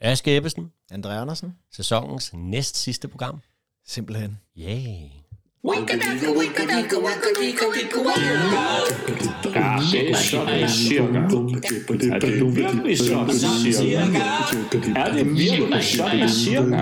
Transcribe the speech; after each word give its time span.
Aske 0.00 0.36
Ebbesen, 0.36 0.72
Andre 0.90 1.18
Andersen. 1.18 1.58
sæsonens 1.72 2.32
næst 2.34 2.76
sidste 2.76 3.08
program. 3.08 3.40
Simpelthen. 3.86 4.38
Yay! 4.58 5.08
Ja, 5.64 5.70
det 9.92 10.10
er 10.10 10.16
sådan 10.16 10.68
cirka. 10.68 11.18
Er 12.14 12.18
det 12.18 12.56
virkelig 12.56 12.98
sådan 12.98 13.38
cirka? 13.38 14.18
Er 14.96 15.12
det 15.12 15.26
virkelig 15.38 15.84
sådan 15.84 16.28
cirka? 16.28 16.76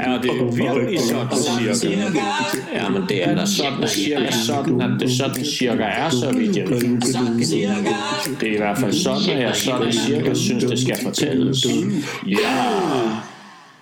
Er 0.00 0.20
det 0.20 0.56
virkelig 0.56 1.00
sådan 1.00 1.74
cirka? 1.74 2.20
Ja, 2.72 2.88
men 2.88 3.02
det 3.08 3.28
er 3.28 3.34
da 3.34 3.46
sådan 3.46 3.88
cirka 3.88 4.30
sådan, 4.30 4.80
at 4.80 5.00
det 5.00 5.10
sådan 5.12 5.44
cirka 5.44 5.82
er, 5.82 6.10
så 6.10 6.32
vidt 6.32 6.56
jeg 6.56 6.68
ved. 6.68 6.80
Det 8.40 8.48
er 8.48 8.54
i 8.54 8.56
hvert 8.56 8.78
fald 8.78 8.92
sådan, 8.92 9.30
at 9.30 9.42
jeg 9.42 9.56
sådan 9.56 9.92
cirka 9.92 10.34
synes, 10.34 10.64
det 10.64 10.78
skal 10.78 10.98
fortælles. 11.02 11.66
Ja! 12.26 12.64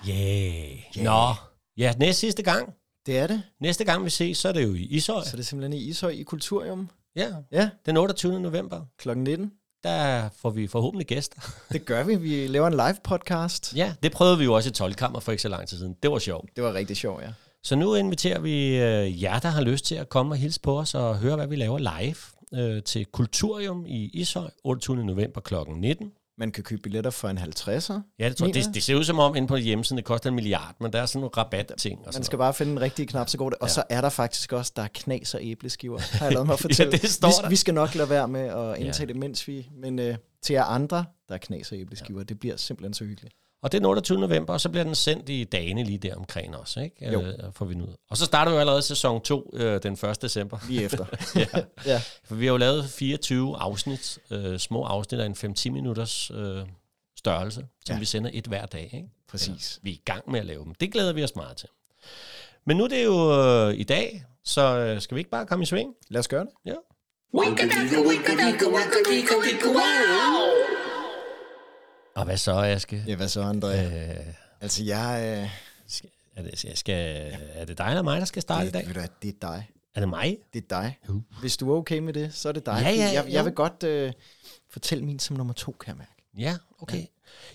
Yay! 0.09 1.03
Nå, 1.03 1.21
ja, 1.77 1.93
næst 1.99 2.19
sidste 2.19 2.43
gang. 2.43 2.78
Det 3.09 3.17
er 3.17 3.27
det. 3.27 3.41
Næste 3.61 3.83
gang 3.83 4.05
vi 4.05 4.09
ses, 4.09 4.37
så 4.37 4.47
er 4.47 4.51
det 4.51 4.63
jo 4.63 4.73
i 4.73 4.81
Ishøj. 4.83 5.23
Så 5.23 5.31
det 5.31 5.39
er 5.39 5.45
simpelthen 5.45 5.73
i 5.81 5.83
Ishøj 5.89 6.09
i 6.09 6.23
Kulturium. 6.23 6.89
Ja, 7.15 7.27
Ja, 7.51 7.69
den 7.85 7.97
28. 7.97 8.39
november. 8.39 8.81
klokken 8.97 9.23
19. 9.23 9.51
Der 9.83 10.29
får 10.41 10.49
vi 10.49 10.67
forhåbentlig 10.67 11.07
gæster. 11.07 11.41
Det 11.73 11.85
gør 11.85 12.03
vi. 12.03 12.15
Vi 12.15 12.47
laver 12.47 12.67
en 12.67 12.73
live 12.73 12.95
podcast. 13.03 13.73
Ja, 13.75 13.93
det 14.03 14.11
prøvede 14.11 14.37
vi 14.37 14.43
jo 14.43 14.53
også 14.53 14.69
i 14.69 14.71
12 14.71 14.93
kammer 14.93 15.19
for 15.19 15.31
ikke 15.31 15.41
så 15.41 15.49
lang 15.49 15.67
tid 15.67 15.77
siden. 15.77 15.95
Det 16.03 16.11
var 16.11 16.19
sjovt. 16.19 16.49
Det 16.55 16.63
var 16.63 16.73
rigtig 16.73 16.97
sjovt, 16.97 17.23
ja. 17.23 17.29
Så 17.63 17.75
nu 17.75 17.95
inviterer 17.95 18.39
vi 18.39 18.67
øh, 18.77 19.23
jer, 19.23 19.39
der 19.39 19.49
har 19.49 19.61
lyst 19.61 19.85
til 19.85 19.95
at 19.95 20.09
komme 20.09 20.33
og 20.33 20.37
hilse 20.37 20.59
på 20.61 20.79
os 20.79 20.95
og 20.95 21.17
høre, 21.17 21.35
hvad 21.35 21.47
vi 21.47 21.55
laver 21.55 21.77
live 21.79 22.15
øh, 22.63 22.83
til 22.83 23.05
Kulturium 23.05 23.85
i 23.85 24.09
Ishøj, 24.13 24.49
28. 24.63 25.05
november 25.05 25.41
kl. 25.41 25.55
19. 25.75 26.11
Man 26.39 26.51
kan 26.51 26.63
købe 26.63 26.81
billetter 26.81 27.11
for 27.11 27.29
en 27.29 27.37
50'er. 27.37 27.93
Ja, 28.19 28.29
det, 28.29 28.35
tror, 28.37 28.47
det, 28.47 28.69
det 28.73 28.83
ser 28.83 28.95
ud 28.95 29.03
som 29.03 29.19
om 29.19 29.35
inde 29.35 29.47
på 29.47 29.55
hjemmesiden, 29.55 29.97
det 29.97 30.05
koster 30.05 30.29
en 30.29 30.35
milliard, 30.35 30.75
men 30.81 30.93
der 30.93 31.01
er 31.01 31.05
sådan 31.05 31.19
nogle 31.19 31.31
rabatting. 31.37 31.99
Og 32.07 32.11
Man 32.13 32.23
skal 32.23 32.37
bare 32.37 32.53
finde 32.53 32.69
den 32.71 32.81
rigtige 32.81 33.05
knap, 33.05 33.29
så 33.29 33.37
går 33.37 33.49
det. 33.49 33.57
Og 33.59 33.67
Ja. 33.67 33.73
så 33.73 33.83
er 33.89 34.01
der 34.01 34.09
faktisk 34.09 34.53
også, 34.53 34.71
der 34.75 34.81
er 34.83 34.87
knas 34.93 35.33
og 35.33 35.39
æbleskiver, 35.43 35.99
har 36.17 36.25
jeg 36.25 36.33
lavet 36.33 36.47
mig 36.47 36.53
at 36.57 36.59
fortælle. 36.59 36.91
det 36.91 37.09
står 37.09 37.27
vi, 37.27 37.43
der. 37.43 37.49
vi 37.49 37.55
skal 37.55 37.73
nok 37.73 37.95
lade 37.95 38.09
være 38.09 38.27
med 38.27 38.41
at 38.41 38.77
indtage 38.77 38.99
Ja. 38.99 39.05
det, 39.05 39.15
mens 39.15 39.47
vi... 39.47 39.69
Men 39.81 39.99
øh, 39.99 40.15
til 40.41 40.53
jer 40.53 40.63
andre, 40.63 41.05
der 41.29 41.33
er 41.35 41.39
knas 41.39 41.71
og 41.71 41.77
æbleskiver. 41.77 42.23
Det 42.23 42.39
bliver 42.39 42.57
simpelthen 42.57 42.93
så 42.93 43.03
hyggeligt. 43.05 43.33
Og 43.61 43.71
det 43.71 43.77
er 43.77 43.79
den 43.79 43.85
28. 43.85 44.19
november, 44.19 44.53
og 44.53 44.61
så 44.61 44.69
bliver 44.69 44.83
den 44.83 44.95
sendt 44.95 45.29
i 45.29 45.43
dagene 45.43 45.83
lige 45.83 45.97
der 45.97 46.15
omkring 46.15 46.57
os, 46.57 46.77
ikke? 46.77 47.11
Jo. 47.11 47.21
Øh, 47.21 47.33
får 47.53 47.65
vi 47.65 47.75
nu. 47.75 47.83
ud. 47.83 47.93
Og 48.09 48.17
så 48.17 48.25
starter 48.25 48.51
vi 48.51 48.55
jo 48.55 48.59
allerede 48.59 48.81
sæson 48.81 49.21
2 49.21 49.51
øh, 49.53 49.83
den 49.83 49.93
1. 49.93 50.21
december. 50.21 50.57
Lige 50.69 50.83
efter. 50.83 51.05
ja. 51.35 51.45
ja. 51.85 52.01
For 52.23 52.35
vi 52.35 52.45
har 52.45 52.51
jo 52.51 52.57
lavet 52.57 52.85
24 52.89 53.57
afsnit, 53.57 54.19
øh, 54.31 54.59
små 54.59 54.83
afsnit 54.83 55.19
af 55.19 55.25
en 55.25 55.55
5-10 55.57 55.69
minutters 55.69 56.31
øh, 56.31 56.61
størrelse, 57.17 57.65
som 57.85 57.93
ja. 57.95 57.99
Vi 57.99 58.05
sender 58.05 58.29
et 58.33 58.47
hver 58.47 58.65
dag, 58.65 58.89
ikke? 58.93 59.09
Præcis. 59.29 59.79
Vi 59.81 59.89
er 59.89 59.93
i 59.93 60.01
gang 60.05 60.31
med 60.31 60.39
at 60.39 60.45
lave 60.45 60.63
dem. 60.63 60.75
Det 60.75 60.91
glæder 60.91 61.13
vi 61.13 61.23
os 61.23 61.35
meget 61.35 61.57
til. 61.57 61.69
Men 62.65 62.77
nu 62.77 62.83
er 62.83 62.87
det 62.87 63.05
jo 63.05 63.41
øh, 63.41 63.73
i 63.79 63.83
dag, 63.83 64.23
så 64.43 64.77
øh, 64.77 65.01
skal 65.01 65.15
vi 65.15 65.19
ikke 65.19 65.31
bare 65.31 65.45
komme 65.45 65.63
i 65.63 65.65
sving? 65.65 65.93
Lad 66.09 66.19
os 66.19 66.27
gøre 66.27 66.41
det. 66.41 66.51
Ja. 66.65 66.73
Og 72.19 72.25
hvad 72.25 72.37
så, 72.37 72.51
Aske? 72.51 73.03
Ja, 73.07 73.15
hvad 73.15 73.27
så, 73.27 73.41
André? 73.41 73.67
Øh, 73.67 74.33
Altså, 74.61 74.83
jeg... 74.83 75.39
Øh, 75.43 75.49
skal, 75.87 76.09
er, 76.35 76.41
det, 76.41 76.77
skal, 76.77 77.33
er 77.53 77.65
det 77.65 77.77
dig 77.77 77.87
eller 77.89 78.01
mig, 78.01 78.19
der 78.19 78.25
skal 78.25 78.41
starte 78.41 78.63
i 78.63 78.65
det, 78.65 78.73
dag? 78.73 78.87
ved 78.87 78.93
du 78.93 79.01
det 79.21 79.29
er 79.29 79.33
dig. 79.41 79.69
Er 79.95 79.99
det 79.99 80.09
mig? 80.09 80.37
Det 80.53 80.63
er 80.63 80.67
dig. 80.69 80.97
Uh. 81.09 81.21
Hvis 81.39 81.57
du 81.57 81.71
er 81.71 81.77
okay 81.77 81.99
med 81.99 82.13
det, 82.13 82.33
så 82.33 82.49
er 82.49 82.53
det 82.53 82.65
dig. 82.65 82.81
Ja, 82.83 82.89
ja, 82.89 83.11
jeg, 83.13 83.25
jeg 83.29 83.45
vil 83.45 83.53
godt 83.53 83.83
øh, 83.83 84.13
fortælle 84.69 85.05
min 85.05 85.19
som 85.19 85.37
nummer 85.37 85.53
to, 85.53 85.71
kan 85.71 85.87
jeg 85.87 85.97
mærke. 85.97 86.11
Ja, 86.37 86.57
okay. 86.79 86.97
Ja. 86.97 87.05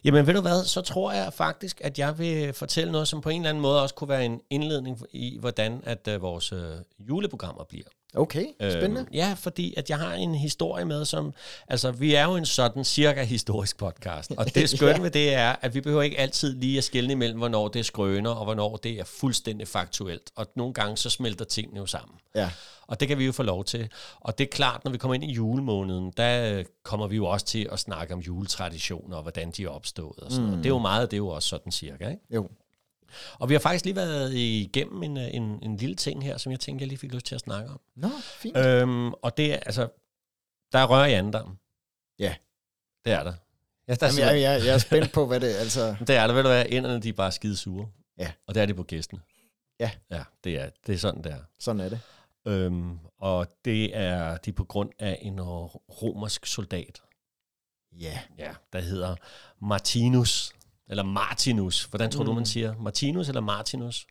Jamen 0.05 0.27
ved 0.27 0.35
du 0.35 0.41
hvad, 0.41 0.65
så 0.65 0.81
tror 0.81 1.13
jeg 1.13 1.33
faktisk, 1.33 1.81
at 1.81 1.99
jeg 1.99 2.19
vil 2.19 2.53
fortælle 2.53 2.93
noget, 2.93 3.09
som 3.09 3.21
på 3.21 3.29
en 3.29 3.41
eller 3.41 3.51
anden 3.51 3.63
måde 3.63 3.83
også 3.83 3.95
kunne 3.95 4.09
være 4.09 4.25
en 4.25 4.41
indledning 4.51 5.01
i, 5.13 5.39
hvordan 5.41 5.83
at 5.85 6.09
uh, 6.15 6.23
vores 6.23 6.53
uh, 6.53 6.61
juleprogrammer 6.99 7.65
bliver. 7.65 7.87
Okay, 8.15 8.47
spændende. 8.61 9.01
Øhm, 9.01 9.15
ja, 9.15 9.35
fordi 9.39 9.75
at 9.77 9.91
jeg 9.91 9.99
har 9.99 10.15
en 10.15 10.35
historie 10.35 10.85
med, 10.85 11.05
som... 11.05 11.33
Altså, 11.69 11.91
vi 11.91 12.15
er 12.15 12.25
jo 12.25 12.37
en 12.37 12.47
sådan 12.47 12.85
cirka 12.85 13.23
historisk 13.25 13.77
podcast, 13.77 14.33
og 14.37 14.55
det 14.55 14.71
skønne 14.77 14.95
Ja. 14.97 15.03
ved 15.03 15.11
det 15.11 15.35
er, 15.35 15.57
at 15.61 15.75
vi 15.75 15.81
behøver 15.81 16.03
ikke 16.03 16.19
altid 16.19 16.57
lige 16.57 16.79
at 16.79 16.85
skelne 16.85 17.13
imellem, 17.13 17.39
hvornår 17.39 17.69
det 17.69 17.81
er 17.81 17.85
skrøner, 17.85 18.31
og 18.31 18.45
hvornår 18.45 18.77
det 18.77 18.93
er 19.01 19.05
fuldstændig 19.05 19.69
faktuelt. 19.69 20.31
Og 20.37 20.47
nogle 20.57 20.75
gange 20.75 20.97
så 20.97 21.11
smelter 21.11 21.45
tingene 21.45 21.81
jo 21.81 21.87
sammen. 21.87 22.19
Ja. 22.35 22.51
Og 22.87 23.01
det 23.01 23.09
kan 23.09 23.19
vi 23.19 23.27
jo 23.27 23.33
få 23.33 23.43
lov 23.43 23.65
til. 23.65 23.89
Og 24.21 24.39
det 24.39 24.45
er 24.45 24.49
klart, 24.49 24.85
når 24.85 24.93
vi 24.93 24.99
kommer 24.99 25.15
ind 25.15 25.25
i 25.25 25.33
julemåneden, 25.33 26.13
der 26.17 26.53
øh, 26.59 26.65
kommer 26.83 27.07
vi 27.07 27.17
jo 27.17 27.27
også 27.27 27.47
til 27.47 27.69
at 27.73 27.79
snakke 27.79 28.15
om 28.15 28.21
juletraditioner, 28.21 29.17
og 29.17 29.23
hvordan 29.23 29.51
de 29.51 29.65
er 29.65 29.69
opstået. 29.69 30.19
Og 30.19 30.33
sådan 30.33 30.51
mm. 30.51 30.57
Det 30.57 30.67
er 30.67 30.71
jo 30.71 30.79
meget, 30.79 31.11
det 31.11 31.17
er 31.17 31.19
jo 31.19 31.29
også 31.29 31.49
sådan 31.49 31.73
cirka. 31.73 32.09
Ikke? 32.09 32.23
Jo. 32.35 32.49
Og 33.39 33.49
vi 33.49 33.55
har 33.55 33.59
faktisk 33.61 33.85
lige 33.85 33.97
været 33.97 34.35
igennem 34.35 35.03
en, 35.03 35.17
øh, 35.17 35.35
en, 35.35 35.59
en 35.63 35.77
lille 35.77 35.95
ting 35.97 36.25
her, 36.25 36.37
som 36.37 36.53
jeg 36.53 36.61
tænkte, 36.61 36.83
jeg 36.83 36.89
lige 36.89 36.99
fik 36.99 37.13
lyst 37.15 37.27
til 37.27 37.35
at 37.35 37.41
snakke 37.41 37.71
om. 37.71 37.81
Nå, 37.97 38.11
fint. 38.23 38.57
Øhm, 38.57 39.13
og 39.13 39.37
det 39.37 39.53
er, 39.53 39.57
altså, 39.57 39.89
der 40.73 40.79
er 40.79 40.87
rør 40.87 41.05
i 41.05 41.13
andendam. 41.13 41.59
Ja. 42.19 42.35
Det 43.05 43.13
er 43.13 43.23
der. 43.23 43.33
Ja, 43.89 43.95
der 43.95 44.07
er 44.07 44.11
Jamen, 44.19 44.43
jeg, 44.43 44.59
jeg, 44.59 44.67
jeg 44.67 44.75
er 44.75 44.79
spændt 44.79 45.13
på, 45.13 45.27
hvad 45.27 45.41
det 45.41 45.57
er. 45.57 45.61
Altså, 45.61 45.97
Det 46.07 46.17
er 46.17 46.27
der, 46.27 46.35
ved 46.35 46.43
du 46.43 46.49
hvad, 46.49 46.67
inderne 46.69 47.01
de 47.01 47.09
er 47.09 47.13
bare 47.13 47.33
skide 47.33 47.57
sure. 47.57 47.89
Ja. 48.19 48.33
Og 48.47 48.55
det 48.55 48.63
er 48.63 48.67
de 48.67 48.75
på 48.75 48.83
gæsten. 48.83 49.21
Ja. 49.81 49.91
Ja, 50.11 50.23
det 50.45 50.61
er, 50.61 50.71
det 50.87 50.95
er 50.95 50.99
sådan, 50.99 51.25
det 51.25 51.33
er. 51.33 51.39
sådan 51.59 51.81
er 51.81 51.89
det. 51.89 52.01
Øhm, 52.47 52.99
og 53.19 53.47
det 53.65 53.97
er 53.97 54.37
de 54.37 54.51
er 54.51 54.55
på 54.55 54.65
grund 54.65 54.91
af 54.99 55.19
en 55.23 55.41
romersk 55.43 56.47
soldat, 56.47 57.03
Ja. 58.01 58.21
ja, 58.39 58.55
der 58.73 58.81
hedder 58.81 59.17
Martinus, 59.61 60.53
eller 60.89 61.03
Martinus. 61.03 61.85
Hvordan 61.85 62.11
tror 62.11 62.23
mm. 62.23 62.27
du, 62.27 62.33
Mm. 62.33 62.37
man 62.37 62.47
siger? 62.47 62.75
Martinus 62.77 63.29
eller 63.29 63.41
Martinus? 63.41 64.07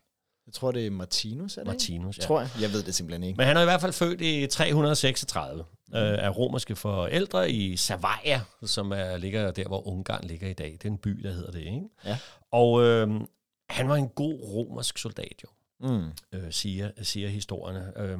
Jeg 0.46 0.54
tror, 0.54 0.72
det 0.72 0.86
er 0.86 0.90
Martinus, 0.90 1.56
er 1.56 1.60
det 1.60 1.66
Martinus, 1.66 2.18
ja. 2.18 2.22
Tror 2.22 2.40
jeg. 2.40 2.50
Jeg 2.60 2.72
ved 2.72 2.82
det 2.82 2.94
simpelthen 2.94 3.22
ikke. 3.22 3.36
Men 3.36 3.46
han 3.46 3.56
er 3.56 3.60
i 3.60 3.64
hvert 3.64 3.80
fald 3.80 3.92
født 3.92 4.20
i 4.20 4.46
336 4.46 5.64
mm. 5.88 5.94
øh, 5.96 6.24
af 6.24 6.36
romerske 6.36 6.76
forældre 6.76 7.50
i 7.50 7.76
Savoia, 7.76 8.40
som 8.64 8.92
er, 8.92 9.16
ligger 9.16 9.50
der, 9.50 9.66
hvor 9.68 9.88
Ungarn 9.88 10.24
ligger 10.24 10.48
i 10.48 10.52
dag. 10.52 10.72
Det 10.72 10.84
er 10.84 10.88
en 10.90 10.98
by, 10.98 11.10
der 11.22 11.32
hedder 11.32 11.50
det, 11.50 11.60
ikke? 11.60 11.82
Ja. 12.04 12.18
Og 12.50 12.82
øh, 12.82 13.20
han 13.68 13.88
var 13.88 13.96
en 13.96 14.08
god 14.08 14.40
romersk 14.42 14.98
soldat, 14.98 15.34
jo, 15.44 15.48
Mm. 15.80 16.10
øh, 16.32 16.52
siger, 16.52 16.90
siger 17.02 17.28
historierne. 17.28 17.92
Øh, 17.96 18.18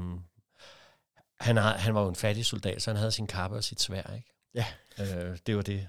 han, 1.41 1.57
har, 1.57 1.73
han 1.77 1.95
var 1.95 2.03
jo 2.03 2.09
en 2.09 2.15
fattig 2.17 2.47
soldat, 2.47 2.83
så 2.83 2.91
han 2.91 2.97
havde 2.97 3.13
sin 3.13 3.27
kappe 3.27 3.57
og 3.57 3.65
sit 3.65 3.81
svær, 3.81 4.15
ikke? 4.17 4.35
Ja. 4.55 4.67
Øh, 5.01 5.39
det 5.47 5.57
var 5.57 5.63
det. 5.63 5.89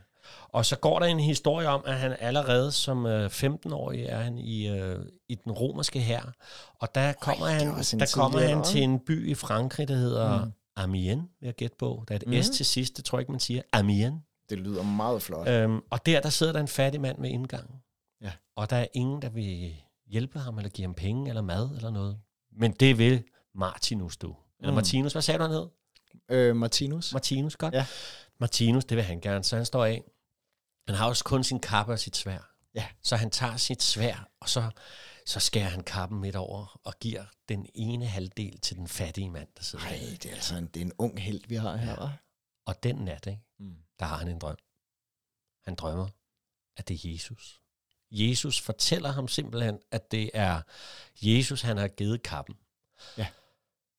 Og 0.50 0.66
så 0.66 0.76
går 0.76 1.00
der 1.00 1.06
en 1.06 1.20
historie 1.20 1.68
om, 1.68 1.82
at 1.86 1.96
han 2.00 2.16
allerede 2.20 2.72
som 2.72 3.06
øh, 3.06 3.26
15-årig 3.26 4.04
er 4.06 4.20
han 4.20 4.38
i, 4.38 4.68
øh, 4.68 5.00
i 5.30 5.36
den 5.36 5.52
romerske 5.52 6.00
hær. 6.00 6.34
Og 6.80 6.96
der 6.96 7.14
kommer, 7.14 7.46
er 7.48 7.52
han, 7.52 7.68
der 8.00 8.12
kommer 8.16 8.40
han 8.40 8.64
til 8.64 8.84
en 8.84 9.00
by 9.00 9.30
i 9.30 9.34
Frankrig, 9.36 9.88
der 9.88 9.96
hedder 9.96 10.38
Mm. 10.40 10.46
mm. 10.46 10.52
Amiens, 10.76 11.24
vil 11.40 11.48
jeg 11.48 11.56
gætte 11.56 11.76
på. 11.80 12.04
Der 12.08 12.16
er 12.16 12.20
et 12.20 12.28
Mhm. 12.28 12.44
S 12.44 12.50
til 12.50 12.66
sidst, 12.66 12.98
det 12.98 13.06
tror 13.06 13.18
jeg 13.18 13.22
ikke, 13.22 13.32
man 13.32 13.40
siger. 13.40 13.62
Amiens. 13.74 14.22
Det 14.50 14.60
lyder 14.60 14.84
meget 14.84 15.22
flot. 15.22 15.48
Øhm, 15.48 15.80
og 15.90 16.06
der, 16.06 16.20
der 16.22 16.30
sidder 16.30 16.54
der 16.54 16.60
en 16.60 16.68
fattig 16.68 17.02
mand 17.02 17.22
ved 17.22 17.30
indgangen. 17.30 17.76
Ja. 18.22 18.32
Og 18.56 18.70
der 18.70 18.76
er 18.76 18.86
ingen, 18.94 19.22
der 19.22 19.30
vil 19.30 19.76
hjælpe 20.08 20.40
ham, 20.40 20.58
eller 20.58 20.70
give 20.70 20.86
ham 20.88 20.94
penge, 20.94 21.30
eller 21.30 21.42
mad, 21.42 21.70
eller 21.76 21.90
noget. 21.92 22.18
Men 22.60 22.72
det 22.72 22.98
vil 22.98 23.24
Martinus, 23.56 24.18
du. 24.18 24.36
Eller 24.60 24.72
Mm. 24.72 24.76
Martinus, 24.76 25.12
hvad 25.12 25.22
sagde 25.22 25.38
du, 25.38 25.44
han 25.44 25.52
hed? 25.52 25.68
Øh, 26.32 26.56
Martinus. 26.56 27.14
Martinus, 27.14 27.56
godt. 27.56 27.74
Ja. 27.74 27.86
Martinus, 28.40 28.86
det 28.86 28.96
vil 28.98 29.04
han 29.06 29.20
gerne, 29.22 29.44
så 29.44 29.56
han 29.56 29.66
står 29.66 29.86
af. 29.86 30.04
Han 30.88 30.96
har 30.96 31.08
også 31.08 31.24
kun 31.24 31.44
sin 31.44 31.60
kappe 31.60 31.94
og 31.94 32.00
sit 32.00 32.18
svær. 32.18 32.52
Ja. 32.76 32.88
Så 33.04 33.16
han 33.16 33.32
tager 33.32 33.58
sit 33.58 33.84
svær, 33.84 34.30
og 34.40 34.50
så, 34.50 34.70
så 35.26 35.40
skærer 35.40 35.70
han 35.70 35.84
kappen 35.84 36.20
midt 36.20 36.36
over, 36.36 36.80
og 36.84 36.94
giver 37.00 37.26
den 37.50 37.68
ene 37.76 38.06
halvdel 38.08 38.60
til 38.60 38.78
den 38.78 38.88
fattige 38.88 39.30
mand, 39.30 39.48
der 39.58 39.64
sidder 39.64 39.86
Nej, 39.86 40.18
det 40.24 40.26
er 40.26 40.36
altså 40.36 40.56
en, 40.56 40.68
det 40.68 40.82
er 40.82 40.86
en 40.86 40.94
ung 40.98 41.22
held, 41.22 41.42
vi 41.48 41.56
har 41.56 41.76
her, 41.76 41.96
hva'? 41.96 42.10
Og 42.66 42.84
den 42.84 42.96
nat, 42.96 43.26
ikke, 43.28 43.42
Mm. 43.60 43.76
der 44.00 44.06
har 44.06 44.18
han 44.18 44.28
en 44.28 44.40
drøm. 44.40 44.58
Han 45.64 45.76
drømmer, 45.76 46.08
at 46.78 46.88
det 46.88 46.94
er 47.06 47.12
Jesus. 47.12 47.62
Jesus 48.12 48.62
fortæller 48.62 49.12
ham 49.12 49.28
simpelthen, 49.28 49.80
at 49.92 50.12
det 50.12 50.32
er 50.34 50.62
Jesus, 51.22 51.62
han 51.62 51.78
har 51.78 51.88
givet 51.88 52.24
kappen. 52.24 52.56
Ja. 53.18 53.28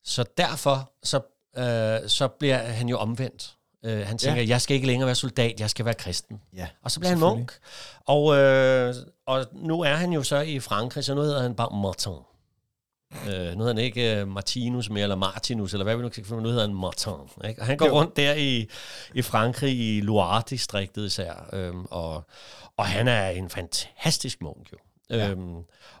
Så 0.03 0.25
derfor, 0.37 0.93
så, 1.03 1.17
øh, 1.57 2.09
så 2.09 2.27
bliver 2.27 2.57
han 2.57 2.89
jo 2.89 2.97
omvendt. 2.97 3.56
Øh, 3.85 4.07
han 4.07 4.17
tænker, 4.17 4.41
Ja. 4.41 4.47
jeg 4.47 4.61
skal 4.61 4.75
ikke 4.75 4.87
længere 4.87 5.05
være 5.05 5.15
soldat, 5.15 5.59
jeg 5.59 5.69
skal 5.69 5.85
være 5.85 5.93
kristen. 5.93 6.41
Ja. 6.55 6.67
Og 6.83 6.91
så 6.91 6.99
bliver 6.99 7.09
han 7.09 7.19
munk. 7.19 7.53
Og, 8.05 8.35
øh, 8.37 8.95
og 9.25 9.45
nu 9.53 9.81
er 9.81 9.93
han 9.95 10.13
jo 10.13 10.23
så 10.23 10.39
i 10.41 10.59
Frankrig, 10.59 11.03
så 11.03 11.13
nu 11.15 11.21
hedder 11.21 11.41
han 11.41 11.55
bare 11.55 11.81
Martin. 11.81 12.13
Øh, 13.27 13.31
nu 13.31 13.63
hedder 13.63 13.67
han 13.67 13.77
ikke 13.77 14.21
uh, 14.21 14.27
Martinus 14.27 14.89
mere, 14.89 15.03
eller 15.03 15.15
Martinus, 15.15 15.73
eller 15.73 15.83
hvad 15.83 15.95
vi 15.95 16.01
nu 16.01 16.09
kan 16.09 16.25
finde, 16.25 16.41
nu 16.41 16.49
hedder 16.49 16.67
han 16.67 16.75
Martin. 16.75 17.13
Ikke? 17.47 17.61
Og 17.61 17.65
han 17.67 17.77
går 17.77 17.85
jo. 17.85 17.93
rundt 17.93 18.17
der 18.17 18.33
i, 18.33 18.67
i 19.15 19.21
Frankrig, 19.21 19.79
i 19.79 20.01
Loire-distriktet 20.01 21.05
især, 21.05 21.49
øhm, 21.53 21.85
og, 21.85 22.23
og 22.77 22.85
han 22.85 23.07
er 23.07 23.29
en 23.29 23.49
fantastisk 23.49 24.41
munk 24.41 24.71
jo. 24.71 24.77
Ja. 25.09 25.29
Øhm, 25.29 25.55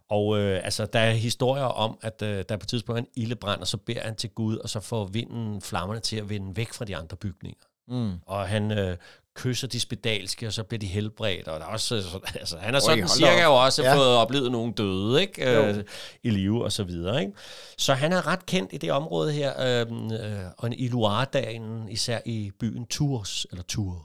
og 0.09 0.37
øh, 0.39 0.61
altså, 0.63 0.85
der 0.85 0.99
er 0.99 1.11
historier 1.11 1.63
om, 1.63 1.97
at 2.01 2.21
øh, 2.21 2.29
der 2.29 2.55
er 2.55 2.57
på 2.57 2.63
et 2.63 2.67
tidspunkt 2.67 2.99
en 2.99 3.07
ildebrand, 3.15 3.61
og 3.61 3.67
så 3.67 3.77
beder 3.77 4.01
han 4.01 4.15
til 4.15 4.29
Gud, 4.29 4.57
og 4.57 4.69
så 4.69 4.79
får 4.79 5.05
vinden 5.05 5.61
flammerne 5.61 5.99
til 5.99 6.17
at 6.17 6.29
vende 6.29 6.57
væk 6.57 6.73
fra 6.73 6.85
de 6.85 6.95
andre 6.97 7.17
bygninger. 7.17 7.63
Mm. 7.87 8.11
Og 8.25 8.47
han 8.47 8.71
øh, 8.71 8.97
kysser 9.35 9.67
de 9.67 9.79
spedalske, 9.79 10.47
og 10.47 10.53
så 10.53 10.63
bliver 10.63 10.79
de 10.79 10.85
helbredt. 10.87 11.47
Og 11.47 11.59
der 11.59 11.65
er 11.65 11.69
også, 11.69 11.87
så- 12.01 12.19
altså, 12.39 12.57
han 12.57 12.73
har 12.73 12.81
sådan 12.81 12.99
hold 12.99 13.09
cirka 13.09 13.31
da 13.37 13.43
jo 13.43 13.49
op. 13.49 13.65
også 13.65 13.83
Ja. 13.83 13.95
fået 13.95 14.15
oplevet 14.15 14.51
nogle 14.51 14.73
døde 14.73 15.21
ikke? 15.21 15.49
Jo. 15.53 15.61
Øh, 15.65 15.83
i 16.23 16.29
live 16.29 16.63
og 16.63 16.71
så 16.71 16.83
videre. 16.83 17.19
Ikke? 17.21 17.33
Så 17.77 17.93
han 17.93 18.13
er 18.13 18.27
ret 18.27 18.45
kendt 18.45 18.73
i 18.73 18.77
det 18.77 18.91
område 18.91 19.31
her, 19.33 19.53
øh, 19.81 19.85
øh, 20.13 20.39
og 20.57 20.69
i 20.73 20.87
Loire-dagen, 20.87 21.89
især 21.89 22.19
i 22.25 22.51
byen 22.59 22.85
Tours, 22.85 23.45
eller 23.51 23.63
Tours. 23.63 23.99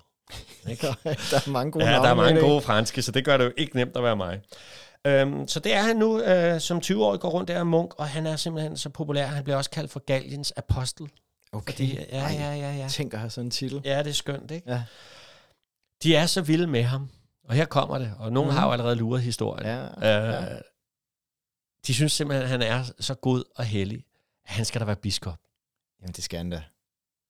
Ikke? 0.70 0.86
der 1.04 1.36
er 1.46 1.50
mange 1.50 1.72
gode 1.72 1.84
Ja, 1.84 1.92
der 1.92 2.08
er 2.08 2.14
mange 2.14 2.40
gode 2.40 2.60
franske, 2.60 3.02
så 3.02 3.12
det 3.12 3.24
gør 3.24 3.36
det 3.36 3.44
jo 3.44 3.52
ikke 3.56 3.76
nemt 3.76 3.96
at 3.96 4.02
være 4.02 4.16
mig. 4.16 4.40
Øhm, 5.06 5.48
så 5.48 5.60
det 5.60 5.74
er 5.74 5.82
han 5.82 5.96
nu, 5.96 6.22
øh, 6.22 6.60
som 6.60 6.78
20-årig 6.78 7.20
går 7.20 7.30
rundt 7.30 7.48
der 7.48 7.60
og 7.60 7.66
munk, 7.66 7.94
og 7.98 8.08
han 8.08 8.26
er 8.26 8.36
simpelthen 8.36 8.76
så 8.76 8.88
populær, 8.88 9.26
han 9.26 9.44
bliver 9.44 9.56
også 9.56 9.70
kaldt 9.70 9.90
for 9.90 10.00
Galliens 10.00 10.52
apostel. 10.56 11.10
Okay. 11.52 11.72
Fordi, 11.72 11.94
ja, 11.94 12.02
Ej, 12.02 12.32
ja, 12.32 12.54
ja, 12.54 12.76
ja. 12.76 12.88
Tænk 12.88 13.14
at 13.14 13.20
have 13.20 13.30
sådan 13.30 13.46
en 13.46 13.50
titel. 13.50 13.80
Ja, 13.84 13.98
det 13.98 14.10
er 14.10 14.14
skønt, 14.14 14.50
ikke? 14.50 14.70
Ja. 14.70 14.82
De 16.02 16.16
er 16.16 16.26
så 16.26 16.42
vilde 16.42 16.66
med 16.66 16.82
ham, 16.82 17.08
og 17.48 17.54
her 17.54 17.64
kommer 17.64 17.98
det, 17.98 18.14
og 18.18 18.32
nogen 18.32 18.50
mm. 18.50 18.56
har 18.56 18.66
jo 18.66 18.72
allerede 18.72 18.96
luret 18.96 19.22
historien. 19.22 19.66
Ja, 19.66 19.84
Øh, 19.84 20.32
ja. 20.32 20.58
De 21.86 21.94
synes 21.94 22.12
simpelthen, 22.12 22.44
at 22.44 22.48
han 22.48 22.62
er 22.62 22.84
så 23.00 23.14
god 23.14 23.44
og 23.56 23.64
hellig, 23.64 24.04
at 24.44 24.50
han 24.50 24.64
skal 24.64 24.80
da 24.80 24.84
være 24.84 24.96
biskop. 24.96 25.38
Jamen, 26.00 26.12
det 26.12 26.24
skal 26.24 26.36
han 26.36 26.50
da. 26.50 26.62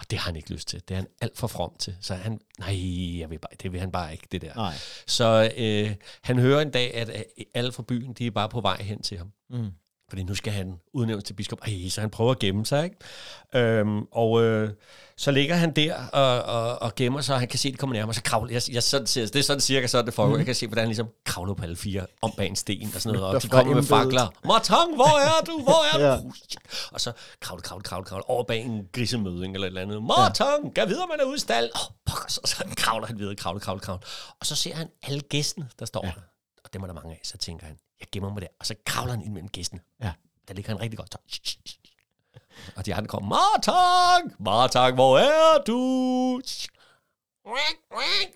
Og 0.02 0.10
det 0.10 0.18
har 0.18 0.24
han 0.24 0.36
ikke 0.36 0.50
lyst 0.52 0.68
til. 0.68 0.80
Det 0.88 0.94
er 0.94 0.98
han 0.98 1.06
alt 1.20 1.38
for 1.38 1.46
from 1.46 1.72
til. 1.78 1.96
Så 2.00 2.14
han, 2.14 2.40
nej, 2.58 3.18
jeg 3.18 3.30
vil 3.30 3.38
bare, 3.38 3.56
det 3.62 3.72
vil 3.72 3.80
han 3.80 3.92
bare 3.92 4.12
ikke, 4.12 4.26
det 4.32 4.42
der. 4.42 4.54
Nej. 4.54 4.74
Så 5.06 5.52
øh, 5.56 5.96
han 6.22 6.38
hører 6.38 6.62
en 6.62 6.70
dag, 6.70 6.94
at 6.94 7.24
alle 7.54 7.72
fra 7.72 7.82
byen, 7.82 8.12
de 8.12 8.26
er 8.26 8.30
bare 8.30 8.48
på 8.48 8.60
vej 8.60 8.82
hen 8.82 9.02
til 9.02 9.18
ham. 9.18 9.32
Mm. 9.50 9.70
Fordi 10.12 10.22
nu 10.22 10.34
skal 10.34 10.52
han 10.52 10.80
udnævnes 10.92 11.24
til 11.24 11.34
biskop. 11.34 11.58
Ej, 11.66 11.88
så 11.90 12.00
han 12.00 12.10
prøver 12.10 12.30
at 12.30 12.38
gemme 12.38 12.66
sig, 12.66 12.84
ikke? 12.84 12.96
Øhm, 13.54 14.02
og 14.02 14.42
øh, 14.42 14.70
så 15.16 15.30
ligger 15.30 15.54
han 15.54 15.72
der 15.72 16.06
og, 16.06 16.42
og, 16.42 16.82
og 16.82 16.94
gemmer 16.94 17.20
sig, 17.20 17.34
og 17.34 17.40
han 17.40 17.48
kan 17.48 17.58
se, 17.58 17.68
at 17.68 17.72
de 17.72 17.78
kommer 17.78 17.96
nærmere. 17.96 18.14
Så 18.14 18.22
kravler 18.22 18.52
jeg, 18.52 18.62
jeg 18.72 18.82
sådan, 18.82 19.06
ser- 19.06 19.26
det 19.26 19.36
er 19.36 19.42
sådan 19.42 19.60
cirka 19.60 19.86
sådan, 19.86 20.06
det 20.06 20.14
foregår. 20.14 20.36
Jeg 20.36 20.46
kan 20.46 20.54
se, 20.54 20.66
hvordan 20.66 20.82
han 20.82 20.88
ligesom 20.88 21.08
kravler 21.24 21.54
på 21.54 21.62
alle 21.62 21.76
fire 21.76 22.06
om 22.22 22.32
bag 22.36 22.46
en 22.46 22.56
sten 22.56 22.90
og 22.94 23.00
sådan 23.00 23.18
noget. 23.18 23.34
Og 23.36 23.42
de 23.42 23.48
kommer 23.48 23.74
med 23.74 23.82
fakler. 23.82 24.28
Martang, 24.44 24.94
hvor 24.94 25.18
er 25.20 25.44
du? 25.46 25.62
Hvor 25.62 25.94
er 25.94 25.98
du? 25.98 26.04
Ja. 26.04 26.12
ja. 26.12 26.18
Og 26.92 27.00
så 27.00 27.12
kravle, 27.40 27.62
kravle, 27.62 27.82
kravle, 27.82 28.04
kravle 28.04 28.30
over 28.30 28.44
bag 28.44 28.60
en 28.60 28.88
grisemøding 28.92 29.54
eller 29.54 29.66
et 29.66 29.70
eller 29.70 29.80
andet. 29.80 30.02
Martang, 30.02 30.74
gav 30.74 30.88
videre, 30.88 31.06
man 31.10 31.20
er 31.20 31.24
ude 31.24 31.36
i 31.36 31.38
stald. 31.38 31.70
Åh, 31.74 31.94
pokker, 32.06 32.28
så, 32.28 32.40
så 32.44 32.64
kravler 32.76 33.06
han 33.06 33.18
videre, 33.18 33.36
kravle, 33.36 33.60
kravle, 33.60 33.80
kravle. 33.80 34.02
Og 34.40 34.46
så 34.46 34.54
ser 34.56 34.74
han 34.74 34.88
alle 35.02 35.20
gæstene, 35.20 35.68
der 35.78 35.86
står 35.86 36.00
ja. 36.06 36.10
der. 36.10 36.20
Og 36.64 36.72
dem 36.72 36.82
er 36.82 36.86
der 36.86 36.94
mange 36.94 37.10
af. 37.12 37.20
Så 37.24 37.38
tænker 37.38 37.66
han, 37.66 37.76
jeg 38.02 38.08
gemmer 38.12 38.32
mig 38.32 38.42
der. 38.42 38.48
Og 38.60 38.66
så 38.66 38.74
kravler 38.86 39.12
han 39.12 39.22
ind 39.22 39.32
mellem 39.32 39.48
gæstene. 39.48 39.80
Ja. 40.02 40.12
Der 40.48 40.54
ligger 40.54 40.72
han 40.72 40.80
rigtig 40.80 40.98
godt. 40.98 41.12
Så, 41.12 41.18
og 42.76 42.86
de 42.86 42.94
andre 42.94 43.08
kommer, 43.08 43.28
Martang, 43.28 44.34
Martang, 44.40 44.94
hvor 44.94 45.18
er 45.18 45.62
du? 45.66 46.40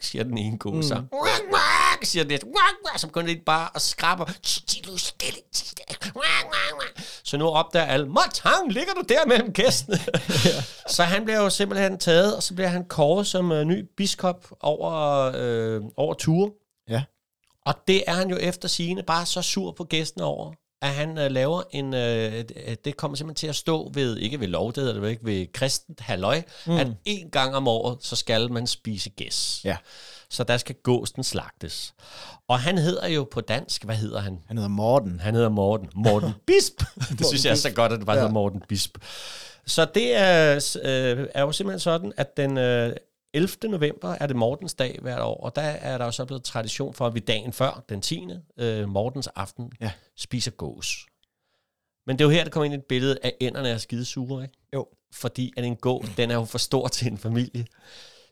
siger 0.01 0.25
den 0.25 0.39
ene 0.39 0.59
gås, 0.59 0.85
så. 0.85 1.03
siger 2.03 2.25
den 2.25 2.29
næste, 2.29 2.47
så 2.97 3.07
begynder 3.07 3.35
de 3.35 3.41
bare 3.41 3.69
at 3.75 3.83
skrabe. 3.83 4.25
Så 7.25 7.37
nu 7.37 7.49
opdager 7.49 7.87
alle, 7.87 8.09
Martang, 8.09 8.73
ligger 8.73 8.93
du 8.95 9.03
der 9.09 9.27
mellem 9.27 9.53
gæstene? 9.53 9.99
så 10.95 11.03
han 11.03 11.25
bliver 11.25 11.41
jo 11.41 11.51
simpelthen 11.51 11.99
taget, 11.99 12.37
og 12.37 12.43
så 12.43 12.55
bliver 12.55 12.69
han 12.69 12.85
kåret 12.85 13.27
som 13.27 13.51
uh, 13.51 13.63
ny 13.63 13.85
biskop 13.97 14.53
over, 14.61 14.93
øh, 15.35 15.83
over 15.97 16.15
Ture. 16.15 16.51
Ja. 16.89 17.03
Og 17.67 17.75
det 17.89 18.05
er 18.07 18.13
han 18.13 18.31
jo 18.31 18.37
efter 18.37 18.69
sigende 18.69 19.03
bare 19.03 19.27
så 19.27 19.43
sur 19.43 19.73
på 19.73 19.85
gæsten 19.85 20.21
over, 20.21 20.53
at 20.83 20.89
han 20.89 21.19
øh, 21.19 21.31
laver 21.31 21.63
en, 21.71 21.95
øh, 21.95 22.45
det 22.85 22.97
kommer 22.97 23.17
simpelthen 23.17 23.41
til 23.41 23.47
at 23.47 23.57
stå 23.57 23.91
ved, 23.95 24.17
ikke 24.17 24.41
ved 24.41 24.49
lov, 24.49 24.73
det 24.73 24.77
hedder 24.77 24.93
det 24.93 25.03
vel 25.03 25.11
ikke, 25.11 25.25
ved 25.25 25.47
kristent 25.53 26.01
halløj, 26.01 26.43
mm. 26.67 26.77
at 26.77 26.87
en 27.05 27.31
gang 27.31 27.57
om 27.57 27.69
året, 27.69 27.99
så 28.01 28.17
skal 28.17 28.53
man 28.53 28.67
spise 28.67 29.11
gæs. 29.11 29.61
Ja. 29.65 29.77
Så 30.31 30.45
der 30.45 30.57
skal 30.57 30.75
gåsten 30.83 31.25
slagtes. 31.25 31.95
Og 32.49 32.61
han 32.61 32.79
hedder 32.79 33.09
jo 33.09 33.29
på 33.31 33.41
dansk, 33.41 33.85
hvad 33.85 33.97
hedder 33.97 34.21
han? 34.21 34.39
Han 34.47 34.57
hedder 34.57 34.71
Morten. 34.71 35.21
Han 35.21 35.35
hedder 35.35 35.49
Morten. 35.49 35.89
Morten 35.95 36.33
Bisp. 36.47 36.83
det 37.19 37.27
synes 37.27 37.45
jeg 37.45 37.51
er 37.51 37.55
så 37.55 37.71
godt, 37.71 37.93
at 37.93 37.99
det 37.99 38.07
bare. 38.07 38.17
Ja. 38.17 38.23
hedder 38.23 38.35
Morten 38.35 38.63
Bisp. 38.69 38.99
Så 39.67 39.87
det 39.95 40.17
er, 40.17 40.55
øh, 40.83 41.27
er 41.35 41.43
jo 41.43 41.53
simpelthen 41.53 41.81
sådan, 41.81 42.13
at 42.17 42.37
den 42.37 42.59
øh, 42.59 42.97
11. 43.37 43.69
november 43.71 44.09
er 44.21 44.27
det 44.27 44.37
Mortens 44.37 44.75
dag 44.75 44.99
hvert 45.03 45.21
år, 45.21 45.37
og 45.45 45.57
der 45.57 45.63
er 45.63 45.99
der 45.99 46.05
jo 46.05 46.11
så 46.11 46.25
blevet 46.25 46.45
tradition 46.45 46.95
for, 46.95 47.07
at 47.07 47.15
vi 47.15 47.21
dagen 47.21 47.53
før, 47.53 47.85
den 47.89 48.01
10. 48.01 48.29
Øh, 48.59 48.89
Mortens 48.89 49.27
aften, 49.27 49.73
Ja. 49.81 49.93
spiser 50.17 50.51
gås. 50.51 51.07
Men 52.07 52.19
det 52.19 52.25
er 52.25 52.29
jo 52.29 52.31
her, 52.31 52.45
der 52.45 52.51
kommer 52.51 52.65
ind 52.65 52.75
et 52.75 52.85
billede 52.85 53.19
af 53.23 53.33
ænderne 53.41 53.69
er 53.69 53.79
skidesure, 53.79 54.43
ikke? 54.43 54.55
Jo. 54.75 54.87
Fordi 55.13 55.53
at 55.57 55.65
en 55.65 55.77
gå, 55.77 56.05
den 56.17 56.31
er 56.31 56.35
jo 56.35 56.45
for 56.45 56.59
stor 56.59 56.89
til 56.89 57.07
en 57.07 57.19
familie. 57.19 57.67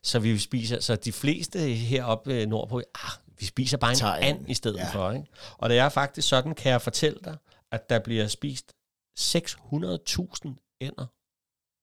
Så 0.02 0.18
vi 0.18 0.38
spiser, 0.38 0.80
så 0.80 0.96
de 0.96 1.12
fleste 1.12 1.58
heroppe 1.60 2.34
øh, 2.34 2.46
nordpå, 2.48 2.78
ah, 2.94 3.10
vi 3.38 3.44
spiser 3.44 3.76
bare 3.76 3.90
en 3.90 3.96
Tager 3.96 4.14
and 4.14 4.50
i 4.50 4.54
stedet. 4.54 4.78
Ja. 4.78 4.90
for. 4.92 5.10
Ikke? 5.12 5.26
Og 5.58 5.70
det 5.70 5.78
er 5.78 5.88
faktisk 5.88 6.28
sådan, 6.28 6.54
kan 6.54 6.72
jeg 6.72 6.82
fortælle 6.82 7.18
dig, 7.24 7.36
at 7.72 7.90
der 7.90 7.98
bliver 7.98 8.26
spist 8.26 8.72
600.000 9.20 10.76
ænder 10.80 11.06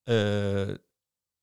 øh, 0.10 0.78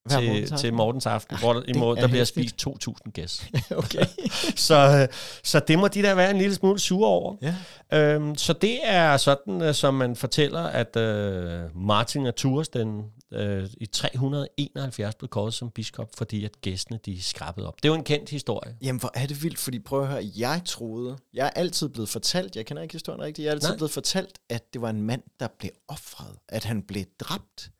Hver 0.08 0.20
til, 0.20 0.28
Mortens 0.28 0.52
aften? 0.52 0.58
til 0.58 0.74
Mortens 0.74 1.06
aften, 1.06 1.38
hvor 1.38 1.52
der, 1.52 1.62
i 1.62 1.66
det 1.66 1.76
må, 1.76 1.90
er 1.90 2.00
der 2.00 2.08
bliver 2.08 2.24
spist 2.24 2.66
2.000 2.66 3.10
gæs. 3.10 3.46
okay. 3.70 4.04
så, 4.68 4.98
øh, 5.02 5.08
så 5.44 5.60
det 5.60 5.78
må 5.78 5.88
de 5.88 6.02
der 6.02 6.14
være 6.14 6.30
en 6.30 6.38
lille 6.38 6.54
smule 6.54 6.78
sure 6.78 7.08
over. 7.08 7.36
Ja. 7.42 7.54
Øhm, 7.98 8.36
så 8.36 8.52
det 8.52 8.78
er 8.82 9.16
sådan, 9.16 9.62
øh, 9.62 9.74
som 9.74 9.94
man 9.94 10.16
fortæller, 10.16 10.60
at 10.60 10.96
øh, 10.96 11.76
Martin 11.76 12.26
af 12.26 12.34
Tours 12.34 12.68
den, 12.68 13.04
øh, 13.32 13.68
i 13.80 13.86
371 13.86 15.14
blev 15.14 15.28
kåret 15.28 15.54
som 15.54 15.70
biskop, 15.70 16.08
fordi 16.16 16.44
at 16.44 16.60
gæstene 16.60 16.98
de 17.06 17.22
skrabbede 17.22 17.68
op. 17.68 17.76
Det 17.76 17.84
er 17.84 17.88
jo 17.88 17.94
en 17.94 18.04
kendt 18.04 18.30
historie. 18.30 18.76
Jamen, 18.82 19.00
hvor 19.00 19.10
er 19.14 19.26
det 19.26 19.42
vildt, 19.42 19.58
fordi 19.58 19.78
prøv 19.78 20.02
at 20.02 20.08
høre, 20.08 20.24
jeg 20.36 20.62
troede, 20.64 21.16
jeg 21.34 21.46
er 21.46 21.50
altid 21.50 21.88
blevet 21.88 22.08
fortalt, 22.08 22.56
jeg 22.56 22.66
kender 22.66 22.82
ikke 22.82 22.94
historien 22.94 23.22
rigtigt, 23.22 23.44
jeg 23.44 23.50
er 23.50 23.54
altid. 23.54 23.68
Nej. 23.68 23.76
blevet 23.76 23.90
fortalt, 23.90 24.38
at 24.48 24.72
det 24.72 24.82
var 24.82 24.90
en 24.90 25.02
mand, 25.02 25.22
der 25.40 25.48
blev 25.58 25.70
offret, 25.88 26.36
at 26.48 26.64
han 26.64 26.82
blev 26.82 27.04
dræbt, 27.20 27.70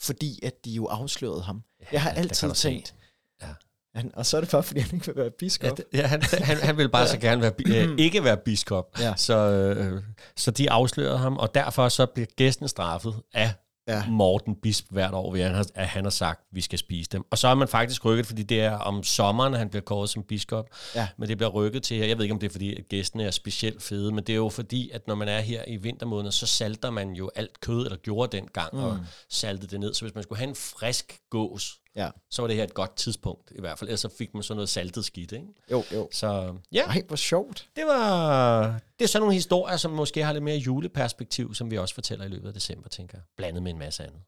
fordi 0.00 0.40
at 0.42 0.64
de 0.64 0.70
jo 0.70 0.86
afslørede 0.86 1.42
ham. 1.42 1.62
Ja, 1.80 1.86
jeg 1.92 2.02
har 2.02 2.10
altid 2.10 2.50
tænkt, 2.52 2.94
Ja. 3.42 3.46
han, 3.94 4.10
og 4.14 4.26
så 4.26 4.36
er 4.36 4.40
det 4.40 4.50
bare, 4.50 4.62
fordi 4.62 4.80
han 4.80 4.90
ikke 4.94 5.06
vil 5.06 5.16
være 5.16 5.24
Ja, 5.24 5.30
biskop. 5.38 5.76
det, 5.76 5.84
ja, 5.92 6.06
han, 6.06 6.22
han, 6.22 6.56
han 6.56 6.76
ville 6.76 6.88
bare 6.88 7.08
så 7.14 7.18
gerne 7.18 7.42
være, 7.42 7.52
øh, 7.66 7.98
ikke 7.98 8.24
være 8.24 8.36
biskop, 8.36 8.98
Ja. 9.00 9.14
så, 9.16 9.34
øh, 9.36 10.02
så 10.36 10.50
de 10.50 10.70
afslørede 10.70 11.18
ham, 11.18 11.36
og 11.36 11.54
derfor 11.54 11.88
så 11.88 12.06
bliver 12.06 12.26
gæsten 12.36 12.68
straffet 12.68 13.14
af 13.34 13.52
Ja. 13.88 14.06
Morten 14.08 14.54
Bisp 14.54 14.86
hvert 14.90 15.14
år, 15.14 15.32
ved 15.32 15.40
at 15.40 15.88
han, 15.88 16.04
har, 16.04 16.10
sagt, 16.10 16.40
at 16.40 16.56
vi 16.56 16.60
skal 16.60 16.78
spise 16.78 17.10
dem. 17.12 17.24
Og 17.30 17.38
så 17.38 17.48
er 17.48 17.54
man 17.54 17.68
faktisk 17.68 18.04
rykket, 18.04 18.26
fordi 18.26 18.42
det 18.42 18.60
er 18.60 18.72
om 18.72 19.02
sommeren, 19.02 19.54
han 19.54 19.68
bliver 19.68 19.82
kåret 19.82 20.10
som 20.10 20.22
biskop. 20.22 20.68
Ja. 20.94 21.08
Men 21.16 21.28
det 21.28 21.36
bliver 21.36 21.50
rykket 21.50 21.82
til 21.82 21.96
her. 21.96 22.06
Jeg 22.06 22.16
ved 22.16 22.24
ikke, 22.24 22.32
om 22.32 22.38
det 22.38 22.46
er, 22.46 22.52
fordi 22.52 22.76
at 22.76 22.88
gæstene 22.88 23.24
er 23.24 23.30
specielt 23.30 23.82
fede, 23.82 24.12
men 24.12 24.24
det 24.24 24.32
er 24.32 24.36
jo 24.36 24.48
fordi, 24.48 24.90
at 24.90 25.06
når 25.06 25.14
man 25.14 25.28
er 25.28 25.40
her 25.40 25.64
i 25.66 25.76
vintermåneden, 25.76 26.32
så 26.32 26.46
salter 26.46 26.90
man 26.90 27.12
jo 27.12 27.30
alt 27.34 27.60
kød, 27.60 27.84
eller 27.84 27.96
gjorde 27.96 28.36
dengang, 28.36 28.68
mm. 28.72 28.84
og 28.84 28.98
saltede 29.28 29.70
det 29.70 29.80
ned. 29.80 29.94
Så 29.94 30.04
hvis 30.04 30.14
man 30.14 30.22
skulle 30.22 30.38
have 30.38 30.48
en 30.48 30.54
frisk 30.54 31.18
gås, 31.30 31.78
Ja. 31.96 32.10
så 32.30 32.42
var 32.42 32.46
det 32.46 32.56
her 32.56 32.64
et 32.64 32.74
godt 32.74 32.96
tidspunkt, 32.96 33.52
i 33.56 33.60
hvert 33.60 33.78
fald. 33.78 33.88
Ellers 33.88 34.00
så 34.00 34.08
fik 34.18 34.34
man 34.34 34.42
sådan 34.42 34.56
noget 34.56 34.68
saltet 34.68 35.04
skidt, 35.04 35.32
ikke? 35.32 35.46
Jo, 35.70 35.84
jo. 35.92 36.08
Så 36.12 36.54
ja, 36.72 36.82
Ej, 36.82 37.02
hvor 37.06 37.16
sjovt. 37.16 37.68
det 37.76 37.86
var 37.86 38.62
det 38.98 39.04
er 39.04 39.08
sådan 39.08 39.20
nogle 39.22 39.34
historier, 39.34 39.76
som 39.76 39.90
måske 39.90 40.24
har 40.24 40.32
lidt 40.32 40.44
mere 40.44 40.56
juleperspektiv, 40.56 41.54
som 41.54 41.70
vi 41.70 41.78
også 41.78 41.94
fortæller 41.94 42.24
i 42.24 42.28
løbet 42.28 42.48
af 42.48 42.54
december, 42.54 42.88
tænker 42.88 43.18
jeg. 43.18 43.22
Blandet 43.36 43.62
med 43.62 43.72
en 43.72 43.78
masse 43.78 44.02
andet. 44.02 44.20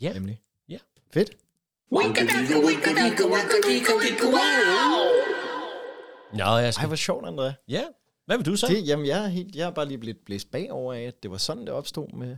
Ja, 0.00 0.12
Nemlig. 0.12 0.40
Ja. 0.68 0.78
Fedt. 1.12 1.30
Nå, 6.32 6.44
jeg 6.56 6.64
Ej, 6.64 6.70
skal... 6.70 6.86
hvor 6.86 6.96
sjovt, 6.96 7.26
André. 7.26 7.64
Ja, 7.68 7.82
hvad 8.26 8.36
vil 8.36 8.46
du 8.46 8.56
så? 8.56 8.66
Det, 8.66 8.88
jamen, 8.88 9.06
jeg 9.06 9.24
er, 9.24 9.28
helt, 9.28 9.56
jeg 9.56 9.66
er 9.66 9.70
bare 9.70 9.88
lige 9.88 9.98
blevet 9.98 10.18
blæst 10.26 10.50
bagover 10.50 10.94
af, 10.94 11.02
at 11.02 11.22
det 11.22 11.30
var 11.30 11.36
sådan, 11.36 11.62
det 11.66 11.74
opstod 11.74 12.16
med 12.16 12.36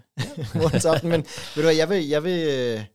Mortens 0.55 0.85
aften. 0.85 1.11
Men 1.11 1.21
ved 1.21 1.55
du 1.55 1.63
hvad, 1.63 1.75
jeg 1.75 1.89
vil, 1.89 2.09
jeg 2.09 2.25
vil, 2.25 2.87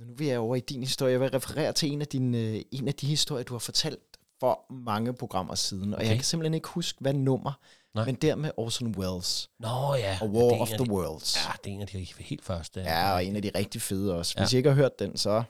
nu 0.00 0.14
vil 0.16 0.26
jeg 0.26 0.38
over 0.38 0.56
i 0.56 0.60
din 0.60 0.80
historie, 0.82 1.12
jeg 1.12 1.20
vil 1.20 1.30
referere 1.30 1.72
til 1.72 1.92
en 1.92 2.00
af, 2.00 2.06
dine, 2.08 2.38
øh, 2.38 2.62
en 2.72 2.88
af 2.88 2.94
de 2.94 3.06
historier, 3.06 3.44
du 3.44 3.54
har 3.54 3.58
fortalt 3.58 3.98
for 4.40 4.72
mange 4.72 5.12
programmer 5.14 5.54
siden. 5.54 5.92
Og 5.94 5.98
Okay. 5.98 6.08
jeg 6.08 6.16
kan 6.16 6.24
simpelthen 6.24 6.54
ikke 6.54 6.68
huske, 6.68 6.98
hvad 7.00 7.14
nummer, 7.14 7.52
Nej. 7.94 8.04
men 8.04 8.14
der 8.14 8.34
med 8.36 8.50
Orson 8.56 8.94
Welles 8.96 9.50
Nå 9.60 9.94
ja. 9.94 10.18
og 10.20 10.26
er 10.26 10.30
War 10.30 10.60
of 10.60 10.68
the 10.68 10.78
de- 10.84 10.90
Worlds. 10.90 11.36
Ja, 11.36 11.52
det 11.64 11.70
er 11.70 11.74
en 11.74 11.80
af 11.80 11.86
de 11.88 12.06
helt 12.18 12.44
første. 12.44 12.80
Ja, 12.80 13.12
og 13.12 13.24
en 13.24 13.36
af 13.36 13.42
de 13.42 13.50
rigtig 13.54 13.82
fede 13.82 14.14
også. 14.18 14.34
Ja. 14.36 14.42
Hvis 14.42 14.52
I 14.52 14.56
ikke 14.56 14.68
har 14.68 14.76
hørt 14.76 14.98
den, 14.98 15.16
så... 15.16 15.42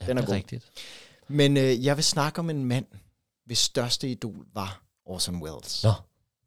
ja 0.00 0.06
den 0.06 0.16
er 0.16 0.20
det 0.20 0.28
god. 0.28 0.34
rigtigt. 0.36 0.70
Men 1.28 1.56
øh, 1.56 1.84
jeg 1.84 1.96
vil 1.96 2.04
snakke 2.04 2.38
om 2.38 2.50
en 2.50 2.64
mand, 2.64 2.86
hvis 3.46 3.58
største 3.58 4.08
idol 4.10 4.46
var 4.54 4.82
Orson 5.04 5.42
Welles. 5.42 5.82
Nå, 5.84 5.92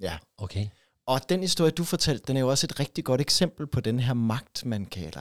Ja. 0.02 0.18
okay. 0.38 0.68
Og 1.06 1.30
den 1.30 1.40
historie, 1.42 1.72
du 1.72 1.84
fortalte, 1.84 2.24
den 2.28 2.38
er 2.38 2.42
jo 2.42 2.50
også 2.50 2.66
et 2.68 2.80
rigtig 2.80 3.04
godt 3.04 3.22
eksempel 3.22 3.68
på 3.68 3.80
den 3.80 4.00
her 4.00 4.14
magt, 4.14 4.66
man 4.66 4.86
kan, 4.86 5.12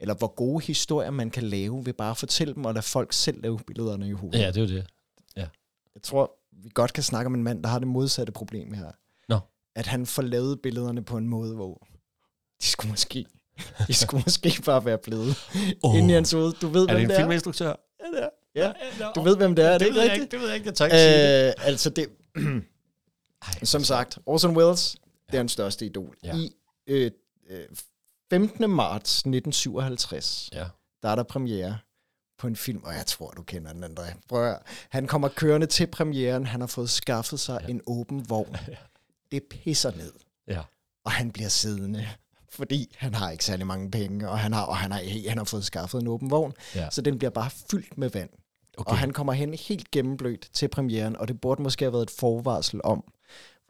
eller, 0.00 0.14
hvor 0.14 0.34
gode 0.34 0.64
historier 0.64 1.10
man 1.10 1.30
kan 1.30 1.42
lave 1.42 1.86
ved 1.86 1.92
bare 1.92 2.10
at 2.10 2.16
fortælle 2.16 2.54
dem, 2.54 2.64
og 2.64 2.74
lade 2.74 2.82
folk 2.82 3.12
selv 3.12 3.42
lave 3.42 3.58
billederne 3.66 4.08
i 4.08 4.12
hovedet. 4.12 4.38
Ja, 4.40 4.46
det 4.46 4.56
er 4.56 4.60
jo 4.60 4.68
det. 4.68 4.86
Jeg 5.94 6.02
tror, 6.02 6.32
vi 6.52 6.70
godt 6.74 6.92
kan 6.92 7.02
snakke 7.02 7.26
om 7.26 7.34
en 7.34 7.42
mand, 7.42 7.62
der 7.62 7.68
har 7.68 7.78
det 7.78 7.88
modsatte 7.88 8.32
problem 8.32 8.72
her. 8.72 8.90
Nå. 9.28 9.38
At 9.76 9.86
han 9.86 10.06
får 10.06 10.22
lavet 10.22 10.60
billederne 10.62 11.04
på 11.04 11.16
en 11.16 11.28
måde, 11.28 11.54
hvor 11.54 11.86
de 12.62 12.66
skulle 12.66 12.90
måske, 12.90 13.26
de 13.88 13.94
skulle 13.94 14.22
måske 14.26 14.62
bare 14.64 14.84
være 14.84 14.98
blevet 14.98 15.36
oh. 15.82 15.98
inde 15.98 16.10
i 16.10 16.12
hans 16.12 16.32
hoved. 16.32 16.52
Du 16.52 16.68
ved, 16.68 16.82
Er 16.82 16.86
det 16.86 16.94
hvem 16.94 17.02
en 17.02 17.08
det 17.08 17.16
er? 17.16 17.20
filminstruktør? 17.20 17.74
Ja, 18.00 18.06
det 18.10 18.22
er. 18.22 18.28
Ja, 18.54 18.72
du 19.14 19.22
ved, 19.22 19.36
hvem 19.36 19.54
det 19.54 19.64
er, 19.64 19.68
er 19.68 19.72
det, 19.72 19.80
det 19.80 19.86
ikke 19.86 19.94
ved 19.96 20.02
jeg 20.02 20.12
rigtigt? 20.12 20.22
ikke, 20.22 20.32
det 20.32 20.40
ved 20.40 20.48
jeg 20.48 20.56
ikke, 20.56 20.66
jeg 20.66 20.74
tør 20.74 20.84
ikke 20.84 20.96
sige 20.96 21.46
det. 21.46 21.54
Øh, 21.58 21.66
altså 21.66 21.90
det, 21.90 22.06
Ej, 23.46 23.64
som 23.64 23.84
sagt, 23.84 24.18
Orson 24.26 24.56
Welles, 24.56 24.96
det 25.30 25.36
er 25.36 25.40
en 25.40 25.48
største 25.48 25.86
idol. 25.86 26.16
Ja. 26.24 26.36
I 26.36 26.52
øh, 26.86 27.10
øh, 27.50 27.64
15. 28.30 28.70
marts 28.70 29.18
1957, 29.26 30.50
Ja. 30.52 30.66
der 31.02 31.08
er 31.08 31.14
der 31.14 31.22
premiere 31.22 31.78
på 32.38 32.46
en 32.46 32.56
film, 32.56 32.82
og 32.84 32.94
jeg 32.94 33.06
tror, 33.06 33.30
du 33.30 33.42
kender 33.42 33.72
den, 33.72 33.84
André. 33.84 34.20
Prøv 34.28 34.54
han 34.90 35.06
kommer 35.06 35.28
kørende 35.28 35.66
til 35.66 35.86
premieren, 35.86 36.46
han 36.46 36.60
har 36.60 36.66
fået 36.66 36.90
skaffet 36.90 37.40
sig 37.40 37.60
ja. 37.62 37.66
en 37.70 37.80
åben 37.86 38.30
vogn. 38.30 38.56
Det 39.32 39.42
pisser 39.50 39.90
ned, 39.96 40.12
Ja. 40.48 40.60
og 41.04 41.10
han 41.12 41.30
bliver 41.32 41.48
siddende, 41.48 42.08
fordi 42.48 42.94
han 42.98 43.14
har 43.14 43.30
ikke 43.30 43.44
særlig 43.44 43.66
mange 43.66 43.90
penge, 43.90 44.28
og 44.28 44.38
han 44.38 44.52
har, 44.52 44.62
og 44.62 44.76
han 44.76 44.92
har, 44.92 45.28
han 45.28 45.38
har 45.38 45.44
fået 45.44 45.64
skaffet 45.64 46.00
en 46.00 46.08
åben 46.08 46.30
vogn, 46.30 46.52
Ja. 46.74 46.90
så 46.90 47.02
den 47.02 47.18
bliver 47.18 47.30
bare 47.30 47.50
fyldt 47.70 47.98
med 47.98 48.10
vand. 48.10 48.30
Okay. 48.78 48.90
Og 48.90 48.98
han 48.98 49.10
kommer 49.12 49.32
hen 49.32 49.54
helt 49.54 49.90
gennemblødt 49.90 50.50
til 50.52 50.68
premieren, 50.68 51.16
og 51.16 51.28
det 51.28 51.40
burde 51.40 51.62
måske 51.62 51.84
have 51.84 51.92
været 51.92 52.02
et 52.02 52.10
forvarsel 52.10 52.80
om, 52.84 53.04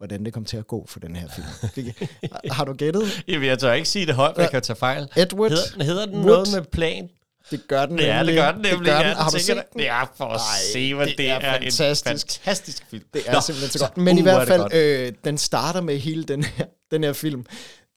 hvordan 0.01 0.25
det 0.25 0.33
kom 0.33 0.45
til 0.45 0.57
at 0.57 0.67
gå 0.67 0.85
for 0.87 0.99
den 0.99 1.15
her 1.15 1.27
film. 1.29 1.93
Har 2.51 2.65
du 2.65 2.73
gættet? 2.73 3.23
Jamen, 3.27 3.47
jeg 3.47 3.59
tør 3.59 3.73
ikke 3.73 3.89
sige 3.89 4.05
det 4.05 4.15
højt, 4.15 4.35
for 4.35 4.41
jeg 4.41 4.51
kan 4.51 4.61
tage 4.61 4.77
fejl. 4.77 5.07
Edward, 5.15 5.49
Hedder, 5.49 5.83
hedder 5.83 6.05
den 6.05 6.15
Wood. 6.15 6.25
noget 6.25 6.47
med 6.53 6.61
plan? 6.61 7.09
det 7.51 7.67
gør 7.67 7.85
den 7.85 7.99
Ja, 7.99 8.23
det 8.23 8.35
gør 8.35 8.51
den 8.51 8.61
nemlig. 8.61 8.79
Det 8.79 8.85
gør 8.85 8.99
ja, 8.99 9.09
den. 9.09 9.17
Har 9.17 9.29
du 9.29 9.39
set 9.39 9.55
det? 9.55 9.63
den? 9.73 9.81
Ja, 9.81 10.03
for 10.03 10.25
at 10.25 10.39
Ej, 10.39 10.71
se, 10.73 10.93
hvad 10.93 11.07
det 11.07 11.17
det, 11.17 11.29
er 11.29 11.35
er, 11.35 11.57
en 11.57 11.63
fantastisk. 11.63 12.05
fantastisk 12.05 12.85
film. 12.89 13.03
Det 13.13 13.21
er 13.27 13.33
Nå, 13.33 13.41
simpelthen 13.41 13.71
så 13.71 13.79
godt. 13.79 13.97
Men 13.97 14.17
i 14.17 14.21
uh, 14.21 14.25
hvor 14.25 14.31
er 14.31 14.45
hvert 14.45 14.71
fald, 14.71 15.07
øh, 15.07 15.13
den 15.23 15.37
starter 15.37 15.81
med 15.81 15.97
hele 15.97 16.23
den 16.23 16.43
her, 16.43 16.65
den 16.91 17.03
her 17.03 17.13
film. 17.13 17.45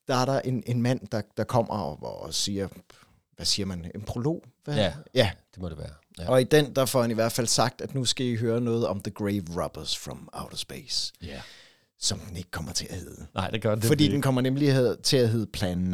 Der 0.09 0.15
er 0.17 0.25
der 0.25 0.41
en, 0.41 0.63
en 0.67 0.83
mand, 0.83 1.01
der, 1.13 1.23
der 1.37 1.45
kommer 1.45 1.75
og, 1.75 2.23
og 2.23 2.35
siger, 2.35 2.69
hvad 3.37 3.47
siger 3.47 3.67
man, 3.67 3.91
en 3.95 4.03
prolog? 4.03 4.45
Hvad? 4.65 4.75
Ja. 4.75 4.93
ja. 5.15 5.31
Det 5.55 5.63
må 5.63 5.69
det 5.69 5.79
være. 5.79 5.91
Ja. 6.19 6.31
Og 6.31 6.41
i 6.41 6.45
den, 6.45 6.77
der 6.77 6.87
får 6.87 7.03
han 7.03 7.11
i 7.11 7.15
hvert 7.15 7.33
fald 7.33 7.47
sagt, 7.47 7.81
at 7.81 7.95
nu 7.95 8.05
skal 8.05 8.27
I 8.27 8.37
høre 8.37 8.61
noget 8.61 8.87
om 8.87 9.01
The 9.01 9.11
Grave 9.11 9.63
Robbers 9.63 9.99
from 9.99 10.29
Outer 10.33 10.57
Space, 10.57 11.13
ja. 11.23 11.41
Som 12.01 12.19
den 12.19 12.37
ikke 12.37 12.51
kommer 12.51 12.73
til 12.73 12.87
at 12.91 12.97
hedde. 12.97 13.27
Nej, 13.35 13.51
det 13.51 13.63
gør 13.63 13.75
den 13.75 13.83
Fordi 13.83 14.09
den 14.09 14.23
kommer 14.23 14.41
nemlig 14.41 14.97
til 15.03 15.17
at 15.17 15.29
hedde 15.29 15.47
Plan 15.47 15.79
9 15.79 15.93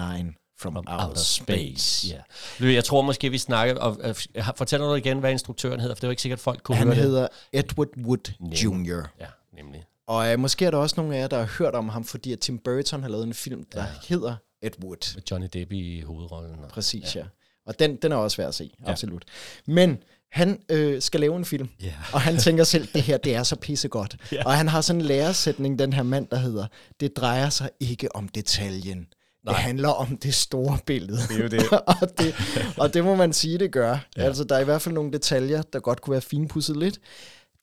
from 0.61 0.75
From 0.75 0.77
Outer, 0.89 1.15
Space. 1.21 2.09
Ja. 2.09 2.21
Lø, 2.59 2.73
Jeg 2.73 2.85
tror 2.85 3.03
måske, 3.03 3.31
vi 3.31 3.39
snakker... 3.39 3.77
Og, 3.81 3.99
og, 4.03 4.17
fortæller 4.57 4.89
du 4.89 4.95
igen, 4.95 5.19
hvad 5.19 5.31
instruktøren 5.31 5.81
hedder? 5.81 5.95
For 5.95 6.01
det 6.01 6.05
er 6.05 6.09
jo 6.09 6.11
ikke 6.11 6.23
sikkert, 6.23 6.41
folk 6.41 6.63
kunne 6.63 6.77
Han 6.77 6.87
høre 6.87 6.97
hedder 6.97 7.29
Edward 7.53 7.89
Wood 7.99 8.33
Nemlig. 8.41 8.65
Jr. 8.65 8.97
det. 8.97 9.09
Ja, 9.21 9.27
nemlig. 9.57 9.85
Og 10.07 10.33
øh, 10.33 10.39
måske 10.39 10.65
er 10.67 10.71
der 10.71 10.79
også 10.79 10.95
nogle 10.99 11.17
af 11.17 11.21
jer, 11.21 11.27
der 11.29 11.39
har 11.39 11.55
hørt 11.59 11.75
om 11.75 11.89
ham, 11.89 12.05
fordi 12.05 12.33
at 12.33 12.41
Tim 12.41 12.59
Burton 12.59 13.03
har 13.03 13.09
lavet 13.11 13.25
en 13.27 13.35
film, 13.35 13.65
der 13.73 13.81
Ja. 13.83 13.87
hedder 14.09 14.37
Ed 14.63 14.71
Wood. 14.85 15.15
Med 15.15 15.23
Johnny 15.31 15.49
Depp 15.53 15.73
i 15.73 16.01
hovedrollen. 16.01 16.59
Og, 16.65 16.69
Præcis, 16.71 17.17
ja. 17.17 17.21
ja. 17.21 17.27
Og 17.67 17.79
den, 17.79 17.97
den 17.97 18.13
er 18.13 18.17
også 18.17 18.37
værd 18.37 18.49
at 18.49 18.55
se, 18.55 18.71
ja. 18.85 18.91
absolut. 18.91 19.25
Men 19.67 19.99
han 20.33 20.61
øh, 20.71 21.03
skal 21.03 21.21
lave 21.21 21.37
en 21.37 21.45
film, 21.45 21.69
Ja. 21.83 21.93
og 22.13 22.21
han 22.21 22.37
tænker 22.39 22.65
selv, 22.65 22.89
det 22.95 23.03
her, 23.03 23.17
det 23.17 23.35
er 23.35 23.43
så 23.43 23.57
pissegodt. 23.57 24.17
Ja. 24.33 24.45
Og 24.47 24.53
han 24.57 24.69
har 24.69 24.81
sådan 24.81 25.01
en 25.01 25.07
læresætning, 25.07 25.79
den 25.79 25.93
her 25.93 26.03
mand, 26.03 26.27
der 26.29 26.37
hedder, 26.37 26.67
det 27.01 27.17
drejer 27.17 27.49
sig 27.51 27.71
ikke 27.81 28.17
om 28.17 28.29
detaljen. 28.29 28.99
Nej. 29.45 29.55
Det 29.55 29.63
handler 29.63 29.89
om 29.89 30.17
det 30.17 30.35
store 30.35 30.79
billede. 30.87 31.19
Det 31.29 31.37
er 31.39 31.43
jo 31.43 31.49
det. 31.49 31.73
og, 32.03 32.19
det, 32.19 32.35
og 32.79 32.95
det 32.95 33.05
må 33.05 33.15
man 33.15 33.33
sige, 33.33 33.59
det 33.59 33.73
gør. 33.73 33.99
Ja. 34.17 34.23
Altså, 34.23 34.45
der 34.45 34.57
er 34.57 34.61
i 34.61 34.65
hvert 34.65 34.83
fald 34.83 34.95
nogle 34.95 35.13
detaljer, 35.13 35.63
der 35.63 35.81
godt 35.81 36.01
kunne 36.01 36.13
være 36.13 36.21
finpudset 36.21 36.77
lidt. 36.77 36.99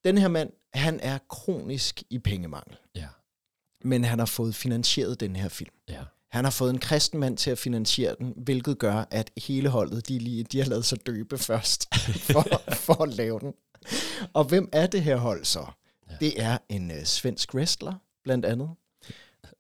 Den 0.04 0.18
her 0.18 0.28
mand, 0.28 0.50
han 0.74 1.00
er 1.04 1.18
kronisk 1.30 2.04
i 2.10 2.20
pengemangel. 2.20 2.78
Ja. 2.96 3.08
Men 3.84 4.04
han 4.06 4.20
har 4.20 4.26
fået 4.26 4.56
finansieret 4.56 5.20
den 5.20 5.36
her 5.36 5.50
film. 5.50 5.74
Ja. 5.90 6.00
Han 6.32 6.44
har 6.44 6.52
fået 6.52 6.70
en 6.70 6.80
kristen 6.80 7.20
mand 7.20 7.38
til 7.38 7.52
at 7.52 7.58
finansiere 7.58 8.16
den, 8.20 8.34
hvilket 8.38 8.80
gør, 8.80 9.06
at 9.12 9.32
hele 9.38 9.70
holdet, 9.70 10.08
de, 10.08 10.20
lige, 10.20 10.44
de 10.44 10.60
har 10.60 10.66
lavet 10.66 10.86
sig 10.86 11.06
døbe 11.06 11.38
først, 11.50 11.96
for, 12.20 12.46
for 12.74 13.04
at 13.04 13.14
lave 13.14 13.40
den. 13.40 13.54
Og 14.34 14.44
hvem 14.44 14.70
er 14.74 14.88
det 14.88 15.04
her 15.04 15.18
hold 15.18 15.46
så? 15.46 15.66
Ja. 16.10 16.16
Det 16.20 16.42
er 16.44 16.58
en 16.70 16.92
uh, 16.92 17.04
svensk 17.04 17.54
wrestler, 17.54 17.94
blandt 18.24 18.46
andet. 18.46 18.70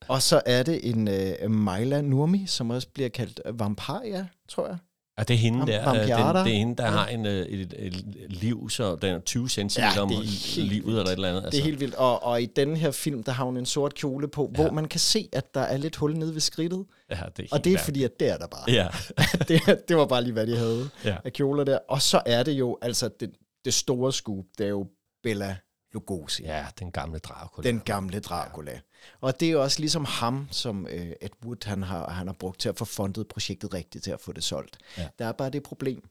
Og 0.07 0.21
så 0.21 0.41
er 0.45 0.63
det 0.63 0.89
en 0.89 1.07
uh, 1.07 1.51
Maila 1.51 2.01
Nurmi, 2.01 2.45
som 2.47 2.69
også 2.69 2.87
bliver 2.93 3.09
kaldt 3.09 3.41
Vampire, 3.45 4.27
tror 4.47 4.67
jeg. 4.67 4.77
Og 5.17 5.27
det 5.27 5.33
er 5.33 5.37
hende 5.37 5.67
der, 5.67 5.79
øh, 5.79 5.85
Vampirata. 5.99 6.39
den, 6.39 6.45
det 6.47 6.53
er 6.53 6.57
hende, 6.57 6.75
der 6.75 6.83
Ja. 6.85 6.89
har 6.91 7.07
en, 7.07 7.25
øh, 7.25 7.45
et, 7.45 7.73
et, 7.79 8.05
liv, 8.29 8.69
så 8.69 8.95
den 8.95 9.15
er 9.15 9.19
20 9.19 9.49
cm 9.49 9.59
Ja, 9.77 10.01
om 10.01 10.09
livet 10.09 10.85
vildt. 10.85 10.85
eller 10.87 11.03
et 11.03 11.11
eller 11.11 11.29
andet. 11.37 11.51
Det 11.51 11.59
er 11.59 11.63
helt 11.63 11.79
vildt. 11.79 11.95
Og, 11.95 12.23
og 12.23 12.41
i 12.41 12.45
den 12.45 12.75
her 12.77 12.91
film, 12.91 13.23
der 13.23 13.31
har 13.31 13.45
hun 13.45 13.57
en 13.57 13.65
sort 13.65 13.93
kjole 13.95 14.27
på, 14.27 14.51
ja. 14.57 14.61
hvor 14.61 14.71
man 14.71 14.85
kan 14.87 14.99
se, 14.99 15.29
at 15.33 15.53
der 15.53 15.61
er 15.61 15.77
lidt 15.77 15.95
hul 15.95 16.17
nede 16.17 16.33
ved 16.33 16.41
skridtet. 16.41 16.85
ja, 17.09 17.15
det 17.37 17.43
er 17.43 17.47
Og 17.51 17.63
det 17.63 17.73
er 17.73 17.77
fordi, 17.77 18.03
at 18.03 18.19
det 18.19 18.29
er 18.29 18.37
der 18.37 18.47
bare. 18.47 18.63
Ja, 18.71 18.87
det, 19.47 19.87
det 19.87 19.97
var 19.97 20.05
bare 20.05 20.23
lige, 20.23 20.33
hvad 20.33 20.47
de 20.47 20.57
havde 20.57 20.89
ja. 21.05 21.17
af 21.25 21.33
kjoler 21.33 21.63
der. 21.63 21.79
Og 21.89 22.01
så 22.01 22.21
er 22.25 22.43
det 22.43 22.51
jo, 22.51 22.77
altså 22.81 23.09
det, 23.19 23.29
det 23.65 23.73
store 23.73 24.13
scoop, 24.13 24.45
det 24.57 24.65
er 24.65 24.69
jo 24.69 24.87
Bella 25.23 25.55
Lugosi. 25.99 26.43
ja, 26.43 26.67
den 26.79 26.91
gamle 26.91 27.19
Dracula. 27.19 27.69
Den 27.69 27.79
gamle 27.79 28.19
Dracula. 28.19 28.79
Og 29.21 29.39
det 29.39 29.47
er 29.47 29.51
jo 29.51 29.61
også 29.63 29.79
ligesom 29.79 30.05
ham, 30.05 30.47
som 30.51 30.87
øh, 30.87 31.11
Ed 31.21 31.29
Wood 31.45 31.65
han 31.65 31.83
har, 31.83 32.09
han 32.09 32.27
har 32.27 32.33
brugt 32.33 32.59
til 32.59 32.69
at 32.69 32.77
få 32.77 32.85
fundet 32.85 33.27
projektet 33.27 33.73
rigtigt 33.73 34.03
til 34.03 34.11
at 34.11 34.21
få 34.21 34.31
det 34.31 34.43
solgt. 34.43 34.77
Ja. 34.97 35.07
Der 35.19 35.25
er 35.25 35.31
bare 35.31 35.49
det 35.49 35.63
problem, 35.63 36.09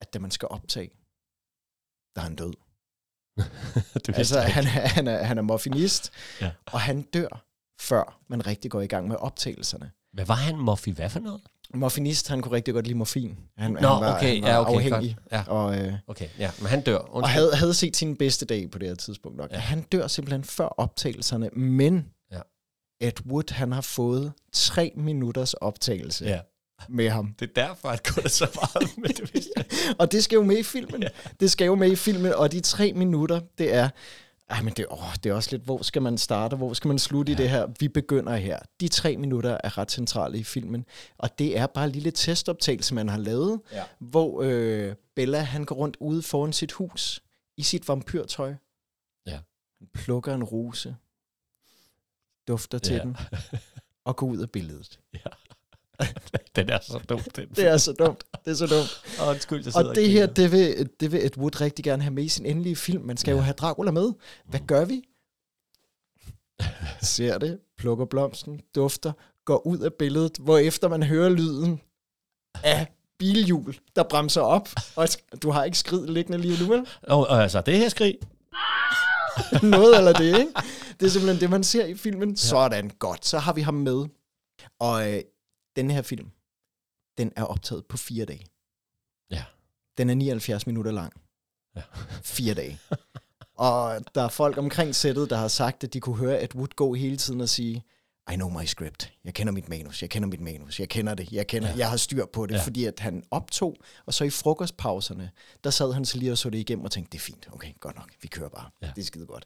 at 0.00 0.14
da 0.14 0.18
man 0.18 0.30
skal 0.30 0.48
optage, 0.48 0.90
der 2.14 2.20
er 2.20 2.24
han 2.24 2.36
død. 2.36 2.52
det 4.06 4.18
Altså, 4.18 4.40
han, 4.40 4.64
er, 4.64 4.68
han, 4.88 5.06
er, 5.08 5.22
han 5.22 5.38
er 5.38 5.42
morfinist, 5.42 6.10
Ja. 6.40 6.50
og 6.66 6.80
han 6.80 7.02
dør, 7.02 7.44
før 7.80 8.20
man 8.28 8.46
rigtig 8.46 8.70
går 8.70 8.80
i 8.80 8.86
gang 8.86 9.08
med 9.08 9.16
optagelserne. 9.16 9.90
Hvad 10.12 10.24
var 10.24 10.34
han, 10.34 10.56
Muffy? 10.58 10.88
Hvad 10.88 11.10
for 11.10 11.20
noget? 11.20 11.40
Morfinist, 11.74 12.28
han 12.28 12.42
kunne 12.42 12.52
rigtig 12.56 12.74
godt 12.74 12.86
lide 12.86 12.98
morfin. 12.98 13.38
Han, 13.56 13.70
Nå, 13.70 13.78
han 13.78 13.82
var, 13.88 14.16
okay, 14.16 14.34
han 14.34 14.42
var 14.42 14.48
ja, 14.50 14.60
okay, 14.60 14.74
afhængig. 14.74 15.16
Ja. 15.32 15.42
Og, 15.46 15.78
øh, 15.78 15.92
Okay, 16.06 16.28
ja, 16.38 16.50
men 16.58 16.66
han 16.68 16.80
dør. 16.82 16.96
og 16.96 17.14
Undskyld. 17.14 17.32
havde, 17.34 17.54
havde 17.56 17.74
set 17.74 17.96
sin 17.96 18.16
bedste 18.16 18.46
dag 18.46 18.70
på 18.70 18.78
det 18.78 18.88
her 18.88 18.94
tidspunkt 18.94 19.38
nok. 19.38 19.50
Ja. 19.52 19.58
Han 19.58 19.82
dør 19.82 20.06
simpelthen 20.06 20.44
før 20.44 20.64
optagelserne, 20.66 21.48
men 21.52 22.06
Ja. 22.32 22.40
Ed 23.00 23.26
Wood, 23.26 23.52
han 23.52 23.72
har 23.72 23.80
fået 23.80 24.32
tre 24.52 24.92
minutters 24.96 25.54
optagelse 25.54 26.24
Ja. 26.24 26.40
med 26.88 27.08
ham. 27.10 27.34
Det 27.38 27.50
er 27.56 27.66
derfor, 27.66 27.88
at 27.88 28.02
kun 28.14 28.22
er 28.24 28.28
så 28.28 28.46
meget, 28.54 28.96
men 28.98 29.10
det. 29.10 29.48
Og 30.00 30.12
det 30.12 30.24
skal 30.24 30.36
jo 30.36 30.42
med 30.42 30.58
i 30.58 30.62
filmen. 30.62 31.02
Ja. 31.02 31.08
Det 31.40 31.50
skal 31.50 31.64
jo 31.66 31.74
med 31.74 31.90
i 31.90 31.96
filmen, 31.96 32.32
og 32.34 32.52
de 32.52 32.60
tre 32.60 32.92
minutter, 32.92 33.40
det 33.58 33.74
er... 33.74 33.88
Ej, 34.50 34.62
men 34.62 34.72
det, 34.74 34.86
åh, 34.90 35.14
det 35.24 35.30
er 35.30 35.34
også 35.34 35.48
lidt, 35.52 35.62
hvor 35.62 35.82
skal 35.82 36.02
man 36.02 36.18
starte, 36.18 36.56
hvor 36.56 36.72
skal 36.72 36.88
man 36.88 36.98
slutte 36.98 37.32
ja. 37.32 37.38
i 37.38 37.42
det 37.42 37.50
her? 37.50 37.66
Vi 37.80 37.88
begynder 37.88 38.36
her. 38.36 38.58
De 38.80 38.88
tre 38.88 39.16
minutter 39.16 39.58
er 39.64 39.78
ret 39.78 39.90
centrale 39.90 40.38
i 40.38 40.44
filmen, 40.44 40.84
og 41.18 41.38
det 41.38 41.58
er 41.58 41.66
bare 41.66 41.84
en 41.84 41.90
lille 41.90 42.10
testoptagelse, 42.10 42.94
man 42.94 43.08
har 43.08 43.18
lavet, 43.18 43.60
Ja. 43.72 43.84
hvor 43.98 44.42
øh, 44.42 44.94
Bella, 45.16 45.38
han 45.38 45.64
går 45.64 45.74
rundt 45.76 45.96
ude 46.00 46.22
foran 46.22 46.52
sit 46.52 46.72
hus 46.72 47.22
i 47.56 47.62
sit 47.62 47.88
vampyrtøj. 47.88 48.54
Ja. 49.26 49.38
Han 49.78 49.88
plukker 49.94 50.34
en 50.34 50.44
rose, 50.44 50.96
dufter 52.48 52.78
til 52.78 52.94
Ja. 52.96 53.02
den, 53.02 53.16
og 54.04 54.16
går 54.16 54.26
ud 54.26 54.38
af 54.38 54.50
billedet. 54.50 55.00
Den 56.56 56.70
er 56.70 56.78
så 56.82 57.00
dum, 57.08 57.20
den. 57.36 57.48
Det 57.48 57.66
er 57.66 57.76
så 57.76 57.92
dumt. 57.92 58.24
Det 58.44 58.50
er 58.50 58.54
så 58.54 58.66
dumt. 58.66 59.02
Undskyld, 59.30 59.64
jeg 59.64 59.76
Og 59.76 59.94
det 59.94 60.10
her, 60.10 60.26
det 60.26 60.52
vil, 60.52 60.88
det 61.00 61.12
vil 61.12 61.26
Ed 61.26 61.38
Wood 61.38 61.60
rigtig 61.60 61.84
gerne 61.84 62.02
have 62.02 62.14
med 62.14 62.24
i 62.24 62.28
sin 62.28 62.46
endelige 62.46 62.76
film. 62.76 63.02
Man 63.04 63.16
skal 63.16 63.30
ja. 63.30 63.36
jo 63.36 63.38
Ja. 63.40 63.44
have 63.44 63.54
Dracula 63.54 63.90
med. 63.90 64.12
Hvad 64.46 64.60
gør 64.66 64.84
vi? 64.84 65.02
Ser 67.16 67.38
det, 67.38 67.58
plukker 67.78 68.04
blomsten, 68.04 68.60
dufter, 68.74 69.12
går 69.44 69.66
ud 69.66 69.78
af 69.78 69.94
billedet, 69.94 70.36
hvor 70.40 70.58
efter 70.58 70.88
man 70.88 71.02
hører 71.02 71.28
lyden 71.28 71.80
af 72.64 72.86
bilhjul, 73.18 73.74
der 73.96 74.02
bremser 74.02 74.40
op. 74.40 74.68
Og 74.96 75.08
du 75.42 75.50
har 75.50 75.64
ikke 75.64 75.78
skrid 75.78 76.06
liggende 76.06 76.38
lige 76.38 76.62
nu, 76.64 76.72
vel? 76.72 76.86
Og, 77.02 77.18
og 77.26 77.42
altså, 77.42 77.60
det 77.60 77.78
her 77.78 77.88
skrig. 77.88 78.18
Noget 79.62 79.98
eller 79.98 80.12
det, 80.12 80.38
ikke? 80.38 80.52
Det 81.00 81.06
er 81.06 81.10
simpelthen 81.10 81.40
det, 81.40 81.50
man 81.50 81.64
ser 81.64 81.84
i 81.86 81.94
filmen. 81.94 82.36
Sådan, 82.36 82.90
godt. 82.98 83.26
Så 83.26 83.38
har 83.38 83.52
vi 83.52 83.60
ham 83.60 83.74
med. 83.74 84.04
Og 84.78 85.12
øh, 85.12 85.20
den 85.76 85.90
her 85.90 86.02
film, 86.02 86.30
den 87.18 87.32
er 87.36 87.44
optaget 87.44 87.86
på 87.86 87.96
fire 87.96 88.24
dage. 88.24 88.46
Ja. 89.30 89.44
Den 89.98 90.10
er 90.10 90.14
79 90.14 90.66
minutter 90.66 90.90
lang. 90.92 91.12
Ja. 91.76 91.82
Fire 92.36 92.54
dage. 92.54 92.78
Og 93.54 94.00
der 94.14 94.22
er 94.22 94.28
folk 94.28 94.58
omkring 94.58 94.94
sættet, 94.94 95.30
der 95.30 95.36
har 95.36 95.48
sagt, 95.48 95.84
at 95.84 95.92
de 95.92 96.00
kunne 96.00 96.16
høre 96.16 96.42
Ed 96.42 96.54
Wood 96.54 96.68
gå 96.76 96.94
hele 96.94 97.16
tiden 97.16 97.40
og 97.40 97.48
sige, 97.48 97.84
I 98.32 98.34
know 98.34 98.48
my 98.48 98.64
script. 98.64 99.12
Jeg 99.24 99.34
kender 99.34 99.52
mit 99.52 99.68
manus. 99.68 100.02
Jeg 100.02 100.10
kender 100.10 100.28
mit 100.28 100.40
manus. 100.40 100.80
Jeg 100.80 100.88
kender 100.88 101.14
det. 101.14 101.32
Jeg, 101.32 101.46
kender, 101.46 101.68
ja. 101.68 101.76
jeg 101.76 101.90
har 101.90 101.96
styr 101.96 102.26
på 102.26 102.46
det. 102.46 102.54
Ja. 102.54 102.62
Fordi 102.62 102.84
at 102.84 103.00
han 103.00 103.24
optog, 103.30 103.76
og 104.06 104.14
så 104.14 104.24
i 104.24 104.30
frokostpauserne, 104.30 105.30
der 105.64 105.70
sad 105.70 105.92
han 105.92 106.04
så 106.04 106.18
lige 106.18 106.32
og 106.32 106.38
så 106.38 106.50
det 106.50 106.58
igennem 106.58 106.84
og 106.84 106.90
tænkte, 106.90 107.12
det 107.12 107.18
er 107.18 107.22
fint. 107.22 107.48
Okay, 107.52 107.72
godt 107.80 107.96
nok. 107.96 108.10
Vi 108.22 108.28
kører 108.28 108.48
bare. 108.48 108.70
Ja. 108.82 108.90
Det 108.96 109.02
er 109.02 109.06
skide 109.06 109.26
godt. 109.26 109.44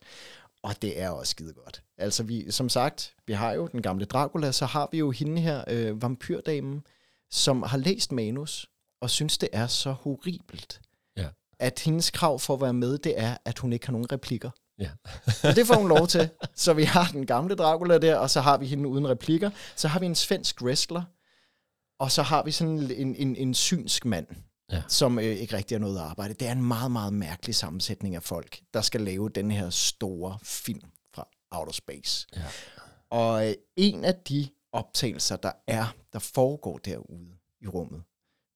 Og 0.65 0.83
det 0.83 1.01
er 1.01 1.09
også 1.11 1.31
skide 1.31 1.53
godt. 1.53 1.83
Altså, 1.99 2.23
vi, 2.23 2.51
som 2.51 2.69
sagt, 2.69 3.15
vi 3.27 3.33
har 3.33 3.53
jo 3.53 3.67
den 3.67 3.83
gamle 3.83 4.05
Dracula, 4.05 4.53
så 4.53 4.67
har 4.67 4.89
vi 4.93 4.99
jo 4.99 5.11
hende 5.11 5.41
her, 5.43 5.65
øh, 5.69 6.03
vampyrdamen, 6.03 6.87
som 7.31 7.63
har 7.63 7.79
læst 7.79 8.13
manus, 8.13 8.71
og 9.01 9.11
synes, 9.11 9.39
det 9.39 9.49
er 9.53 9.67
så 9.67 9.93
horribelt, 9.93 10.81
Ja. 11.17 11.27
at 11.59 11.81
hendes 11.81 12.11
krav 12.11 12.39
for 12.39 12.55
at 12.55 12.61
være 12.61 12.73
med, 12.75 12.99
det 12.99 13.15
er, 13.21 13.37
at 13.45 13.59
hun 13.59 13.73
ikke 13.73 13.87
har 13.87 13.93
nogen 13.93 14.13
replikker. 14.13 14.51
Ja. 14.79 14.91
Og 15.49 15.57
det 15.57 15.67
får 15.67 15.75
hun 15.75 15.89
lov 15.89 16.07
til. 16.07 16.29
Så 16.55 16.73
vi 16.73 16.83
har 16.85 17.09
den 17.13 17.27
gamle 17.27 17.55
Dracula 17.55 17.99
der, 17.99 18.17
og 18.17 18.31
så 18.31 18.41
har 18.41 18.59
vi 18.59 18.67
hende 18.67 18.89
uden 18.89 19.09
replikker. 19.09 19.51
Så 19.77 19.89
har 19.89 20.01
vi 20.01 20.07
en 20.07 20.15
svensk 20.15 20.63
wrestler, 20.63 21.03
og 21.99 22.13
så 22.13 22.23
har 22.23 22.43
vi 22.43 22.51
sådan 22.51 22.79
en, 22.79 23.15
en, 23.17 23.37
en 23.37 23.55
synsk 23.55 24.05
mand, 24.05 24.27
Ja. 24.73 24.83
som 24.89 25.19
øh, 25.19 25.25
ikke 25.25 25.57
rigtig 25.57 25.75
har 25.75 25.81
noget 25.81 25.99
arbejde. 25.99 26.35
Det 26.35 26.49
er 26.49 26.53
en 26.53 26.63
meget, 26.63 26.91
meget 26.91 27.13
mærkelig 27.13 27.55
sammensætning 27.55 28.15
af 28.15 28.23
folk, 28.23 28.61
der 28.75 28.81
skal 28.81 29.01
lave 29.01 29.29
den 29.29 29.51
her 29.51 29.71
store 29.71 30.39
film 30.43 30.81
fra 31.15 31.29
Outer 31.51 31.73
Space. 31.73 32.27
Ja. 32.37 32.43
Og 33.11 33.49
øh, 33.49 33.55
en 33.77 34.05
af 34.05 34.15
de 34.15 34.49
optagelser, 34.73 35.37
der 35.37 35.53
er, 35.67 35.95
der 36.13 36.19
foregår 36.19 36.79
derude 36.79 37.29
i 37.61 37.67
rummet, 37.67 38.03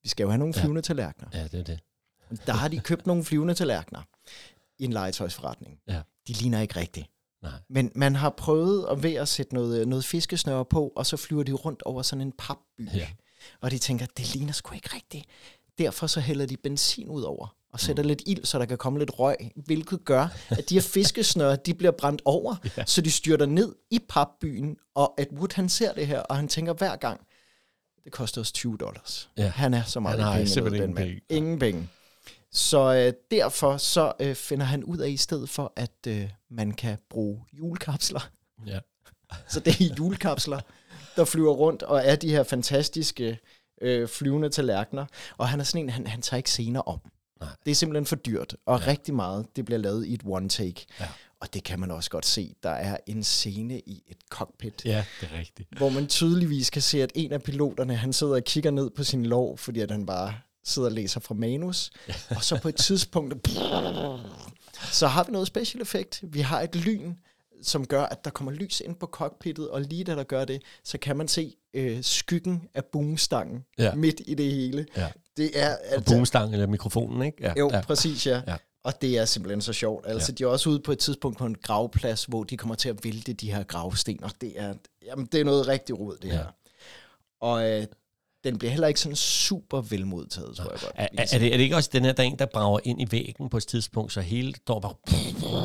vi 0.03 0.09
skal 0.09 0.23
jo 0.23 0.29
have 0.29 0.37
nogle 0.37 0.53
Ja. 0.57 0.61
flyvende 0.61 0.81
tallerkener. 0.81 1.29
Ja, 1.33 1.43
det 1.43 1.53
er 1.59 1.63
det. 1.63 1.79
Der 2.45 2.53
har 2.53 2.67
de 2.67 2.79
købt 2.79 3.07
nogle 3.07 3.23
flyvende 3.23 3.53
tallerkener 3.53 4.01
i 4.79 4.83
en 4.85 4.93
legetøjsforretning. 4.93 5.79
Ja. 5.87 6.01
De 6.27 6.33
ligner 6.33 6.61
ikke 6.61 6.75
rigtigt. 6.75 7.07
Nej. 7.43 7.51
Men 7.69 7.91
man 7.95 8.15
har 8.15 8.29
prøvet 8.29 8.87
at 8.91 9.03
ved 9.03 9.13
at 9.13 9.27
sætte 9.27 9.53
noget, 9.53 9.87
noget 9.87 10.05
fiskesnøre 10.05 10.65
på, 10.65 10.93
og 10.95 11.05
så 11.05 11.17
flyver 11.17 11.43
de 11.43 11.51
rundt 11.51 11.83
over 11.83 12.01
sådan 12.01 12.21
en 12.21 12.31
papby. 12.37 12.89
Ja. 12.93 13.07
Og 13.61 13.71
de 13.71 13.77
tænker, 13.77 14.05
det 14.17 14.33
ligner 14.33 14.53
sgu 14.53 14.75
ikke 14.75 14.89
rigtigt. 14.95 15.25
Derfor 15.79 16.07
så 16.07 16.19
hælder 16.19 16.45
de 16.45 16.57
benzin 16.57 17.09
ud 17.09 17.21
over 17.21 17.55
og 17.71 17.79
sætter 17.79 18.03
mm. 18.03 18.07
lidt 18.07 18.21
ild, 18.25 18.45
så 18.45 18.59
der 18.59 18.65
kan 18.65 18.77
komme 18.77 18.99
lidt 18.99 19.19
røg, 19.19 19.35
hvilket 19.55 20.05
gør, 20.05 20.27
at 20.49 20.69
de 20.69 20.73
her 20.73 20.81
fiskesnøre, 20.81 21.55
de 21.55 21.73
bliver 21.73 21.91
brændt 21.91 22.21
over, 22.25 22.55
ja. 22.77 22.83
så 22.85 23.01
de 23.01 23.11
styrter 23.11 23.45
ned 23.45 23.75
i 23.91 23.99
papbyen, 24.09 24.77
og 24.95 25.13
at 25.17 25.27
Wood 25.31 25.55
han 25.55 25.69
ser 25.69 25.93
det 25.93 26.07
her, 26.07 26.19
og 26.19 26.35
han 26.35 26.47
tænker 26.47 26.73
hver 26.73 26.95
gang, 26.95 27.21
det 28.03 28.11
koster 28.11 28.41
os 28.41 28.51
20 28.51 28.77
dollars. 28.77 29.29
Ja. 29.37 29.47
Han 29.47 29.73
er 29.73 29.83
så 29.83 29.99
meget 29.99 30.19
Han 30.19 30.33
penge, 30.33 30.49
simpelthen 30.49 30.83
den 30.83 30.93
mand. 30.93 31.07
ingen 31.07 31.21
Ingen 31.29 31.59
penge. 31.59 31.89
Så 32.51 32.93
øh, 32.95 33.13
derfor 33.31 33.77
så 33.77 34.13
øh, 34.19 34.35
finder 34.35 34.65
han 34.65 34.83
ud 34.83 34.97
af 34.97 35.09
i 35.09 35.17
stedet 35.17 35.49
for, 35.49 35.73
at 35.75 36.07
øh, 36.07 36.29
man 36.49 36.71
kan 36.71 36.97
bruge 37.09 37.45
julekapsler. 37.53 38.29
Ja. 38.65 38.79
Så 39.53 39.59
det 39.59 39.81
er 39.81 39.95
julekapsler, 39.97 40.59
der 41.15 41.25
flyver 41.25 41.53
rundt 41.53 41.83
og 41.83 42.01
er 42.05 42.15
de 42.15 42.29
her 42.29 42.43
fantastiske 42.43 43.39
øh, 43.81 44.07
flyvende 44.07 44.49
tallerkener. 44.49 45.05
Og 45.37 45.49
han 45.49 45.59
er 45.59 45.63
sådan 45.63 45.83
en, 45.83 45.89
han, 45.89 46.07
han 46.07 46.21
tager 46.21 46.37
ikke 46.37 46.49
scener 46.49 46.79
om. 46.79 46.99
Nej. 47.41 47.49
Det 47.65 47.71
er 47.71 47.75
simpelthen 47.75 48.05
for 48.05 48.15
dyrt, 48.15 48.55
og 48.65 48.79
ja. 48.79 48.87
rigtig 48.87 49.13
meget, 49.13 49.45
det 49.55 49.65
bliver 49.65 49.79
lavet 49.79 50.05
i 50.05 50.13
et 50.13 50.21
one 50.25 50.49
take. 50.49 50.85
Ja. 50.99 51.07
Og 51.41 51.53
det 51.53 51.63
kan 51.63 51.79
man 51.79 51.91
også 51.91 52.09
godt 52.09 52.25
se. 52.25 52.55
Der 52.63 52.69
er 52.69 52.97
en 53.07 53.23
scene 53.23 53.79
i 53.79 54.03
et 54.07 54.17
cockpit, 54.29 54.85
ja, 54.85 55.05
det 55.21 55.29
er 55.33 55.39
rigtigt. 55.39 55.69
hvor 55.77 55.89
man 55.89 56.07
tydeligvis 56.07 56.69
kan 56.69 56.81
se, 56.81 57.03
at 57.03 57.11
en 57.15 57.31
af 57.31 57.43
piloterne, 57.43 57.95
han 57.95 58.13
sidder 58.13 58.35
og 58.35 58.43
kigger 58.43 58.71
ned 58.71 58.89
på 58.89 59.03
sin 59.03 59.25
lov, 59.25 59.57
fordi 59.57 59.79
at 59.79 59.91
han 59.91 60.05
bare 60.05 60.33
sidder 60.63 60.87
og 60.87 60.93
læser 60.93 61.19
fra 61.19 61.33
manus. 61.35 61.91
og 62.29 62.43
så 62.43 62.59
på 62.61 62.69
et 62.69 62.75
tidspunkt, 62.75 63.47
så 64.99 65.07
har 65.07 65.23
vi 65.23 65.31
noget 65.31 65.47
special 65.47 65.81
effekt. 65.81 66.19
Vi 66.23 66.39
har 66.39 66.61
et 66.61 66.75
lyn, 66.75 67.13
som 67.63 67.85
gør, 67.87 68.03
at 68.03 68.25
der 68.25 68.31
kommer 68.31 68.51
lys 68.51 68.79
ind 68.85 68.95
på 68.95 69.05
cockpittet, 69.05 69.69
og 69.69 69.81
lige 69.81 70.03
da 70.03 70.15
der 70.15 70.23
gør 70.23 70.45
det, 70.45 70.61
så 70.83 70.97
kan 70.97 71.17
man 71.17 71.27
se 71.27 71.55
øh, 71.73 72.03
skyggen 72.03 72.69
af 72.73 72.85
boomstangen 72.85 73.65
Ja. 73.77 73.95
midt 73.95 74.21
i 74.25 74.33
det 74.33 74.51
hele. 74.51 74.85
Ja. 74.97 75.07
Det 75.37 75.51
er 75.59 75.69
Og 75.73 75.79
altså, 75.85 76.13
boomstangen 76.15 76.53
eller 76.53 76.67
mikrofonen, 76.67 77.21
ikke? 77.21 77.37
Ja. 77.41 77.53
jo, 77.57 77.69
ja. 77.73 77.81
præcis, 77.81 78.27
ja. 78.27 78.41
Ja. 78.47 78.55
Og 78.83 79.01
det 79.01 79.17
er 79.17 79.25
simpelthen 79.25 79.61
så 79.61 79.73
sjovt. 79.73 80.05
Altså, 80.07 80.31
ja. 80.31 80.35
de 80.35 80.43
er 80.43 80.47
også 80.47 80.69
ude 80.69 80.79
på 80.79 80.91
et 80.91 80.99
tidspunkt 80.99 81.37
på 81.37 81.45
en 81.45 81.55
gravplads, 81.63 82.25
hvor 82.25 82.43
de 82.43 82.57
kommer 82.57 82.75
til 82.75 82.89
at 82.89 83.03
vælte 83.03 83.33
de 83.33 83.51
her 83.53 83.63
gravsten, 83.63 84.23
og 84.23 84.31
det 84.41 84.53
er, 84.55 84.73
jamen, 85.05 85.25
det 85.25 85.39
er 85.39 85.43
noget 85.43 85.67
rigtig 85.67 85.99
rod, 85.99 86.17
det 86.21 86.27
Ja. 86.27 86.33
her. 86.33 86.45
Og 87.41 87.71
øh, 87.71 87.85
den 88.43 88.57
bliver 88.57 88.71
heller 88.71 88.87
ikke 88.87 88.99
sådan 88.99 89.15
super 89.15 89.81
velmodtaget, 89.81 90.55
tror 90.55 90.71
jeg 90.71 90.79
godt. 90.81 90.91
Er, 90.95 91.07
er, 91.17 91.25
er, 91.33 91.39
det, 91.39 91.53
er 91.53 91.57
det 91.57 91.63
ikke 91.63 91.75
også 91.75 91.89
den 91.93 92.05
her, 92.05 92.11
der 92.11 92.23
er 92.23 92.27
en, 92.27 92.39
der 92.39 92.45
brager 92.53 92.79
ind 92.83 93.01
i 93.01 93.07
væggen 93.11 93.49
på 93.49 93.57
et 93.57 93.67
tidspunkt, 93.67 94.13
så 94.13 94.21
hele 94.21 94.53
står 94.55 94.79
bare... 94.79 94.93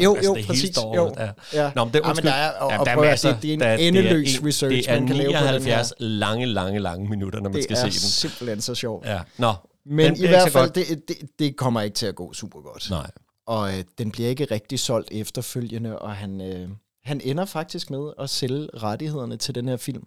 Jo, 0.02 0.14
altså, 0.14 0.30
jo, 0.30 0.34
det 0.34 0.44
hele 0.44 0.46
præcis. 0.46 0.76
står- 0.76 0.96
Jo. 0.96 1.14
Ja. 1.18 1.30
Ja. 1.52 1.72
Nå, 1.74 1.84
men 1.84 1.92
det 1.94 2.00
er 2.00 2.08
Ja, 2.08 2.08
men 2.08 2.10
undskyld. 2.10 2.30
der 2.30 2.36
er- 2.36 2.50
og- 2.52 2.70
Ja, 2.72 2.78
der 2.78 2.90
er 2.90 3.00
masser. 3.00 3.32
det- 3.32 3.42
det 3.42 3.50
er 3.50 3.54
en 3.54 3.60
Der 3.60 3.74
endeløs 3.74 4.38
en- 4.38 4.46
research, 4.46 4.76
Det 4.76 4.88
er 4.90 4.98
man 5.00 5.06
kan 5.06 5.16
lave 5.16 5.32
på 5.32 5.38
den 5.38 5.44
79 5.62 5.92
lange, 5.98 6.46
lange, 6.46 6.78
lange 6.78 7.08
minutter, 7.10 7.40
når 7.40 7.50
man 7.50 7.56
Det 7.56 7.64
skal 7.64 7.76
er 7.76 7.80
se 7.80 7.84
den. 7.84 7.92
simpelthen 7.92 8.60
så 8.60 8.74
sjovt. 8.74 9.06
Ja. 9.06 9.20
Nå, 9.38 9.52
Men 9.86 10.16
i 10.16 10.26
hvert 10.26 10.52
fald, 10.52 10.70
det, 10.70 11.08
det, 11.08 11.16
det 11.38 11.56
kommer 11.56 11.80
ikke 11.80 11.94
til 11.94 12.06
at 12.06 12.14
gå 12.14 12.32
super 12.32 12.60
godt. 12.60 12.90
Nej. 12.90 13.10
Og 13.46 13.78
øh, 13.78 13.84
den 13.98 14.10
bliver 14.10 14.28
ikke 14.28 14.44
rigtig 14.44 14.80
solgt 14.80 15.08
efterfølgende, 15.12 15.98
og 15.98 16.16
han, 16.16 16.40
øh, 16.40 16.68
han 17.04 17.20
ender 17.24 17.44
faktisk 17.44 17.90
med 17.90 18.12
at 18.18 18.30
sælge 18.30 18.68
rettighederne 18.82 19.36
til 19.36 19.54
den 19.54 19.68
her 19.68 19.76
film 19.76 20.04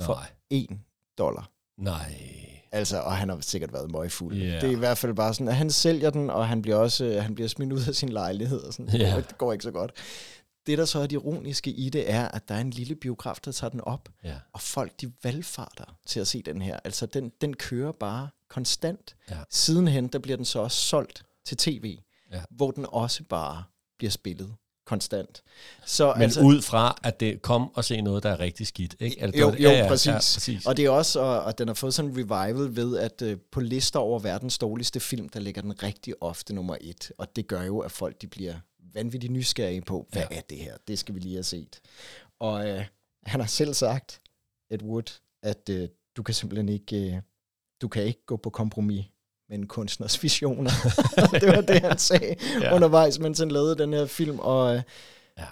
for 0.00 0.14
Nej. 0.14 0.26
1 1.14 1.18
dollar. 1.18 1.50
Nej. 1.78 2.14
Altså, 2.72 3.00
og 3.00 3.16
han 3.16 3.28
har 3.28 3.38
sikkert 3.40 3.72
været 3.72 3.90
møgfuld. 3.90 4.36
Ja. 4.36 4.54
Det 4.54 4.64
er 4.64 4.70
i 4.70 4.74
hvert 4.74 4.98
fald 4.98 5.14
bare 5.14 5.34
sådan, 5.34 5.48
at 5.48 5.56
han 5.56 5.70
sælger 5.70 6.10
den, 6.10 6.30
og 6.30 6.48
han 6.48 6.62
bliver 6.62 6.76
også 6.76 7.04
øh, 7.04 7.22
han 7.22 7.34
bliver 7.34 7.48
smidt 7.48 7.72
ud 7.72 7.82
af 7.88 7.94
sin 7.94 8.08
lejlighed. 8.08 8.60
Og 8.60 8.72
sådan. 8.72 8.86
Det, 8.86 8.98
Ja. 9.00 9.10
går, 9.14 9.20
det 9.20 9.38
går 9.38 9.52
ikke 9.52 9.62
så 9.64 9.70
godt. 9.70 9.92
Det, 10.66 10.78
der 10.78 10.84
så 10.84 10.98
er 10.98 11.02
det 11.02 11.12
ironiske 11.12 11.70
i 11.70 11.88
det, 11.90 12.10
er, 12.10 12.28
at 12.28 12.48
der 12.48 12.54
er 12.54 12.60
en 12.60 12.70
lille 12.70 12.94
biograf, 12.94 13.38
der 13.44 13.52
tager 13.52 13.70
den 13.70 13.80
op, 13.80 14.08
Ja. 14.24 14.34
og 14.52 14.60
folk 14.60 15.00
de 15.00 15.12
valgfarter 15.22 15.96
til 16.06 16.20
at 16.20 16.26
se 16.26 16.42
den 16.42 16.62
her. 16.62 16.78
Altså, 16.84 17.06
den, 17.06 17.32
den 17.40 17.54
kører 17.56 17.92
bare 17.92 18.28
konstant. 18.48 19.16
Ja. 19.30 19.38
Sidenhen, 19.50 20.08
der 20.08 20.18
bliver 20.18 20.36
den 20.36 20.44
så 20.44 20.58
også 20.58 20.76
solgt 20.78 21.22
til 21.44 21.56
tv, 21.56 21.98
Ja. 22.32 22.42
hvor 22.50 22.70
den 22.70 22.86
også 22.88 23.22
bare 23.24 23.64
bliver 23.98 24.10
spillet 24.10 24.54
konstant. 24.90 25.42
Så, 25.86 26.12
Men 26.14 26.22
altså, 26.22 26.40
ud 26.40 26.62
fra, 26.62 26.98
at 27.04 27.20
det 27.20 27.42
kom 27.42 27.70
og 27.74 27.84
se 27.84 28.00
noget, 28.00 28.22
der 28.22 28.30
er 28.30 28.40
rigtig 28.40 28.66
skidt. 28.66 28.96
Ikke? 29.00 29.22
Altså, 29.22 29.32
det 29.32 29.40
jo, 29.40 29.46
var 29.46 29.54
det- 29.72 29.80
jo, 29.82 29.86
præcis. 29.88 30.06
Ja, 30.06 30.12
præcis. 30.14 30.66
Og 30.66 30.76
det 30.76 30.84
er 30.84 30.90
også, 30.90 31.20
og, 31.20 31.42
og 31.42 31.58
den 31.58 31.68
har 31.68 31.74
fået 31.74 31.94
sådan 31.94 32.10
en 32.10 32.16
revival 32.16 32.76
ved, 32.76 32.98
at 32.98 33.22
øh, 33.22 33.36
på 33.52 33.60
lister 33.60 33.98
over 33.98 34.18
verdens 34.18 34.58
dårligste 34.58 35.00
film, 35.00 35.28
der 35.28 35.40
ligger 35.40 35.62
den 35.62 35.82
rigtig 35.82 36.14
ofte 36.20 36.54
nummer 36.54 36.76
et. 36.80 37.12
Og 37.18 37.36
det 37.36 37.46
gør 37.46 37.62
jo, 37.62 37.78
at 37.78 37.92
folk 37.92 38.22
de 38.22 38.26
bliver 38.26 38.54
vanvittigt 38.94 39.32
nysgerrige 39.32 39.82
på, 39.82 40.06
hvad 40.12 40.22
Ja. 40.22 40.28
ja. 40.30 40.36
er 40.36 40.42
det 40.50 40.58
her? 40.58 40.76
Det 40.88 40.98
skal 40.98 41.14
vi 41.14 41.20
lige 41.20 41.34
have 41.34 41.42
set. 41.44 41.80
Og 42.40 42.68
øh, 42.68 42.84
han 43.26 43.40
har 43.40 43.46
selv 43.48 43.74
sagt, 43.74 44.20
Ed 44.70 44.82
Wood, 44.82 45.20
at 45.42 45.68
øh, 45.70 45.88
du 46.16 46.22
kan 46.22 46.34
simpelthen 46.34 46.68
ikke, 46.68 46.96
øh, 47.14 47.22
du 47.82 47.88
kan 47.88 48.02
ikke 48.02 48.26
gå 48.26 48.36
på 48.36 48.50
kompromis 48.50 49.04
med 49.50 49.58
en 49.58 49.66
kunstners 49.66 50.22
visioner. 50.22 50.70
det 51.40 51.48
var 51.56 51.60
det, 51.60 51.80
han 51.80 51.98
sagde 51.98 52.36
Ja. 52.60 52.64
ja. 52.66 52.74
undervejs, 52.74 53.18
mens 53.18 53.38
han 53.38 53.50
lavede 53.50 53.78
den 53.78 53.92
her 53.92 54.06
film. 54.06 54.38
Og 54.38 54.76
øh, 54.76 54.82
Ja. 55.38 55.46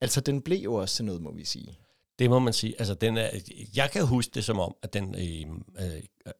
altså, 0.00 0.20
den 0.20 0.42
blev 0.42 0.58
jo 0.58 0.74
også 0.74 0.96
til 0.96 1.04
noget, 1.04 1.22
må 1.22 1.32
vi 1.32 1.44
sige. 1.44 1.78
Det 2.22 2.30
må 2.30 2.38
man 2.38 2.52
sige. 2.52 2.74
Altså, 2.78 2.94
den 2.94 3.16
er, 3.16 3.28
jeg 3.76 3.90
kan 3.92 4.06
huske 4.06 4.30
det 4.34 4.44
som 4.44 4.58
om, 4.60 4.74
at 4.82 4.92
den 4.94 5.14
øh, 5.14 5.86
øh, 5.86 5.92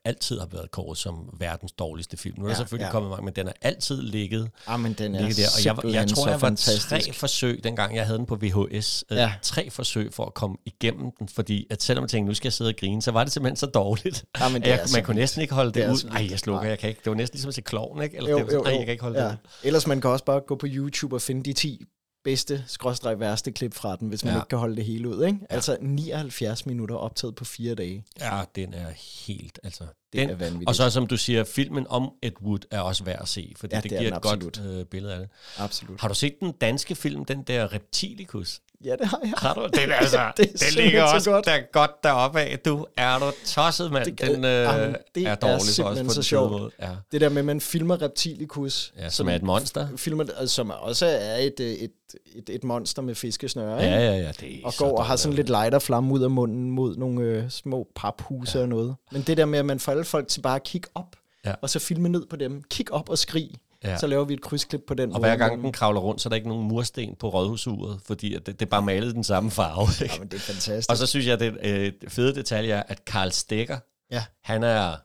altid 0.05 0.39
har 0.39 0.47
været 0.53 0.71
kåret 0.71 0.99
som 0.99 1.29
verdens 1.39 1.73
dårligste 1.73 2.17
film. 2.17 2.35
Nu 2.39 2.45
er 2.45 2.49
der 2.49 2.53
Ja, 2.55 2.59
selvfølgelig 2.59 2.85
ja. 2.87 2.91
kommet 2.91 3.11
mange, 3.11 3.25
men 3.25 3.35
den 3.35 3.47
har 3.47 3.55
altid 3.63 4.03
ligget, 4.03 4.51
Ah, 4.67 4.81
men 4.81 4.93
den 4.93 5.15
er 5.15 5.19
ligget 5.21 5.37
der. 5.37 5.73
Og 5.81 5.85
jeg, 5.87 5.95
jeg 5.95 6.09
tror, 6.09 6.27
jeg 6.29 6.41
var 6.41 6.49
fantastisk. 6.49 6.89
tre 6.89 7.13
forsøg, 7.13 7.65
dengang 7.65 7.97
jeg 7.97 8.07
havde 8.07 8.19
den 8.19 8.27
på 8.27 8.37
VHS. 8.43 9.05
Øh, 9.11 9.17
Ja. 9.19 9.33
Tre 9.43 9.71
forsøg 9.71 10.13
for 10.15 10.25
at 10.27 10.35
komme 10.35 10.57
igennem 10.67 11.11
den, 11.19 11.29
fordi 11.29 11.67
at 11.71 11.83
selvom 11.83 12.03
jeg 12.03 12.11
tænkte, 12.11 12.29
nu 12.29 12.35
skal 12.35 12.47
jeg 12.49 12.53
sidde 12.53 12.69
og 12.69 12.75
grine, 12.81 13.03
så 13.03 13.11
var 13.11 13.25
det 13.25 13.33
simpelthen 13.33 13.57
så 13.57 13.67
dårligt. 13.67 14.25
Ja, 14.41 14.49
men 14.49 14.57
at 14.57 14.63
det 14.65 14.73
er 14.73 14.77
jeg, 14.77 14.87
man 14.95 15.05
kunne 15.05 15.17
næsten 15.17 15.43
ikke 15.43 15.55
holde 15.55 15.69
det, 15.69 15.75
Det 15.75 15.85
er 15.85 15.93
ud. 15.93 16.11
Ej, 16.11 16.19
vildt. 16.19 16.31
jeg 16.31 16.39
slukker, 16.39 16.61
Nej. 16.63 16.69
jeg 16.71 16.79
kan 16.79 16.89
ikke. 16.89 17.01
Det 17.05 17.11
var 17.11 17.17
næsten 17.17 17.37
ligesom 17.37 17.49
at 17.49 17.55
se 17.55 17.63
kloven, 17.63 18.03
ikke? 18.03 18.17
Eller 18.17 18.31
Jo, 18.31 18.39
det 18.39 18.47
var, 18.47 18.53
jo, 18.53 18.63
Ej, 18.63 18.71
jo. 18.71 18.77
jeg 18.77 18.85
kan 18.87 18.93
ikke 18.93 19.03
holde 19.05 19.19
det 19.21 19.27
ud. 19.33 19.37
Ellers 19.65 19.87
man 19.87 20.01
kan 20.01 20.11
også 20.11 20.25
bare 20.25 20.41
gå 20.47 20.57
på 20.57 20.67
YouTube 20.71 21.17
og 21.17 21.23
finde 21.23 21.43
de 21.45 21.53
10 21.53 21.85
bedste, 22.25 22.65
skråstreg 22.67 23.21
værste 23.21 23.53
klip 23.53 23.75
fra 23.75 23.97
den, 23.97 24.09
hvis 24.09 24.25
man 24.25 24.31
Ja. 24.33 24.37
ja. 24.37 24.43
ikke 24.43 24.49
kan 24.49 24.59
holde 24.59 24.77
det 24.77 24.85
hele 24.85 25.09
ud. 25.09 25.25
Ikke? 25.27 25.39
Altså 25.51 25.77
79 25.81 26.67
minutter 26.67 26.95
optaget 26.97 27.35
på 27.35 27.45
fire 27.45 27.75
dage. 27.75 28.05
Ja, 28.21 28.43
den 28.57 28.75
er 28.75 28.91
helt, 29.27 29.61
altså... 29.63 29.85
Det 30.13 30.21
den, 30.21 30.31
er 30.31 30.35
vanvittigt. 30.35 30.69
Og 30.69 30.75
så 30.75 30.91
som 30.91 31.07
du 31.07 31.17
siger, 31.17 31.45
filmen 31.45 31.87
om 31.89 32.11
Ed 32.23 32.33
Wood 32.43 32.59
er 32.71 32.81
også 32.81 33.05
værd 33.05 33.23
at 33.23 33.29
se, 33.29 33.53
fordi 33.57 33.75
Ja, 33.75 33.81
det, 33.81 33.91
det 33.91 33.97
er 33.97 34.03
giver 34.03 34.17
et 34.17 34.23
godt 34.23 34.45
absolut. 34.47 34.79
øh, 34.79 34.85
billede 34.87 35.13
af 35.15 35.19
det. 35.21 35.29
Absolut. 35.59 36.01
Har 36.01 36.09
du 36.09 36.15
set 36.15 36.41
den 36.41 36.53
danske 36.53 36.95
film, 36.95 37.25
den 37.25 37.43
der 37.43 37.73
Reptilicus? 37.73 38.61
Ja, 38.85 38.97
det 38.97 39.07
har 39.07 39.21
jeg. 39.25 39.33
Har 39.37 39.55
du? 39.55 39.69
Den, 39.81 39.91
er 39.91 39.95
altså, 39.95 40.17
Det 40.37 40.45
er 40.53 40.67
den 40.75 40.85
ligger 40.85 41.07
så 41.07 41.15
også 41.15 41.31
godt. 41.31 41.45
Der 41.45 41.59
godt 41.73 41.91
deroppe 42.05 42.41
af. 42.41 42.59
Du 42.59 42.87
er 42.97 43.19
du 43.19 43.25
tosset, 43.47 43.93
mand. 43.93 44.05
Det- 44.05 44.21
den 44.21 44.45
øh, 44.45 44.51
Jamen, 44.51 44.97
det 45.15 45.23
er 45.23 45.31
er 45.31 45.35
dårlig 45.35 45.55
for 45.57 45.61
os 45.61 45.67
simpelthen 45.69 46.07
på 46.07 46.13
så 46.13 46.23
sjovt. 46.23 46.75
Ja. 46.81 46.89
Det 47.13 47.21
der 47.21 47.29
med, 47.29 47.39
at 47.39 47.45
man 47.45 47.61
filmer 47.61 48.03
Reptilicus. 48.03 48.93
ja, 48.99 49.09
som 49.11 49.29
er 49.29 49.35
et 49.35 49.43
monster. 49.43 49.89
Filmer, 49.97 50.25
altså, 50.37 50.55
som 50.55 50.71
også 50.81 51.07
er 51.07 51.37
et, 51.37 51.61
øh, 51.61 51.67
et, 51.67 51.91
et, 52.37 52.51
et 52.51 52.65
monster 52.65 53.03
med 53.03 53.15
fiskesnøre. 53.15 53.77
Ja, 53.83 53.91
ja, 53.91 54.17
ja. 54.17 54.31
Det 54.41 54.55
er 54.55 54.59
og 54.65 54.73
går 54.79 54.99
og 54.99 55.05
har 55.05 55.17
sådan 55.17 55.37
lidt 55.37 55.49
lighterflamme 55.49 56.15
ud 56.15 56.23
af 56.23 56.31
munden 56.31 56.71
mod 56.71 56.97
nogle 56.97 57.23
øh, 57.23 57.51
små 57.51 57.87
paphuse 57.97 58.59
ja. 58.59 58.63
og 58.63 58.69
noget. 58.69 58.95
Men 59.13 59.23
det 59.23 59.37
der 59.37 59.45
med, 59.45 59.59
at 59.59 59.65
man 59.67 59.81
får 59.81 59.93
alle 59.93 60.05
folk 60.05 60.29
til 60.29 60.41
bare 60.41 60.57
at 60.57 60.63
kigge 60.63 60.89
op, 60.95 61.17
Ja. 61.45 61.55
og 61.63 61.71
så 61.71 61.79
filme 61.79 62.09
ned 62.09 62.27
på 62.31 62.37
dem. 62.37 62.63
Kig 62.71 62.93
op 62.93 63.09
og 63.09 63.19
skrig. 63.19 63.51
Ja. 63.85 63.97
Så 63.99 64.07
laver 64.07 64.25
vi 64.25 64.35
et 64.35 64.41
krydsklip 64.41 64.81
på 64.87 64.95
den 64.95 65.13
Og 65.13 65.21
måde. 65.21 65.29
hver 65.29 65.37
gang 65.37 65.63
den 65.63 65.73
kravler 65.73 66.01
rundt, 66.01 66.21
så 66.21 66.29
er 66.29 66.31
der 66.31 66.37
ikke 66.37 66.49
nogen 66.49 66.69
mursten 66.69 67.15
på 67.21 67.29
rådhusuret, 67.29 68.01
fordi 68.07 68.33
det, 68.35 68.47
det 68.47 68.63
er 68.63 68.67
bare 68.71 68.83
malet 68.83 69.15
den 69.15 69.25
samme 69.25 69.51
farve. 69.51 69.89
Ikke? 70.05 70.15
Ja, 70.15 70.19
men 70.21 70.29
det 70.29 70.37
er 70.37 70.41
fantastisk. 70.41 70.91
Og 70.91 70.97
så 70.97 71.07
synes 71.07 71.27
jeg, 71.27 71.41
det 71.41 71.57
øh, 71.63 71.93
fede 72.09 72.35
detalje 72.35 72.73
er, 72.73 72.83
at 72.89 73.05
Karl 73.05 73.31
Stegger, 73.31 73.79
Ja. 74.11 74.25
han 74.45 74.63
er 74.63 74.97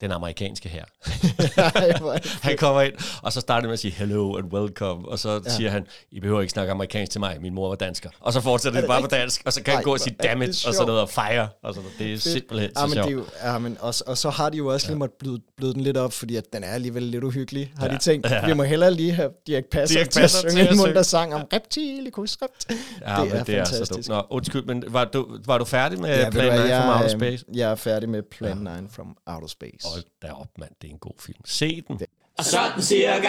den 0.00 0.12
amerikanske 0.12 0.68
her. 0.68 0.84
Er 1.56 1.70
det 2.00 2.30
Han 2.42 2.56
kommer 2.56 2.82
ind, 2.82 2.92
og 3.22 3.32
så 3.32 3.40
starter 3.40 3.60
han 3.60 3.66
med 3.68 3.72
at 3.72 3.78
sige 3.78 3.92
hello 3.92 4.36
and 4.36 4.52
welcome, 4.52 5.08
og 5.08 5.18
så 5.18 5.28
ja. 5.30 5.34
Ja. 5.44 5.50
siger 5.50 5.70
han, 5.70 5.86
I 6.10 6.20
behøver 6.20 6.40
ikke 6.40 6.50
snakke 6.52 6.70
amerikansk 6.72 7.12
til 7.12 7.20
mig, 7.20 7.36
min 7.40 7.54
mor 7.54 7.68
var 7.68 7.74
dansker. 7.76 8.10
Og 8.20 8.32
så 8.32 8.40
fortsætter 8.40 8.76
Er 8.78 8.80
det 8.80 8.88
det 8.88 8.94
bare 8.94 9.02
på 9.02 9.08
dansk, 9.08 9.42
og 9.46 9.52
så 9.52 9.62
kan 9.62 9.70
han 9.72 9.78
Ej, 9.80 9.82
gå 9.84 9.92
og 9.92 10.00
sige 10.00 10.16
er 10.20 10.34
det 10.34 10.48
it, 10.48 10.66
og 10.66 10.74
sådan 10.74 10.86
noget, 10.86 11.00
og 11.02 11.08
fire. 11.10 11.48
Og 11.62 11.74
sådan 11.74 11.82
noget. 11.84 11.98
Det 11.98 12.12
er 12.12 12.18
simpelthen 12.18 12.70
ja, 12.76 12.80
så 12.80 12.86
men 12.86 12.96
det 12.96 12.98
er 13.04 13.08
sjovt. 13.08 13.12
jo, 13.44 13.48
ja, 13.50 13.58
men 13.58 13.76
og, 13.80 13.94
og 14.06 14.18
så 14.18 14.30
har 14.30 14.50
de 14.50 14.56
jo 14.56 14.66
også 14.66 14.86
lige 14.86 14.98
måttet 14.98 15.18
bløde, 15.18 15.40
bløde 15.56 15.74
den 15.74 15.80
lidt 15.82 15.96
op, 15.96 16.12
fordi 16.12 16.36
at 16.36 16.44
den 16.52 16.64
er 16.64 16.68
alligevel 16.68 17.02
lidt 17.02 17.24
uhyggelig, 17.24 17.72
har 17.78 17.86
Ja. 17.86 17.92
de 17.94 17.98
tænkt. 17.98 18.30
Ja. 18.30 18.46
Vi 18.46 18.52
må 18.52 18.62
hellere 18.62 18.90
lige 18.94 19.12
have 19.12 19.30
Dirk 19.46 19.64
Passer 19.72 19.94
til 19.94 20.00
at 20.00 20.22
Passer 20.22 20.40
til 20.40 20.50
synge 20.50 20.62
at 20.62 20.68
en 20.70 20.76
synge. 20.76 20.86
munter 20.88 21.02
sang 21.02 21.34
om 21.34 21.40
reptilicus 21.52 22.36
rept. 22.42 22.66
Ja, 23.06 23.16
det 23.22 23.24
men 23.28 23.36
er 23.40 23.44
det 23.44 23.54
er 23.58 23.64
så 23.64 23.70
fantastisk. 23.72 23.92
dumt. 23.92 24.08
Nå, 24.08 24.36
undskyld, 24.36 24.64
men 24.64 24.84
var 24.88 25.04
du, 25.04 25.38
var 25.46 25.58
du 25.58 25.64
færdig 25.64 26.00
med 26.00 26.08
Ja, 26.08 26.20
ja, 26.20 26.30
Plan 26.30 26.52
hvad, 26.52 26.64
9 26.64 26.70
from 26.74 26.88
Outer 26.96 27.08
Space? 27.08 27.44
Jeg 27.54 27.70
er 27.70 27.74
færdig 27.74 28.08
med 28.08 28.22
Plan 28.22 28.56
9 28.56 28.68
from 28.90 29.16
Outer 29.26 29.48
Space. 29.48 29.87
Hold 29.92 30.04
da 30.22 30.32
op, 30.32 30.48
mand. 30.58 30.70
Det 30.82 30.88
er 30.88 30.92
en 30.92 30.98
god 30.98 31.14
film. 31.20 31.40
Se 31.44 31.82
den. 31.88 32.00
Og 32.38 32.44
sådan 32.44 32.82
cirka. 32.82 33.28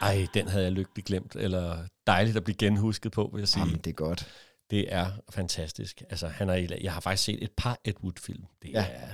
Ej, 0.00 0.26
den 0.34 0.48
havde 0.48 0.64
jeg 0.64 0.72
lykkeligt 0.72 1.06
glemt. 1.06 1.36
Eller 1.36 1.78
dejligt 2.06 2.36
at 2.36 2.44
blive 2.44 2.56
genhusket 2.56 3.12
på, 3.12 3.30
vil 3.32 3.40
jeg 3.40 3.48
sige. 3.48 3.62
Jamen, 3.62 3.78
det 3.78 3.90
er 3.90 3.94
godt. 3.94 4.28
Det 4.70 4.94
er 4.94 5.06
fantastisk. 5.30 6.02
Altså, 6.10 6.28
han 6.28 6.50
er, 6.50 6.76
jeg 6.80 6.92
har 6.92 7.00
faktisk 7.00 7.24
set 7.24 7.42
et 7.44 7.50
par 7.56 7.78
Ed 7.84 7.92
Wood-film. 8.04 8.44
Det 8.62 8.70
Ja. 8.72 8.86
er... 8.90 9.06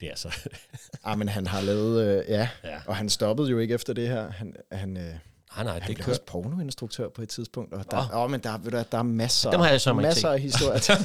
Det 0.00 0.10
er 0.10 0.16
så... 0.16 0.48
Ah, 1.04 1.18
men 1.18 1.28
han 1.28 1.46
har 1.46 1.60
lavet, 1.60 2.02
øh, 2.06 2.24
ja, 2.28 2.48
Ja. 2.64 2.78
og 2.86 2.96
han 2.96 3.08
stoppede 3.08 3.50
jo 3.50 3.58
ikke 3.58 3.74
efter 3.74 3.92
det 3.92 4.08
her. 4.08 4.30
Han, 4.30 4.54
han, 4.72 4.96
øh, 4.96 5.02
Nej, 5.02 5.64
nej, 5.64 5.72
han 5.72 5.80
det 5.80 5.86
blev 5.86 5.96
kører. 5.96 6.08
også 6.08 6.22
pornoinstruktør 6.26 7.08
på 7.08 7.22
et 7.22 7.28
tidspunkt. 7.28 7.74
Og 7.74 7.90
der, 7.90 7.96
Åh. 7.98 8.10
oh. 8.16 8.22
oh, 8.24 8.30
men 8.30 8.40
der, 8.40 8.58
ved 8.58 8.70
du, 8.70 8.82
der 8.92 8.98
er 8.98 9.02
masser, 9.02 9.50
Dem 9.50 9.60
har 9.60 9.68
jeg 9.68 9.80
så 9.80 9.92
masser 9.92 10.30
af 10.30 10.40
historier. 10.40 10.98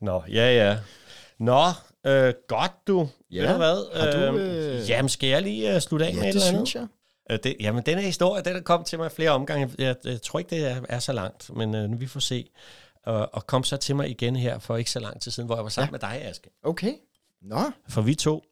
Nå, 0.04 0.22
ja, 0.28 0.68
ja. 0.68 0.78
Nå, 1.38 1.64
øh, 2.06 2.34
godt 2.48 2.72
du. 2.86 3.08
Ja. 3.30 3.40
Ved 3.42 3.48
du 3.50 3.56
hvad? 3.56 4.00
Har 4.00 4.10
du, 4.12 4.18
Øhm, 4.18 4.36
øh, 4.36 4.90
Jamen, 4.90 5.08
skal 5.08 5.28
jeg 5.28 5.42
lige 5.42 5.74
uh, 5.74 5.80
slutte 5.80 6.06
af 6.06 6.14
med 6.14 6.22
ja, 6.22 6.28
et 6.28 6.34
det 6.34 6.42
eller 6.42 6.52
andet? 6.58 6.68
synes 6.68 6.74
jeg. 6.74 6.86
Øh, 7.30 7.38
det, 7.44 7.56
jamen, 7.60 7.82
denne 7.86 8.02
historie, 8.02 8.42
den 8.44 8.56
er 8.56 8.60
kommet 8.60 8.86
til 8.86 8.98
mig 8.98 9.12
flere 9.12 9.30
omgange. 9.30 9.70
Jeg, 9.78 9.96
jeg 10.04 10.22
tror 10.22 10.38
ikke, 10.38 10.56
det 10.56 10.70
er, 10.70 10.76
er 10.88 10.98
så 10.98 11.12
langt, 11.12 11.56
men 11.56 11.74
øh, 11.74 11.90
nu 11.90 11.96
vi 11.96 12.06
får 12.06 12.20
se. 12.20 12.50
Og, 13.06 13.28
og 13.34 13.46
kom 13.46 13.64
så 13.64 13.76
til 13.76 13.96
mig 13.96 14.10
igen 14.10 14.36
her 14.36 14.58
for 14.58 14.76
ikke 14.76 14.90
så 14.90 15.00
lang 15.00 15.20
tid 15.20 15.30
siden, 15.30 15.46
hvor 15.46 15.56
jeg 15.56 15.64
var 15.64 15.70
sammen 15.70 15.98
ja. 16.02 16.08
med 16.10 16.18
dig, 16.20 16.28
Aske. 16.30 16.50
Okay. 16.64 16.92
Nå, 17.42 17.60
For 17.88 18.00
vi 18.02 18.14
to, 18.14 18.42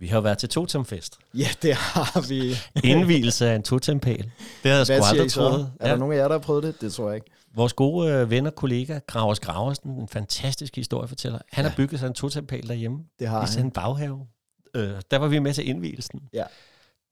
vi 0.00 0.06
har 0.06 0.16
jo 0.16 0.20
været 0.22 0.38
til 0.38 0.48
totemfest. 0.48 1.18
ja, 1.34 1.48
det 1.62 1.74
har 1.74 2.28
vi. 2.28 2.54
Indvielse 2.92 3.48
af 3.50 3.54
en 3.54 3.62
totempæl. 3.62 4.16
Det 4.62 4.70
havde 4.70 4.76
jeg 4.78 4.86
sgu 4.86 4.94
aldrig 4.94 5.30
troet. 5.32 5.72
Er 5.80 5.88
der 5.88 5.96
nogen 5.96 6.12
af 6.14 6.18
jer, 6.18 6.28
der 6.28 6.34
har 6.34 6.38
prøvet 6.38 6.62
det? 6.62 6.80
Det 6.80 6.92
tror 6.92 7.08
jeg 7.08 7.14
ikke. 7.16 7.30
Vores 7.58 7.72
gode 7.72 8.12
øh, 8.12 8.30
ven 8.30 8.46
og 8.46 8.54
kollega, 8.54 8.98
Gravers 9.06 9.40
Graversen, 9.40 9.90
en 9.90 10.08
fantastisk 10.08 10.76
historiefortæller. 10.76 11.38
Han 11.52 11.64
ja. 11.64 11.68
har 11.68 11.76
bygget 11.76 12.00
sig 12.00 12.06
en 12.06 12.14
totempæl 12.14 12.68
derhjemme 12.68 12.98
Det 13.18 13.28
har 13.28 13.42
i 13.46 13.56
han. 13.56 13.64
en 13.64 13.70
baghave. 13.70 14.26
Øh, 14.74 14.90
der 15.10 15.16
var 15.18 15.28
vi 15.28 15.38
med 15.38 15.54
til 15.54 15.68
indvielsen. 15.68 16.20
Ja. 16.32 16.44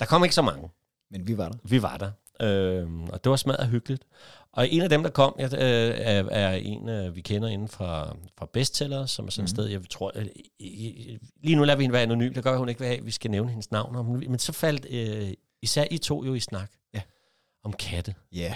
Der 0.01 0.07
kom 0.07 0.23
ikke 0.25 0.35
så 0.35 0.43
mange. 0.43 0.69
Men 1.11 1.27
vi 1.27 1.37
var 1.39 1.49
der. 1.49 1.59
Vi 1.65 1.83
var 1.83 1.97
der. 1.97 2.11
Øh, 2.47 2.89
og 3.13 3.25
det 3.25 3.31
var 3.31 3.37
smadret 3.37 3.69
hyggeligt. 3.69 4.03
Og 4.53 4.69
en 4.69 4.83
af 4.83 4.89
dem, 4.89 5.03
der 5.03 5.11
kom, 5.11 5.35
jeg, 5.39 5.53
øh, 5.55 5.61
er, 5.61 6.25
er 6.31 6.53
en, 6.55 6.89
øh, 6.89 7.17
vi 7.17 7.21
kender 7.21 7.49
inden 7.49 7.69
fra, 7.69 8.17
fra 8.39 8.47
Bestseller, 8.53 9.07
som 9.07 9.27
er 9.27 9.31
sådan 9.31 9.45
et 9.45 9.51
Mhm. 9.51 9.57
sted, 9.57 9.65
jeg 9.67 9.81
tror... 9.91 10.13
Øh, 10.15 10.27
lige 11.43 11.57
nu 11.57 11.65
lader 11.65 11.77
vi 11.77 11.83
hende 11.85 11.93
være 11.93 12.03
anonym, 12.03 12.35
det 12.35 12.45
gør 12.45 12.57
hun 12.59 12.69
ikke, 12.69 12.79
hvad 12.79 12.97
vi 13.03 13.11
skal 13.11 13.31
nævne 13.31 13.51
hendes 13.51 13.71
navn. 13.71 14.17
Men 14.31 14.39
så 14.39 14.53
faldt 14.53 14.87
øh, 14.91 15.33
især 15.63 15.85
I 15.91 15.99
to 15.99 16.25
jo 16.25 16.35
i 16.35 16.41
snak 16.41 16.71
Ja. 16.95 17.01
om 17.65 17.73
katte. 17.73 18.15
Ja. 18.33 18.55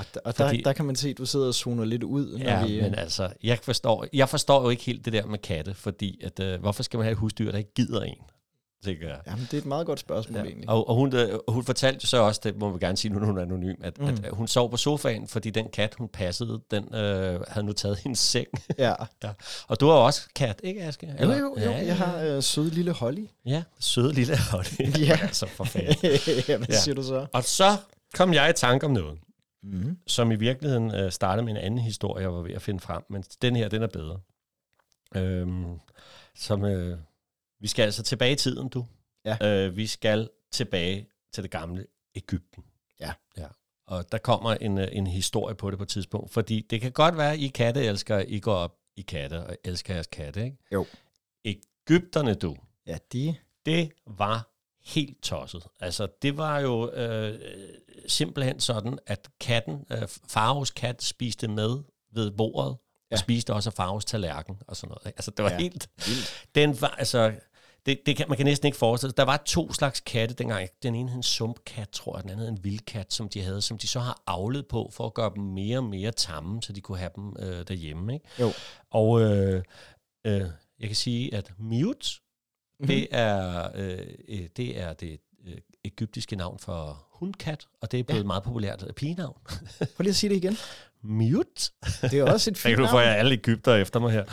Og, 0.00 0.06
der, 0.14 0.20
og 0.24 0.34
Fordi- 0.34 0.56
der, 0.56 0.62
der 0.62 0.72
kan 0.72 0.84
man 0.84 0.96
se, 0.96 1.08
at 1.08 1.18
du 1.18 1.26
sidder 1.26 1.46
og 1.46 1.54
zoner 1.54 1.84
lidt 1.84 2.02
ud, 2.02 2.38
når 2.38 2.50
Ja, 2.50 2.66
vi... 2.66 2.76
øh, 2.76 2.82
men 2.82 2.94
altså, 2.94 3.28
jeg 3.42 3.58
forstår, 3.62 4.06
jeg 4.12 4.28
forstår 4.28 4.62
jo 4.62 4.68
ikke 4.68 4.82
helt 4.82 5.04
det 5.04 5.12
der 5.12 5.26
med 5.26 5.38
katte, 5.38 5.74
fordi 5.74 6.20
at, 6.24 6.40
øh, 6.40 6.60
hvorfor 6.60 6.82
skal 6.82 6.96
man 6.98 7.04
have 7.04 7.12
et 7.12 7.18
husdyr, 7.18 7.50
der 7.50 7.58
ikke 7.58 7.74
gider 7.74 8.02
en? 8.02 8.16
Tænker 8.84 9.08
jeg. 9.08 9.18
Jamen, 9.26 9.44
det 9.44 9.54
er 9.54 9.58
et 9.58 9.66
meget 9.66 9.86
godt 9.86 10.00
spørgsmål, 10.00 10.38
ja. 10.38 10.44
Egentlig. 10.44 10.68
Og, 10.68 10.88
og 10.88 10.94
hun, 10.94 11.14
øh, 11.16 11.38
hun 11.48 11.64
fortalte 11.64 12.06
så 12.06 12.16
også, 12.22 12.40
det 12.44 12.56
må 12.56 12.70
vi 12.70 12.78
gerne 12.78 12.96
sige 12.96 13.12
nu, 13.12 13.18
når 13.18 13.26
hun 13.26 13.38
er 13.38 13.42
anonym, 13.42 13.74
at, 13.82 13.98
mm. 13.98 14.06
at 14.08 14.30
hun 14.32 14.48
sov 14.48 14.70
på 14.70 14.76
sofaen, 14.76 15.28
fordi 15.28 15.50
den 15.50 15.66
kat, 15.72 15.94
hun 15.98 16.08
passede, 16.08 16.60
den 16.70 16.94
øh, 16.94 17.40
havde 17.48 17.66
nu 17.66 17.72
taget 17.72 17.98
hendes 17.98 18.18
seng. 18.18 18.46
Ja. 18.78 18.94
ja. 19.24 19.30
Og 19.68 19.80
du 19.80 19.86
har 19.86 19.94
også 19.94 20.20
kat, 20.34 20.60
ikke 20.64 20.82
Aske? 20.82 21.06
Jo, 21.06 21.12
Eller? 21.18 21.38
jo, 21.38 21.56
jo. 21.58 21.62
Ja, 21.62 21.70
ja, 21.70 21.86
Jeg 21.86 21.96
har 21.96 22.18
øh, 22.22 22.42
søde 22.42 22.70
lille 22.70 22.92
Holly. 22.92 23.26
Ja, 23.46 23.62
søde 23.80 24.12
lille 24.12 24.38
Holly. 24.38 24.98
Ja. 24.98 25.18
altså 25.22 25.46
for 25.46 25.64
fanden. 25.64 25.96
ja, 26.48 26.56
hvad 26.56 26.66
ja. 26.68 26.80
siger 26.80 26.94
du 26.94 27.02
så? 27.02 27.26
Og 27.32 27.44
så 27.44 27.76
kom 28.14 28.34
jeg 28.34 28.50
i 28.50 28.52
tanke 28.52 28.86
om 28.86 28.92
noget, 28.92 29.18
Mm. 29.62 29.98
som 30.06 30.32
i 30.32 30.36
virkeligheden 30.36 30.94
øh, 30.94 31.12
startede 31.12 31.44
med 31.44 31.52
en 31.52 31.56
anden 31.56 31.80
historie, 31.80 32.22
jeg 32.22 32.32
var 32.32 32.42
ved 32.42 32.54
at 32.54 32.62
finde 32.62 32.80
frem, 32.80 33.02
men 33.08 33.22
den 33.42 33.56
her, 33.56 33.68
den 33.68 33.82
er 33.82 33.86
bedre. 33.86 34.20
Øhm, 35.16 35.80
som, 36.34 36.64
øh, 36.64 36.98
vi 37.60 37.68
skal 37.68 37.82
altså 37.82 38.02
tilbage 38.02 38.32
i 38.32 38.36
tiden, 38.36 38.68
du. 38.68 38.86
Ja. 39.24 39.66
Øh, 39.66 39.76
vi 39.76 39.86
skal 39.86 40.30
tilbage 40.52 41.06
til 41.32 41.42
det 41.42 41.50
gamle 41.50 41.86
Ægypten. 42.14 42.64
Ja. 43.00 43.12
ja. 43.36 43.46
Og 43.86 44.12
der 44.12 44.18
kommer 44.18 44.54
en, 44.54 44.78
øh, 44.78 44.88
en 44.92 45.06
historie 45.06 45.54
på 45.54 45.70
det 45.70 45.78
på 45.78 45.82
et 45.82 45.88
tidspunkt, 45.88 46.30
fordi 46.30 46.60
det 46.70 46.80
kan 46.80 46.92
godt 46.92 47.16
være, 47.16 47.32
at 47.32 47.38
I 47.38 47.48
katteelskere, 47.48 48.28
I 48.28 48.40
går 48.40 48.54
op 48.54 48.76
i 48.96 49.02
katte 49.02 49.46
og 49.46 49.56
elsker 49.64 49.94
jeres 49.94 50.06
katte, 50.06 50.44
ikke? 50.44 50.56
Jo. 50.72 50.86
Ægypterne, 51.44 52.34
du, 52.34 52.56
Ja, 52.86 52.98
de... 53.12 53.34
det 53.66 53.92
var 54.06 54.48
helt 54.84 55.22
tosset. 55.22 55.66
Altså, 55.80 56.08
det 56.22 56.36
var 56.36 56.58
jo 56.58 56.90
øh, 56.90 57.40
simpelthen 58.06 58.60
sådan, 58.60 58.98
at 59.06 59.28
katten, 59.40 59.84
øh, 59.90 60.08
Faros 60.28 60.70
kat, 60.70 61.02
spiste 61.02 61.48
med 61.48 61.78
ved 62.12 62.30
bordet, 62.30 62.76
ja. 63.10 63.14
Og 63.14 63.18
spiste 63.18 63.54
også 63.54 63.70
af 63.70 63.74
Faros 63.74 64.04
tallerken 64.04 64.56
og 64.66 64.76
sådan 64.76 64.88
noget. 64.88 65.06
Altså, 65.06 65.30
det 65.30 65.44
var. 65.44 65.50
Ja. 65.50 65.58
helt... 65.58 65.88
Vildt. 66.06 66.48
Den 66.54 66.80
var, 66.80 66.88
altså, 66.98 67.32
det, 67.86 68.00
det 68.06 68.16
kan, 68.16 68.26
man 68.28 68.36
kan 68.36 68.46
næsten 68.46 68.66
ikke 68.66 68.78
forestille 68.78 69.10
sig. 69.10 69.16
Der 69.16 69.22
var 69.22 69.42
to 69.46 69.72
slags 69.72 70.00
katte 70.00 70.34
dengang. 70.34 70.68
Den 70.82 70.94
ene 70.94 71.08
hed 71.08 71.16
en 71.16 71.22
sumpkat, 71.22 71.88
tror 71.88 72.16
jeg, 72.16 72.22
den 72.22 72.30
anden 72.30 72.46
hed 72.46 72.52
en 72.52 72.64
vildkat, 72.64 73.12
som 73.12 73.28
de 73.28 73.42
havde, 73.42 73.62
som 73.62 73.78
de 73.78 73.88
så 73.88 74.00
har 74.00 74.22
avlet 74.26 74.66
på 74.66 74.90
for 74.92 75.06
at 75.06 75.14
gøre 75.14 75.32
dem 75.34 75.42
mere 75.42 75.78
og 75.78 75.84
mere 75.84 76.12
tamme, 76.12 76.62
så 76.62 76.72
de 76.72 76.80
kunne 76.80 76.98
have 76.98 77.10
dem 77.16 77.36
øh, 77.38 77.68
derhjemme. 77.68 78.14
Ikke? 78.14 78.26
Jo. 78.40 78.52
Og 78.90 79.20
øh, 79.20 79.62
øh, 80.26 80.46
jeg 80.80 80.88
kan 80.88 80.96
sige, 80.96 81.34
at 81.34 81.52
Mute, 81.58 82.08
Mhm. 82.80 82.86
det 82.86 83.06
er, 83.10 83.68
øh, 83.74 83.98
øh, 84.28 84.48
det 84.56 84.80
er 84.80 84.92
det 84.92 85.20
øh, 85.46 85.54
egyptiske 85.84 86.36
navn 86.36 86.58
for 86.58 87.06
hundkat, 87.10 87.66
og 87.80 87.92
det 87.92 88.00
er 88.00 88.04
blevet 88.04 88.18
ja. 88.18 88.22
et 88.22 88.26
meget 88.26 88.42
populært 88.42 88.84
øh, 88.86 88.92
pigenavn. 88.92 89.36
Prøv 89.78 90.02
lige 90.02 90.10
at 90.10 90.16
sige 90.16 90.30
det 90.30 90.36
igen. 90.36 90.56
Mute. 91.02 91.72
Det 92.02 92.14
er 92.14 92.32
også 92.32 92.50
et 92.50 92.58
fint 92.62 92.78
nu 92.78 92.86
får 92.86 92.92
navn. 92.92 93.08
jeg 93.08 93.18
alle 93.18 93.32
Ægypter 93.32 93.74
efter 93.74 94.00
mig 94.00 94.12
her. 94.12 94.24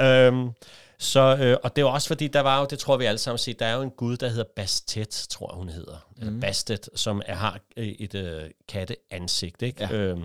Øhm, 0.00 0.50
så, 0.98 1.36
øh, 1.40 1.56
og 1.62 1.76
det 1.76 1.82
er 1.82 1.86
også 1.86 2.08
fordi, 2.08 2.28
der 2.28 2.40
var 2.40 2.60
jo, 2.60 2.66
det 2.70 2.78
tror 2.78 2.96
vi 2.96 3.04
alle 3.04 3.18
sammen 3.18 3.38
set, 3.38 3.58
der 3.58 3.66
er 3.66 3.74
jo 3.74 3.82
en 3.82 3.90
gud, 3.90 4.16
der 4.16 4.28
hedder 4.28 4.44
Bastet, 4.56 5.26
tror 5.30 5.52
jeg 5.52 5.58
hun 5.58 5.68
hedder. 5.68 6.06
Mm. 6.16 6.26
Eller 6.26 6.40
Bastet, 6.40 6.88
som 6.94 7.22
er, 7.26 7.34
har 7.34 7.60
øh, 7.76 7.86
et 7.86 8.14
øh, 8.14 8.42
katteansigt, 8.68 9.62
ikke? 9.62 9.84
Ja. 9.84 9.92
Øhm, 9.92 10.24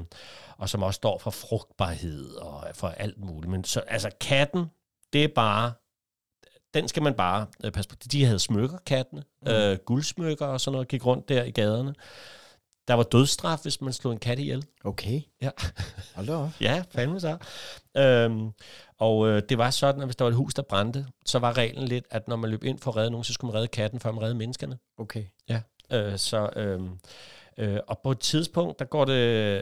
og 0.58 0.70
som 0.70 0.84
også 0.84 0.96
står 0.98 1.18
for 1.18 1.32
frugtbarhed 1.32 2.30
og 2.36 2.68
for 2.74 2.88
alt 2.88 3.18
muligt. 3.20 3.52
Men 3.52 3.64
så, 3.64 3.80
altså 3.80 4.10
katten, 4.22 4.66
det 5.14 5.24
er 5.24 5.28
bare, 5.36 5.72
den 6.74 6.88
skal 6.88 7.04
man 7.04 7.14
bare 7.14 7.48
øh, 7.64 7.72
passe 7.72 7.90
på. 7.90 7.96
De 8.12 8.26
havde 8.26 8.40
smykker, 8.40 8.78
mm. 9.12 9.52
øh, 9.52 9.78
guldsmykker 9.86 10.46
og 10.46 10.62
sådan 10.62 10.72
noget, 10.74 10.88
gik 10.88 11.06
rundt 11.06 11.30
der 11.30 11.44
i 11.44 11.52
gaderne. 11.52 11.94
Der 12.88 12.94
var 12.94 13.04
dødsstraf, 13.04 13.60
hvis 13.62 13.82
man 13.82 13.94
slog 13.94 14.14
en 14.14 14.20
kat 14.20 14.40
ihjel. 14.40 14.66
Okay. 14.84 15.22
Ja. 15.42 15.50
Hold 16.16 16.28
da 16.28 16.34
op. 16.34 16.50
Ja, 16.62 16.84
fandme 16.92 17.20
så. 17.20 17.38
Øhm, 17.98 18.52
og 18.98 19.28
øh, 19.28 19.42
det 19.50 19.58
var 19.58 19.70
sådan, 19.70 20.02
at 20.02 20.08
hvis 20.08 20.16
der 20.16 20.26
var 20.26 20.30
et 20.30 20.36
hus, 20.36 20.54
der 20.54 20.62
brændte, 20.62 21.06
så 21.26 21.40
var 21.40 21.58
reglen 21.58 21.88
lidt, 21.88 22.06
at 22.10 22.28
når 22.28 22.36
man 22.36 22.50
løb 22.50 22.64
ind 22.64 22.80
for 22.80 22.92
at 22.92 22.98
redde 22.98 23.12
nogen, 23.12 23.24
så 23.24 23.34
skulle 23.34 23.52
man 23.52 23.56
redde 23.56 23.68
katten, 23.68 24.00
før 24.00 24.12
man 24.12 24.24
redde 24.24 24.36
menneskerne. 24.36 24.78
Okay. 24.98 25.24
Ja. 25.50 25.62
Øh, 25.92 26.18
så, 26.18 26.50
øh, 26.56 26.80
øh, 27.58 27.80
og 27.88 28.00
på 28.04 28.12
et 28.12 28.20
tidspunkt, 28.20 28.80
der 28.80 28.86
går 28.86 29.06
det, 29.06 29.14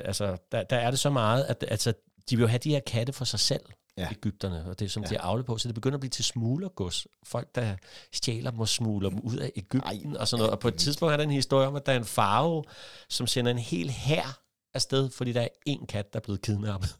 altså, 0.06 0.38
der, 0.52 0.64
der 0.64 0.78
er 0.78 0.90
det 0.90 1.00
så 1.00 1.10
meget, 1.10 1.44
at 1.44 1.66
altså, 1.68 1.94
de 2.30 2.36
vil 2.36 2.44
jo 2.44 2.48
have 2.48 2.60
de 2.60 2.70
her 2.70 2.80
katte 2.80 3.14
for 3.14 3.26
sig 3.26 3.40
selv, 3.40 3.62
Ja. 3.98 4.08
Ægypterne, 4.12 4.66
og 4.70 4.80
det 4.80 4.86
er 4.86 4.90
som 4.90 5.04
ja. 5.04 5.10
De 5.10 5.16
er 5.16 5.22
avlet 5.22 5.46
på, 5.46 5.58
så 5.58 5.68
det 5.68 5.76
begynder 5.76 5.96
at 5.96 6.00
blive 6.00 6.10
til 6.10 6.24
smuglergods. 6.26 7.08
Folk, 7.24 7.56
der 7.56 7.76
stjæler 8.14 8.52
dem 8.52 8.60
og 8.60 8.68
smugler 8.68 9.10
dem 9.10 9.20
ud 9.20 9.38
af 9.38 9.52
Ægypten 9.56 10.14
Ej, 10.14 10.20
og 10.20 10.28
sådan 10.28 10.40
noget. 10.40 10.52
Og 10.52 10.60
på 10.60 10.68
et 10.68 10.76
tidspunkt 10.76 11.14
er 11.14 11.18
der 11.18 11.24
en 11.24 11.32
historie 11.32 11.68
om, 11.68 11.76
at 11.76 11.86
der 11.86 11.92
er 11.92 11.98
en 11.98 12.06
farve, 12.06 12.64
som 13.10 13.28
sender 13.28 13.52
en 13.52 13.58
hel 13.58 13.90
hær 13.90 14.40
afsted, 14.74 15.10
fordi 15.10 15.32
der 15.32 15.42
er 15.42 15.48
en 15.66 15.86
kat, 15.88 16.14
der 16.14 16.20
er 16.20 16.24
blevet 16.24 16.42
kidnappet. 16.42 16.96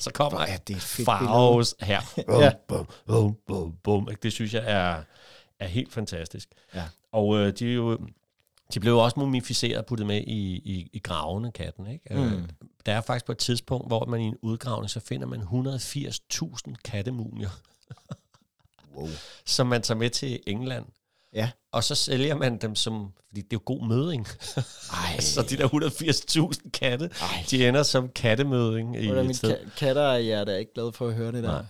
Så 0.00 0.10
kommer 0.10 0.40
er 0.40 0.56
det 0.56 0.76
Faros 0.76 1.74
her. 1.80 2.00
Ja. 2.40 2.52
bum, 2.68 2.88
bum, 3.06 3.36
bum, 3.46 3.76
bum. 3.82 4.08
Det 4.22 4.32
synes 4.32 4.54
jeg 4.54 4.64
er, 4.66 5.02
er 5.60 5.66
helt 5.66 5.92
fantastisk. 5.92 6.48
Ja. 6.74 6.84
Og 7.12 7.36
øh, 7.36 7.52
de, 7.58 7.70
er 7.70 7.74
jo, 7.74 7.98
de 8.74 8.80
blev 8.80 8.96
også 8.98 9.20
mumificeret 9.20 9.76
og 9.78 9.86
puttet 9.86 10.06
med 10.06 10.16
i, 10.26 10.56
i, 10.56 10.90
i 10.92 10.98
gravene, 10.98 11.52
katten. 11.52 11.86
Ikke? 11.86 12.14
Mm. 12.14 12.22
Øh, 12.24 12.42
der 12.86 12.92
er 12.92 13.00
faktisk 13.00 13.26
på 13.26 13.32
et 13.32 13.38
tidspunkt, 13.38 13.86
hvor 13.88 14.04
man 14.04 14.20
i 14.20 14.24
en 14.24 14.36
udgravning, 14.42 14.90
så 14.90 15.00
finder 15.00 15.26
man 15.26 15.40
180.000 15.40 16.74
kattemumier, 16.84 17.50
Wow. 18.96 19.08
som 19.46 19.66
man 19.66 19.82
tager 19.82 19.98
med 19.98 20.10
til 20.10 20.40
England. 20.46 20.84
Ja. 21.34 21.50
Og 21.72 21.84
så 21.84 21.94
sælger 21.94 22.34
man 22.34 22.58
dem 22.58 22.74
som, 22.74 23.12
fordi 23.28 23.40
det 23.40 23.46
er 23.52 23.56
jo 23.56 23.60
god 23.64 23.86
møding. 23.88 24.26
Ej. 24.92 25.20
så 25.34 25.42
de 25.42 25.56
der 25.56 25.68
180.000 26.64 26.70
katte, 26.70 27.10
Ej. 27.20 27.44
de 27.50 27.68
ender 27.68 27.82
som 27.82 28.08
kattemøding 28.08 29.02
i 29.02 29.06
Hvordan 29.06 29.30
et 29.30 29.36
sted. 29.36 29.56
ka- 29.56 29.78
katter 29.78 30.02
er 30.02 30.18
jeg 30.18 30.46
da 30.46 30.56
ikke 30.56 30.74
glad 30.74 30.92
for 30.92 31.08
at 31.08 31.14
høre 31.14 31.32
det 31.32 31.42
der. 31.44 31.50
Nej. 31.52 31.64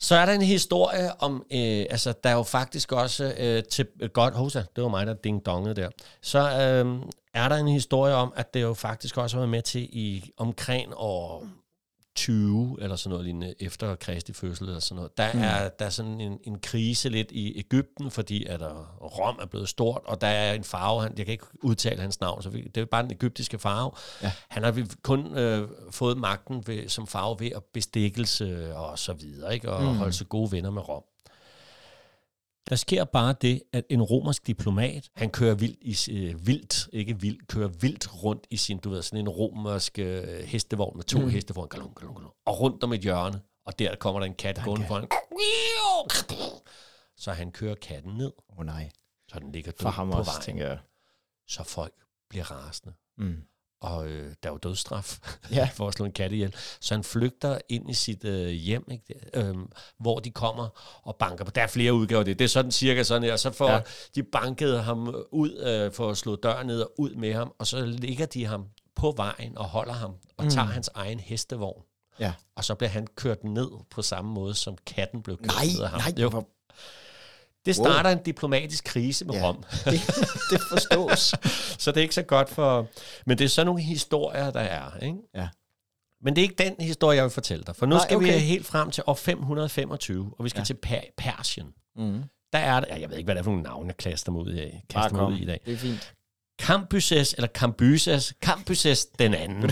Så 0.00 0.14
er 0.14 0.26
der 0.26 0.32
en 0.32 0.42
historie 0.42 1.20
om, 1.20 1.44
øh, 1.52 1.86
altså 1.90 2.14
der 2.24 2.30
er 2.30 2.34
jo 2.34 2.42
faktisk 2.42 2.92
også 2.92 3.34
øh, 3.38 3.62
til, 3.64 3.86
øh, 4.00 4.10
godt, 4.10 4.34
hosa, 4.34 4.62
det 4.76 4.82
var 4.82 4.88
mig, 4.88 5.06
der 5.06 5.14
ding 5.14 5.46
dongede 5.46 5.74
der. 5.74 5.88
Så 6.22 6.38
øh, 6.38 7.02
er 7.34 7.48
der 7.48 7.56
en 7.56 7.68
historie 7.68 8.14
om, 8.14 8.32
at 8.36 8.54
det 8.54 8.62
jo 8.62 8.74
faktisk 8.74 9.18
også 9.18 9.36
har 9.36 9.40
været 9.40 9.50
med 9.50 9.62
til 9.62 9.82
i 9.82 10.30
omkring 10.36 10.92
år 10.96 11.46
20 12.16 12.76
eller 12.80 12.96
sådan 12.96 13.10
noget 13.10 13.24
lignende, 13.24 13.54
efter 13.60 13.94
Kristi 13.94 14.32
fødsel 14.32 14.64
eller 14.66 14.80
sådan 14.80 14.96
noget. 14.96 15.18
Der 15.18 15.32
Mm. 15.32 15.40
er 15.42 15.68
der 15.68 15.84
er 15.84 15.90
sådan 15.90 16.20
en, 16.20 16.38
en 16.44 16.58
krise 16.58 17.08
lidt 17.08 17.30
i 17.32 17.58
Ægypten, 17.58 18.10
fordi 18.10 18.44
at 18.46 18.60
der, 18.60 18.96
Rom 19.00 19.38
er 19.42 19.46
blevet 19.46 19.68
stort, 19.68 20.00
og 20.04 20.20
der 20.20 20.26
er 20.26 20.52
en 20.54 20.64
farve, 20.64 21.02
han, 21.02 21.14
jeg 21.18 21.26
kan 21.26 21.32
ikke 21.32 21.46
udtale 21.62 22.00
hans 22.00 22.20
navn, 22.20 22.42
så 22.42 22.50
vi, 22.50 22.62
det 22.74 22.80
er 22.80 22.84
bare 22.84 23.02
den 23.02 23.10
egyptiske 23.10 23.58
farve. 23.58 23.90
Ja. 24.22 24.32
Han 24.48 24.62
har 24.62 24.70
vi- 24.70 24.86
kun 25.02 25.38
øh, 25.38 25.68
fået 25.90 26.16
magten 26.16 26.66
ved, 26.66 26.88
som 26.88 27.06
farve 27.06 27.40
ved 27.40 27.50
at 27.56 27.62
bestikkelse 27.64 28.74
og 28.76 28.98
så 28.98 29.12
videre, 29.12 29.54
ikke? 29.54 29.72
og 29.72 29.82
mm. 29.82 29.96
holde 29.98 30.12
sig 30.12 30.28
gode 30.28 30.52
venner 30.52 30.70
med 30.70 30.88
Rom. 30.88 31.02
Der 32.68 32.76
sker 32.76 33.04
bare 33.04 33.34
det, 33.40 33.62
at 33.72 33.84
en 33.90 34.02
romersk 34.02 34.46
diplomat, 34.46 35.10
han 35.14 35.30
kører 35.30 35.54
vildt, 35.54 36.08
i, 36.08 36.12
øh, 36.12 36.46
vildt 36.46 36.88
ikke 36.92 37.20
vildt, 37.20 37.48
kører 37.48 37.68
vildt 37.68 38.24
rundt 38.24 38.46
i 38.50 38.56
sin, 38.56 38.78
du 38.78 38.90
ved, 38.90 39.02
sådan 39.02 39.18
en 39.18 39.28
romersk 39.28 39.98
øh, 39.98 40.38
hestevogn 40.38 40.96
med 40.96 41.04
to 41.04 41.18
mm. 41.18 41.28
heste 41.28 41.54
foran, 41.54 41.68
galon, 41.68 41.94
galon, 41.94 42.14
galon, 42.14 42.30
og 42.46 42.60
rundt 42.60 42.84
om 42.84 42.92
et 42.92 43.00
hjørne, 43.00 43.40
og 43.66 43.78
der 43.78 43.96
kommer 43.96 44.20
der 44.20 44.26
en 44.26 44.34
kat 44.34 44.60
gående 44.64 44.86
foran. 44.86 45.08
Så 47.16 47.32
han 47.32 47.52
kører 47.52 47.74
katten 47.74 48.14
ned, 48.16 48.32
Åh 48.50 48.58
oh, 48.58 48.66
nej. 48.66 48.90
så 49.28 49.38
den 49.38 49.52
ligger 49.52 49.72
For 49.80 49.88
død 49.88 49.92
ham 49.94 50.10
på 50.10 50.18
også, 50.18 50.30
vejen. 50.30 50.42
tænker 50.42 50.66
jeg. 50.66 50.78
Så 51.48 51.64
folk 51.64 51.94
bliver 52.30 52.50
rasende. 52.50 52.94
Mm. 53.18 53.36
Og 53.84 54.06
øh, 54.08 54.34
der 54.42 54.48
er 54.48 54.52
jo 54.52 54.58
dødsstraf 54.58 55.18
Ja. 55.50 55.68
for 55.76 55.88
at 55.88 55.94
slå 55.94 56.04
en 56.06 56.12
kat 56.12 56.32
ihjel. 56.32 56.54
Så 56.80 56.94
han 56.94 57.04
flygter 57.04 57.58
ind 57.68 57.90
i 57.90 57.94
sit 57.94 58.24
øh, 58.24 58.48
hjem, 58.48 58.88
ikke? 58.90 59.14
Øhm, 59.34 59.66
hvor 60.00 60.18
de 60.18 60.30
kommer 60.30 60.68
og 61.02 61.16
banker 61.16 61.44
på. 61.44 61.50
Der 61.50 61.62
er 61.62 61.66
flere 61.66 61.94
udgaver 61.94 62.18
af 62.18 62.24
det. 62.24 62.38
Det 62.38 62.44
er 62.44 62.48
sådan 62.48 62.70
cirka 62.72 63.02
sådan 63.02 63.22
her. 63.22 63.36
Så 63.36 63.50
får 63.50 63.70
Ja. 63.70 63.80
de 64.14 64.22
banket 64.22 64.82
ham 64.84 65.14
ud 65.32 65.56
øh, 65.58 65.92
for 65.92 66.10
at 66.10 66.16
slå 66.16 66.36
døren 66.36 66.66
ned 66.66 66.80
og 66.80 66.92
ud 66.98 67.14
med 67.14 67.32
ham. 67.34 67.52
Og 67.58 67.66
så 67.66 67.84
ligger 67.86 68.26
de 68.26 68.44
ham 68.46 68.64
på 68.96 69.14
vejen 69.16 69.58
og 69.58 69.64
holder 69.64 69.92
ham 69.94 70.14
og 70.36 70.50
tager 70.50 70.66
hans 70.66 70.90
egen 70.94 71.20
hestevogn. 71.20 71.82
Ja. 72.20 72.32
Og 72.56 72.64
så 72.64 72.74
bliver 72.74 72.90
han 72.90 73.06
kørt 73.16 73.44
ned 73.44 73.68
på 73.90 74.02
samme 74.02 74.30
måde, 74.32 74.54
som 74.54 74.76
katten 74.86 75.22
blev 75.22 75.36
kørt 75.36 75.46
Nej, 75.46 75.64
ned 75.76 75.82
af 75.82 75.88
ham. 75.90 76.00
nej, 76.00 76.12
Jo. 76.22 76.28
hvor, 76.28 76.48
Det 77.66 77.76
starter 77.76 78.10
en 78.10 78.22
diplomatisk 78.22 78.84
krise 78.84 79.24
med 79.24 79.34
Ja. 79.34 79.48
Rom. 79.48 79.56
det, 79.84 79.92
det 80.50 80.60
forstås. 80.72 81.34
Så 81.78 81.90
det 81.90 81.96
er 81.96 82.02
ikke 82.02 82.14
så 82.14 82.22
godt 82.22 82.48
for... 82.50 82.86
Men 83.26 83.38
det 83.38 83.44
er 83.44 83.48
sådan 83.48 83.66
nogle 83.66 83.82
historier, 83.82 84.50
der 84.50 84.60
er, 84.60 84.98
ikke? 85.02 85.18
Ja. 85.34 85.48
Men 86.22 86.36
det 86.36 86.42
er 86.42 86.48
ikke 86.48 86.64
den 86.64 86.74
historie, 86.80 87.16
jeg 87.16 87.24
vil 87.24 87.30
fortælle 87.30 87.64
dig. 87.64 87.76
For 87.76 87.86
nu 87.86 87.94
Nej, 87.96 88.04
skal 88.04 88.16
okay. 88.16 88.26
vi 88.34 88.38
helt 88.38 88.66
frem 88.66 88.90
til 88.90 89.02
år 89.06 89.14
525, 89.14 90.32
og 90.38 90.44
vi 90.44 90.48
skal 90.48 90.60
Ja. 90.60 90.64
til 90.64 90.74
per- 90.74 91.10
Persien. 91.18 91.66
Mm. 91.96 92.22
Der 92.52 92.58
er 92.58 92.80
der, 92.80 92.96
jeg 92.96 93.10
ved 93.10 93.16
ikke, 93.16 93.26
hvad 93.26 93.34
det 93.34 93.40
er 93.40 93.44
for 93.44 93.50
nogle 93.50 93.62
navne, 93.62 93.86
jeg 93.86 93.96
kaster 93.96 94.32
mig 94.32 94.40
ud 94.42 94.54
i, 94.56 94.70
kaster 94.90 95.16
mig 95.16 95.26
ud 95.26 95.38
i 95.38 95.42
i 95.42 95.46
dag. 95.46 95.60
Det 95.66 95.72
er 95.72 95.76
fint. 95.78 96.14
Cambyses, 96.62 97.34
eller 97.34 97.48
Cambyses, 97.48 98.34
Cambyses 98.42 99.06
den 99.06 99.34
anden. 99.34 99.70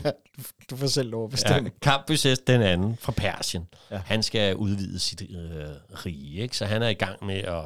Du 0.70 0.76
får 0.76 0.86
selv 0.86 1.10
lov 1.10 1.24
at 1.24 1.30
Ja, 1.30 1.30
bestemme. 1.30 1.70
Cambyses 1.82 2.38
den 2.38 2.62
anden 2.62 2.96
fra 3.00 3.12
Persien. 3.12 3.66
Ja. 3.90 3.96
Ja. 3.96 4.02
Han 4.06 4.22
skal 4.22 4.56
udvide 4.56 4.98
sit 4.98 5.22
øh, 5.30 5.66
rige, 6.06 6.40
ikke? 6.42 6.56
så 6.56 6.64
han 6.66 6.82
er 6.82 6.88
i 6.88 6.94
gang 6.94 7.24
med 7.26 7.36
at, 7.36 7.64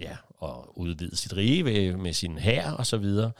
ja, 0.00 0.16
at 0.42 0.54
udvide 0.76 1.16
sit 1.16 1.36
rige 1.36 1.64
ved, 1.64 1.96
med 1.96 2.12
sin 2.12 2.38
hær 2.38 2.70
og 2.70 2.86
så 2.86 2.96
videre. 2.96 3.32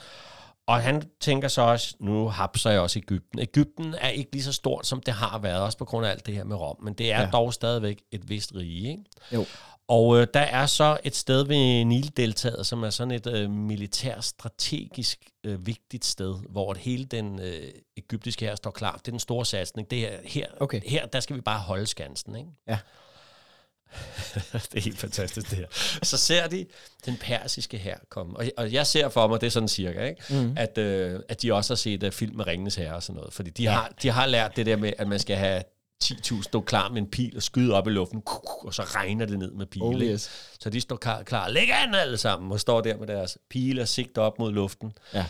Og 0.66 0.82
han 0.82 1.02
tænker 1.20 1.48
så 1.48 1.62
også, 1.62 1.94
nu 2.00 2.28
hapser 2.28 2.70
jeg 2.70 2.80
også 2.80 2.98
Ægypten. 2.98 3.38
Ægypten 3.38 3.94
er 4.00 4.08
ikke 4.08 4.32
lige 4.32 4.42
så 4.42 4.52
stort, 4.52 4.86
som 4.86 5.00
det 5.00 5.14
har 5.14 5.38
været, 5.38 5.60
også 5.62 5.78
på 5.78 5.84
grund 5.84 6.06
af 6.06 6.10
alt 6.10 6.26
det 6.26 6.34
her 6.34 6.44
med 6.44 6.56
Rom, 6.56 6.76
men 6.82 6.94
det 6.94 7.12
er 7.12 7.16
Ja. 7.18 7.24
ja. 7.24 7.30
dog 7.30 7.54
stadigvæk 7.54 8.02
et 8.12 8.28
vist 8.28 8.52
rige. 8.54 8.88
Ikke? 8.90 9.04
Jo. 9.32 9.46
Og 9.90 10.20
øh, 10.20 10.26
der 10.34 10.40
er 10.40 10.66
så 10.66 10.98
et 11.04 11.16
sted 11.16 11.46
ved 11.46 11.84
Nildeltaget, 11.84 12.66
som 12.66 12.82
er 12.82 12.90
sådan 12.90 13.10
et 13.10 13.26
øh, 13.26 13.50
militærstrategisk 13.50 15.18
øh, 15.44 15.66
vigtigt 15.66 16.04
sted, 16.04 16.36
hvor 16.48 16.74
hele 16.74 17.04
den 17.04 17.40
øh, 17.40 17.68
egyptiske 17.96 18.44
her 18.44 18.54
står 18.54 18.70
klar. 18.70 18.96
Det 18.96 19.08
er 19.08 19.12
den 19.12 19.20
store 19.20 19.46
satsning. 19.46 19.90
Det 19.90 20.12
er 20.12 20.16
her, 20.24 20.46
Okay. 20.60 20.80
her, 20.86 21.06
der 21.06 21.20
skal 21.20 21.36
vi 21.36 21.40
bare 21.40 21.58
holde 21.58 21.86
skansen. 21.86 22.36
Ikke? 22.36 22.50
Ja. 22.68 22.78
det 24.52 24.76
er 24.76 24.80
helt 24.80 24.98
fantastisk 24.98 25.50
det 25.50 25.58
her. 25.58 25.66
Så 26.02 26.16
ser 26.16 26.48
de 26.48 26.66
den 27.06 27.16
persiske 27.16 27.78
her 27.78 27.96
komme. 28.08 28.36
Og, 28.36 28.44
og 28.56 28.72
jeg 28.72 28.86
ser 28.86 29.08
for 29.08 29.26
mig, 29.26 29.40
det 29.40 29.46
er 29.46 29.50
sådan 29.50 29.68
cirka, 29.68 30.04
ikke? 30.04 30.22
Mm. 30.30 30.54
At, 30.56 30.78
øh, 30.78 31.20
at 31.28 31.42
de 31.42 31.54
også 31.54 31.72
har 31.72 31.76
set 31.76 32.02
uh, 32.02 32.10
film 32.10 32.36
med 32.36 32.46
Ringenes 32.46 32.74
Herre 32.74 32.94
og 32.94 33.02
sådan 33.02 33.16
noget. 33.16 33.32
Fordi 33.32 33.50
de, 33.50 33.62
ja. 33.62 33.70
har, 33.70 33.92
de 34.02 34.10
har 34.10 34.26
lært 34.26 34.56
det 34.56 34.66
der 34.66 34.76
med, 34.76 34.92
at 34.98 35.08
man 35.08 35.18
skal 35.18 35.36
have 35.36 35.62
10.000 36.04 36.42
stå 36.42 36.60
klar 36.60 36.88
med 36.88 37.02
en 37.02 37.10
pil 37.10 37.36
og 37.36 37.42
skyde 37.42 37.74
op 37.74 37.86
i 37.86 37.90
luften, 37.90 38.22
og 38.60 38.74
så 38.74 38.82
regner 38.82 39.26
det 39.26 39.38
ned 39.38 39.52
med 39.52 39.66
pile. 39.66 39.84
Oh, 39.84 40.02
yes. 40.02 40.30
Så 40.60 40.70
de 40.70 40.80
står 40.80 40.96
klar, 40.96 41.22
klar. 41.22 41.48
Læg 41.48 41.70
an 41.70 41.94
alle 41.94 42.16
sammen, 42.16 42.52
og 42.52 42.60
står 42.60 42.80
der 42.80 42.96
med 42.96 43.06
deres 43.06 43.38
pile 43.50 43.82
og 43.82 43.88
sigter 43.88 44.22
op 44.22 44.38
mod 44.38 44.52
luften. 44.52 44.92
Ja. 45.14 45.26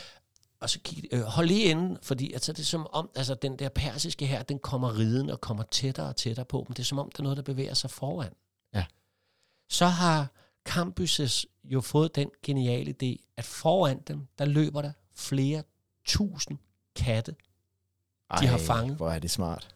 Og 0.60 0.70
så 0.70 0.78
kig, 0.84 1.04
øh, 1.12 1.20
hold 1.20 1.46
lige 1.46 1.64
inde, 1.64 1.98
fordi 2.02 2.32
altså, 2.32 2.52
det 2.52 2.60
er 2.60 2.64
som 2.64 2.86
om, 2.92 3.10
altså, 3.16 3.34
den 3.34 3.58
der 3.58 3.68
persiske 3.68 4.26
her, 4.26 4.42
den 4.42 4.58
kommer 4.58 4.98
riden 4.98 5.30
og 5.30 5.40
kommer 5.40 5.64
tættere 5.70 6.06
og 6.06 6.16
tættere 6.16 6.46
på, 6.46 6.64
men 6.68 6.74
det 6.74 6.78
er 6.78 6.84
som 6.84 6.98
om, 6.98 7.10
der 7.16 7.20
er 7.20 7.22
noget, 7.22 7.36
der 7.36 7.42
bevæger 7.42 7.74
sig 7.74 7.90
foran. 7.90 8.32
Ja. 8.74 8.84
Så 9.68 9.86
har 9.86 10.32
Cambyses 10.64 11.46
jo 11.64 11.80
fået 11.80 12.14
den 12.14 12.30
geniale 12.42 12.94
idé, 13.02 13.34
at 13.36 13.44
foran 13.44 14.00
dem, 14.08 14.26
der 14.38 14.44
løber 14.44 14.82
der 14.82 14.92
flere 15.14 15.62
tusind 16.04 16.58
katte. 16.96 17.34
De 18.40 18.46
har 18.46 18.58
fanget. 18.58 18.96
Hvor 18.96 19.10
er 19.10 19.18
det 19.18 19.30
smart. 19.30 19.74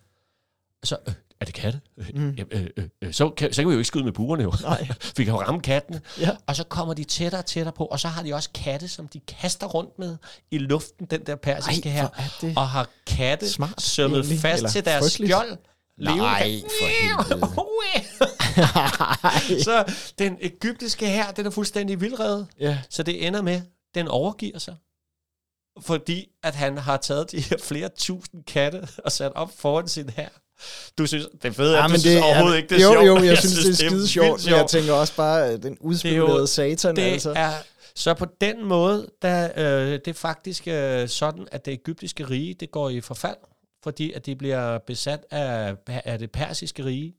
Så, 0.84 0.96
øh, 1.08 1.14
er 1.40 1.44
det 1.44 1.54
katte? 1.54 1.80
Mm. 1.96 2.04
Mm. 2.14 2.28
Øh, 2.28 2.46
øh, 2.50 2.66
øh, 2.76 2.84
øh, 3.02 3.12
så, 3.14 3.30
kan, 3.30 3.52
så 3.52 3.62
kan 3.62 3.68
vi 3.68 3.72
jo 3.74 3.78
ikke 3.78 3.88
skyde 3.88 4.04
med 4.04 4.12
buerne 4.12 4.42
jo. 4.42 4.52
Nej. 4.62 4.88
vi 5.16 5.24
kan 5.24 5.34
jo 5.34 5.40
ramme 5.40 5.60
kattene. 5.60 6.00
Ja. 6.20 6.30
Og 6.46 6.56
så 6.56 6.64
kommer 6.64 6.94
de 6.94 7.04
tættere 7.04 7.40
og 7.40 7.46
tættere 7.46 7.72
på, 7.72 7.84
og 7.84 8.00
så 8.00 8.08
har 8.08 8.22
de 8.22 8.34
også 8.34 8.50
katte, 8.54 8.88
som 8.88 9.08
de 9.08 9.20
kaster 9.20 9.66
rundt 9.66 9.98
med 9.98 10.16
i 10.50 10.58
luften, 10.58 11.06
den 11.06 11.26
der 11.26 11.36
persiske 11.36 11.90
her. 11.90 12.08
er 12.42 12.52
Og 12.56 12.68
har 12.68 12.88
katte 13.06 13.48
smart, 13.50 13.82
sømmet 13.82 14.18
egentlig. 14.18 14.38
fast 14.40 14.58
Eller 14.58 14.70
til 14.70 14.84
deres 14.84 15.02
frygteligt. 15.04 15.32
skjold. 15.32 15.58
Levende 15.98 16.22
Nej, 16.24 16.60
for 16.80 16.86
helvede. 16.86 17.40
så 19.64 19.84
den 20.18 20.38
egyptiske 20.40 21.06
her, 21.06 21.30
den 21.32 21.46
er 21.46 21.50
fuldstændig 21.50 22.00
vildredet. 22.00 22.46
ja. 22.60 22.78
Så 22.90 23.02
det 23.02 23.26
ender 23.26 23.42
med, 23.42 23.62
den 23.94 24.08
overgiver 24.08 24.58
sig. 24.58 24.76
Fordi 25.80 26.28
at 26.42 26.54
han 26.54 26.78
har 26.78 26.96
taget 26.96 27.30
de 27.32 27.40
her 27.40 27.56
flere 27.62 27.88
tusind 27.96 28.44
katte 28.44 28.88
og 29.04 29.12
sat 29.12 29.32
op 29.34 29.50
foran 29.58 29.88
sin 29.88 30.08
her. 30.10 30.28
Du 30.98 31.06
synes, 31.06 31.26
det 31.42 31.48
er 31.48 31.52
fedt, 31.52 31.72
Ja, 31.72 31.78
at 31.78 31.84
du 31.84 31.92
men 31.92 32.00
synes 32.00 32.14
det, 32.14 32.22
overhovedet 32.24 32.52
er, 32.52 32.62
ikke, 32.62 32.68
det 32.74 32.78
er 32.82 32.82
jo, 32.86 32.92
sjovt. 32.92 33.06
Jo, 33.06 33.16
jeg, 33.16 33.24
jeg 33.24 33.38
synes, 33.38 33.54
det 33.54 33.84
er 33.84 33.88
skide 33.88 34.08
sjovt, 34.08 34.44
men 34.46 34.54
jeg 34.54 34.66
tænker 34.68 34.92
også 34.92 35.16
bare, 35.16 35.52
øh, 35.52 35.62
den 35.62 35.76
udspekulerede 35.80 36.46
satan, 36.46 36.96
det 36.96 37.02
altså. 37.02 37.32
er, 37.36 37.50
så 37.94 38.14
på 38.14 38.26
den 38.40 38.64
måde, 38.64 39.08
der, 39.22 39.48
øh, 39.56 39.92
det 39.92 40.08
er 40.08 40.12
faktisk 40.12 40.68
øh, 40.68 41.08
sådan, 41.08 41.46
at 41.52 41.64
det 41.64 41.72
egyptiske 41.74 42.24
rige, 42.30 42.54
det 42.54 42.70
går 42.70 42.90
i 42.90 43.00
forfald, 43.00 43.36
fordi 43.82 44.12
at 44.12 44.26
de 44.26 44.36
bliver 44.36 44.78
besat 44.86 45.20
af, 45.30 45.74
af 45.86 46.18
det 46.18 46.30
persiske 46.32 46.84
rige, 46.84 47.14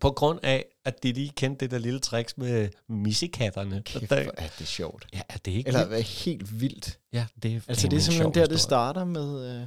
på 0.00 0.10
grund 0.10 0.38
af, 0.42 0.64
at 0.84 1.02
de 1.02 1.12
lige 1.12 1.32
kendte 1.36 1.64
det 1.64 1.70
der 1.70 1.78
lille 1.78 1.98
tricks 2.00 2.38
med 2.38 2.68
missekatterne. 2.88 3.82
Kæft, 3.84 4.10
Der- 4.10 4.16
er 4.36 4.48
det 4.58 4.68
sjovt. 4.68 5.06
Ja, 5.14 5.20
er 5.28 5.36
det 5.44 5.50
ikke 5.50 5.68
Eller 5.68 5.86
hvad, 5.86 6.02
helt 6.02 6.60
vildt. 6.60 6.98
Ja, 7.12 7.26
det 7.42 7.52
er, 7.54 7.60
Altså, 7.68 7.88
det 7.88 7.96
er 7.96 8.00
simpelthen 8.00 8.24
der, 8.34 8.40
det 8.40 8.40
historie. 8.40 8.58
starter 8.58 9.04
med... 9.04 9.60
Øh, 9.60 9.66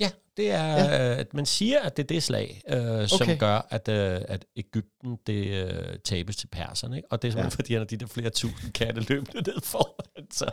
Ja, 0.00 0.10
det 0.36 0.50
er, 0.50 0.64
ja. 0.66 1.14
at 1.14 1.34
man 1.34 1.46
siger, 1.46 1.80
at 1.80 1.96
det 1.96 2.02
er 2.02 2.06
det 2.06 2.22
slag, 2.22 2.62
øh, 2.68 3.08
som 3.08 3.18
Okay. 3.22 3.38
gør, 3.38 3.66
at, 3.70 3.88
øh, 3.88 4.20
at 4.28 4.44
Ægypten 4.56 5.18
det 5.26 5.46
øh, 5.46 5.98
tabes 6.04 6.36
til 6.36 6.46
perserne. 6.46 6.96
Ikke? 6.96 7.08
Og 7.12 7.22
det 7.22 7.28
er 7.28 7.32
simpelthen, 7.32 7.50
Ja. 7.52 7.56
fordi 7.56 7.72
han 7.72 7.80
har 7.80 7.86
de 7.86 7.96
der 7.96 8.06
flere 8.06 8.30
tusind 8.30 8.72
katte 8.72 9.00
løbende 9.00 9.50
ned 9.50 9.60
foran. 9.62 10.26
Så. 10.32 10.50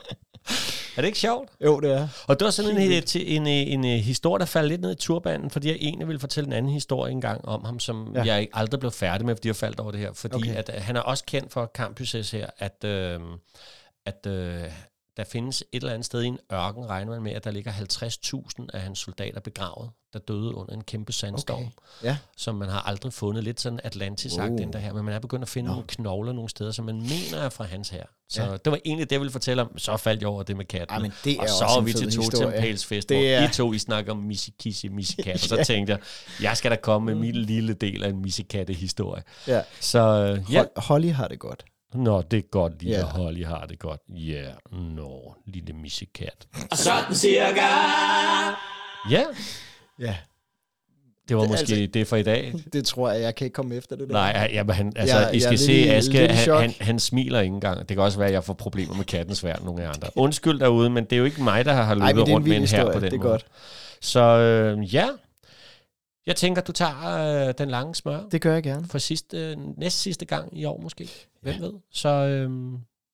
Er 0.98 1.02
det 1.02 1.06
ikke 1.08 1.20
sjovt? 1.20 1.50
jo, 1.66 1.80
det 1.80 1.92
er. 1.92 2.08
Og 2.28 2.40
det 2.40 2.46
var 2.46 2.52
sådan 2.52 2.72
en, 2.72 2.78
Helt 2.78 3.16
en, 3.16 3.20
vildt. 3.22 3.30
en, 3.38 3.48
en, 3.48 3.84
en 3.84 4.00
historie, 4.00 4.40
der 4.40 4.46
faldt 4.46 4.70
lidt 4.70 4.82
ned 4.82 4.92
i 4.92 4.96
turbanen, 4.96 5.50
fordi 5.50 5.68
jeg 5.68 5.78
egentlig 5.82 6.08
ville 6.08 6.20
fortælle 6.20 6.48
en 6.48 6.54
anden 6.54 6.72
historie 6.72 7.12
engang 7.12 7.46
om 7.46 7.66
ham, 7.66 7.80
som 7.80 8.12
Ja. 8.16 8.24
jeg 8.24 8.48
aldrig 8.54 8.80
blev 8.80 8.92
færdig 8.92 9.26
med, 9.26 9.36
fordi 9.36 9.48
jeg 9.48 9.56
faldt 9.56 9.80
over 9.80 9.92
det 9.92 10.00
her. 10.00 10.14
Fordi 10.14 10.36
Okay. 10.36 10.56
at, 10.56 10.72
øh, 10.76 10.82
han 10.82 10.96
er 10.96 11.00
også 11.02 11.24
kendt 11.26 11.54
for 11.54 11.72
Campuses 11.76 12.32
her, 12.32 12.48
at, 12.58 12.84
øh, 12.86 13.20
at 14.06 14.26
øh, 14.28 14.64
der 15.18 15.24
findes 15.24 15.62
et 15.72 15.82
eller 15.84 15.94
andet 15.94 16.06
sted 16.06 16.22
i 16.22 16.28
en 16.28 16.38
ørken, 16.54 16.90
regner 16.90 17.12
man 17.12 17.22
med, 17.24 17.32
at 17.32 17.44
der 17.44 17.52
ligger 17.52 17.72
50.000 17.72 18.66
af 18.74 18.82
hans 18.82 19.00
soldater 19.00 19.40
begravet, 19.40 19.90
der 20.14 20.20
døde 20.20 20.56
under 20.56 20.74
en 20.74 20.84
kæmpe 20.84 21.12
sandstorm, 21.14 21.60
Okay. 21.62 21.70
Ja. 22.04 22.18
som 22.38 22.56
man 22.56 22.70
har 22.70 22.80
aldrig 22.82 23.14
fundet. 23.14 23.44
Lidt 23.44 23.62
sådan 23.62 23.80
atlantis 23.84 24.32
sagt 24.32 24.50
Wow. 24.50 24.58
den 24.58 24.74
der 24.74 24.80
her, 24.80 24.94
men 24.94 25.06
man 25.06 25.14
er 25.14 25.20
begyndt 25.20 25.44
at 25.44 25.50
finde 25.50 25.68
Nå. 25.68 25.74
nogle 25.74 25.88
knogler 25.88 26.34
nogle 26.34 26.50
steder, 26.50 26.72
som 26.72 26.86
man 26.86 26.96
mener 26.96 27.38
er 27.46 27.50
fra 27.50 27.64
hans 27.64 27.90
her. 27.90 28.04
Så 28.30 28.42
Ja. 28.44 28.52
ja. 28.52 28.58
det 28.58 28.72
var 28.72 28.80
egentlig 28.86 29.10
det, 29.10 29.12
jeg 29.16 29.20
ville 29.22 29.32
fortælle 29.32 29.62
om. 29.62 29.78
Så 29.78 29.98
faldt 29.98 30.22
jeg 30.22 30.30
over 30.30 30.44
det 30.44 30.58
med 30.58 30.66
katten. 30.66 30.96
Ej, 30.96 31.02
men 31.02 31.12
det 31.24 31.34
er 31.38 31.42
og 31.42 31.50
så 31.50 31.66
er 31.78 31.82
vi 31.82 31.94
til 31.94 32.06
historie. 32.06 32.30
Totem 32.30 32.52
Pales 32.62 32.86
Fest, 32.86 33.10
hvor 33.10 33.18
er- 33.18 33.50
I 33.50 33.54
to 33.54 33.74
I 33.74 33.78
snakker 33.80 34.12
om 34.12 34.18
missikisse, 34.18 34.90
missikatte. 34.90 35.36
Og 35.36 35.40
så 35.40 35.64
tænkte 35.74 35.92
jeg, 35.94 36.00
jeg 36.42 36.58
skal 36.58 36.72
da 36.72 36.76
komme 36.76 37.06
med 37.06 37.16
min 37.16 37.36
lille 37.36 37.74
del 37.74 38.04
af 38.04 38.10
en 38.10 38.22
missikatte-historie. 38.22 39.24
Ja. 39.48 39.62
Så 39.80 40.00
øh, 40.00 40.54
ja, 40.54 40.64
Hol- 40.64 40.82
Holly 40.82 41.12
har 41.12 41.28
det 41.28 41.40
godt. 41.40 41.66
Nå, 41.96 42.22
det 42.22 42.38
er 42.38 42.42
godt, 42.52 42.74
lille 42.84 42.96
Ja. 42.98 43.02
yeah. 43.04 43.12
Holly 43.16 43.46
har 43.46 43.66
det 43.66 43.80
godt. 43.80 44.02
Ja, 44.10 44.32
yeah. 44.34 44.96
nå, 44.96 45.36
lille 45.48 45.74
missikat. 45.74 46.48
Sådan 46.74 47.16
cirka. 47.16 47.62
Ja, 49.10 49.24
Ja. 50.00 50.16
det 51.30 51.36
var 51.38 51.42
Det- 51.42 51.52
måske 51.52 51.62
altså- 51.74 51.90
det 51.94 52.08
for 52.08 52.16
i 52.16 52.24
dag. 52.24 52.54
Det 52.74 52.86
tror 52.86 53.12
jeg, 53.12 53.22
jeg 53.22 53.36
kan 53.36 53.46
ikke 53.46 53.56
komme 53.56 53.76
efter 53.76 53.96
det 53.96 54.08
der. 54.08 54.14
Nej, 54.14 54.50
ja, 54.54 54.64
men 54.64 54.76
han, 54.76 54.94
altså, 54.96 55.18
Jeg- 55.18 55.30
ja, 55.32 55.38
I 55.38 55.40
skal 55.40 55.52
lidt 55.52 55.62
se, 55.62 55.74
i- 55.74 55.88
Aske, 55.88 56.14
lidt 56.14 56.32
han, 56.32 56.58
han, 56.62 56.74
han 56.82 57.00
smiler 57.00 57.40
ikke 57.40 57.54
engang. 57.54 57.80
Det 57.80 57.88
kan 57.88 58.00
også 58.00 58.18
være, 58.18 58.28
at 58.28 58.34
jeg 58.34 58.44
får 58.44 58.54
problemer 58.54 58.96
med 58.96 59.06
kattens 59.06 59.44
værd 59.44 59.64
nogle 59.64 59.84
af 59.84 59.88
andre. 59.88 60.08
Undskyld 60.16 60.60
derude, 60.60 60.90
men 60.90 61.04
det 61.04 61.14
er 61.14 61.18
jo 61.18 61.26
ikke 61.26 61.44
mig, 61.44 61.66
der 61.66 61.74
har 61.74 61.84
Ej, 61.84 61.94
løbet 61.96 62.16
det 62.16 62.22
er 62.22 62.26
en 62.26 62.34
rundt 62.34 62.48
med 62.48 62.58
en 62.58 62.64
her 62.68 62.86
på 62.86 62.92
den 63.00 63.02
Det 63.02 63.14
er 63.14 63.18
måde. 63.18 63.30
godt. 63.30 63.46
Så 64.02 64.20
øh, 64.20 64.94
ja, 64.96 65.08
jeg 66.26 66.36
tænker, 66.36 66.62
du 66.62 66.72
tager 66.72 67.48
øh, 67.48 67.54
den 67.58 67.70
lange 67.70 67.96
smør 67.96 68.20
Det 68.32 68.42
gør 68.42 68.54
jeg 68.54 68.64
gerne. 68.64 68.88
for 68.88 68.98
sidste, 68.98 69.38
øh, 69.38 69.58
næst 69.78 70.00
sidste 70.02 70.26
gang 70.26 70.58
i 70.58 70.66
år 70.66 70.82
måske. 70.82 71.10
Hvem 71.42 71.62
ved? 71.62 71.74
Så 71.92 72.10
øh, 72.10 72.52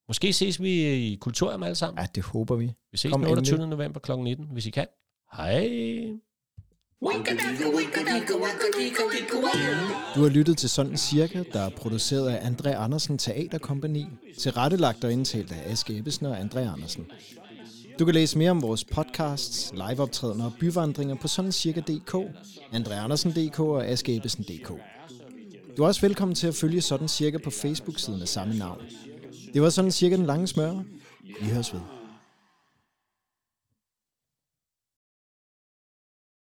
måske 0.08 0.32
ses 0.32 0.62
vi 0.62 0.70
i 1.12 1.16
Kulturhjem 1.20 1.62
alle 1.62 1.74
sammen. 1.74 1.98
Ja, 2.02 2.06
det 2.14 2.24
håber 2.24 2.56
vi. 2.56 2.72
Vi 2.92 2.98
ses 2.98 3.10
kom 3.12 3.20
den 3.20 3.30
28. 3.30 3.54
endelig. 3.54 3.70
november 3.70 4.00
kl. 4.00 4.12
19, 4.12 4.46
hvis 4.52 4.66
I 4.66 4.70
kan. 4.70 4.86
Hej. 5.36 5.68
Du 10.14 10.22
har 10.22 10.28
lyttet 10.28 10.58
til 10.58 10.68
Sådan 10.70 10.96
Cirka, 10.96 11.42
der 11.52 11.60
er 11.60 11.70
produceret 11.70 12.28
af 12.30 12.50
André 12.50 12.68
Andersen 12.68 13.18
Teaterkompagni, 13.18 14.06
tilrettelagt 14.38 15.04
og 15.04 15.12
indtalt 15.12 15.52
af 15.52 15.70
Aske 15.72 15.96
Ebbesen 15.98 16.26
og 16.26 16.38
André 16.40 16.58
Andersen. 16.58 17.06
Du 18.00 18.04
kan 18.04 18.14
læse 18.14 18.38
mere 18.38 18.50
om 18.50 18.62
vores 18.62 18.84
podcasts, 18.84 19.72
liveoptrædener 19.72 20.44
og 20.44 20.52
byvandringer 20.60 21.14
på 21.14 21.28
sådancirka.dk, 21.28 22.14
andreandersen.dk 22.72 23.60
og 23.60 23.86
askeebesen.dk. 23.86 24.68
Du 25.76 25.82
er 25.82 25.86
også 25.86 26.00
velkommen 26.00 26.34
til 26.34 26.46
at 26.46 26.54
følge 26.54 26.80
Sådan 26.80 27.08
Cirka 27.08 27.38
på 27.38 27.50
Facebook-siden 27.50 28.22
af 28.22 28.28
samme 28.28 28.58
navn. 28.58 28.80
Det 29.54 29.62
var 29.62 29.70
Sådan 29.70 29.90
Cirka 29.90 30.16
den 30.16 30.26
lange 30.26 30.46
smør. 30.46 30.82
Vi 31.40 31.46
høres 31.46 31.74
ved. 31.74 31.99